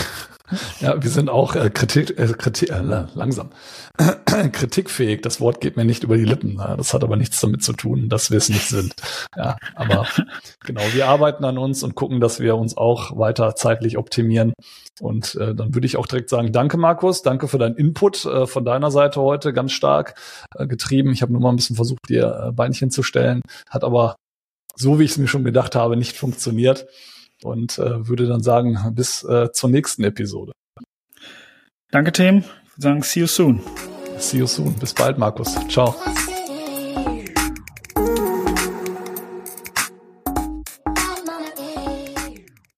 Ja, 0.81 1.03
wir 1.03 1.09
sind 1.09 1.31
auch 1.31 1.55
äh, 1.55 1.71
Kritik, 1.71 2.19
äh, 2.19 2.27
Kritik 2.27 2.69
äh, 2.69 3.07
langsam 3.15 3.49
kritikfähig. 4.53 5.23
Das 5.23 5.41
Wort 5.41 5.63
geht 5.63 5.79
mir 5.79 5.87
nicht 5.87 6.05
über 6.05 6.19
die 6.19 6.27
Lippen. 6.27 6.59
Das 6.59 6.93
hat 6.93 7.03
aber 7.03 7.17
nichts 7.17 7.41
damit 7.41 7.63
zu 7.63 7.73
tun, 7.73 8.11
dass 8.11 8.31
wir 8.31 8.37
es 8.37 8.51
nicht 8.51 8.69
sind. 8.69 8.95
Ja, 9.35 9.57
aber 9.75 10.07
genau, 10.67 10.83
wir 10.93 11.09
arbeiten 11.09 11.47
an 11.47 11.57
uns 11.57 11.83
und 11.83 11.95
gucken, 11.95 12.21
dass 12.21 12.39
wir 12.39 12.57
uns 12.57 12.77
auch 12.77 13.17
weiter 13.17 13.55
zeitlich 13.57 13.97
optimieren. 13.97 14.53
Und 15.01 15.37
äh, 15.37 15.55
dann 15.55 15.75
würde 15.75 15.87
ich 15.87 15.97
auch 15.97 16.07
direkt 16.07 16.29
sagen, 16.29 16.53
danke 16.53 16.77
Markus, 16.77 17.23
danke 17.23 17.49
für 17.49 17.57
deinen 17.57 17.77
Input 17.77 18.27
äh, 18.27 18.47
von 18.47 18.67
deiner 18.67 18.91
Seite 18.91 19.23
heute, 19.23 19.55
ganz 19.55 19.73
stark 19.73 20.17
äh, 20.55 20.67
getrieben. 20.67 21.13
Ich 21.13 21.23
habe 21.23 21.33
nur 21.33 21.41
mal 21.41 21.49
ein 21.49 21.57
bisschen 21.57 21.77
versucht, 21.77 22.11
dir 22.11 22.49
äh, 22.49 22.53
Beinchen 22.53 22.91
zu 22.91 23.03
stellen, 23.03 23.41
hat 23.71 23.85
aber 23.85 24.17
so, 24.77 24.99
wie 24.99 25.05
ich 25.05 25.13
es 25.13 25.19
mir 25.19 25.29
schon 25.29 25.45
gedacht 25.45 25.75
habe, 25.77 25.97
nicht 25.97 26.17
funktioniert. 26.17 26.87
Und 27.45 27.79
äh, 27.79 28.09
würde 28.09 28.27
dann 28.27 28.43
sagen, 28.43 28.79
bis 28.95 29.23
äh, 29.25 29.51
zur 29.53 29.71
nächsten 29.71 30.05
Episode. 30.05 30.53
Danke, 31.91 32.13
Tim. 32.13 32.39
Ich 32.39 32.45
würde 32.45 32.83
sagen, 32.83 33.03
see 33.03 33.21
you 33.21 33.27
soon. 33.27 33.61
See 34.19 34.39
you 34.39 34.47
soon. 34.47 34.75
Bis 34.75 34.95
bald, 34.95 35.19
Markus. 35.19 35.55
Ciao. 35.69 35.95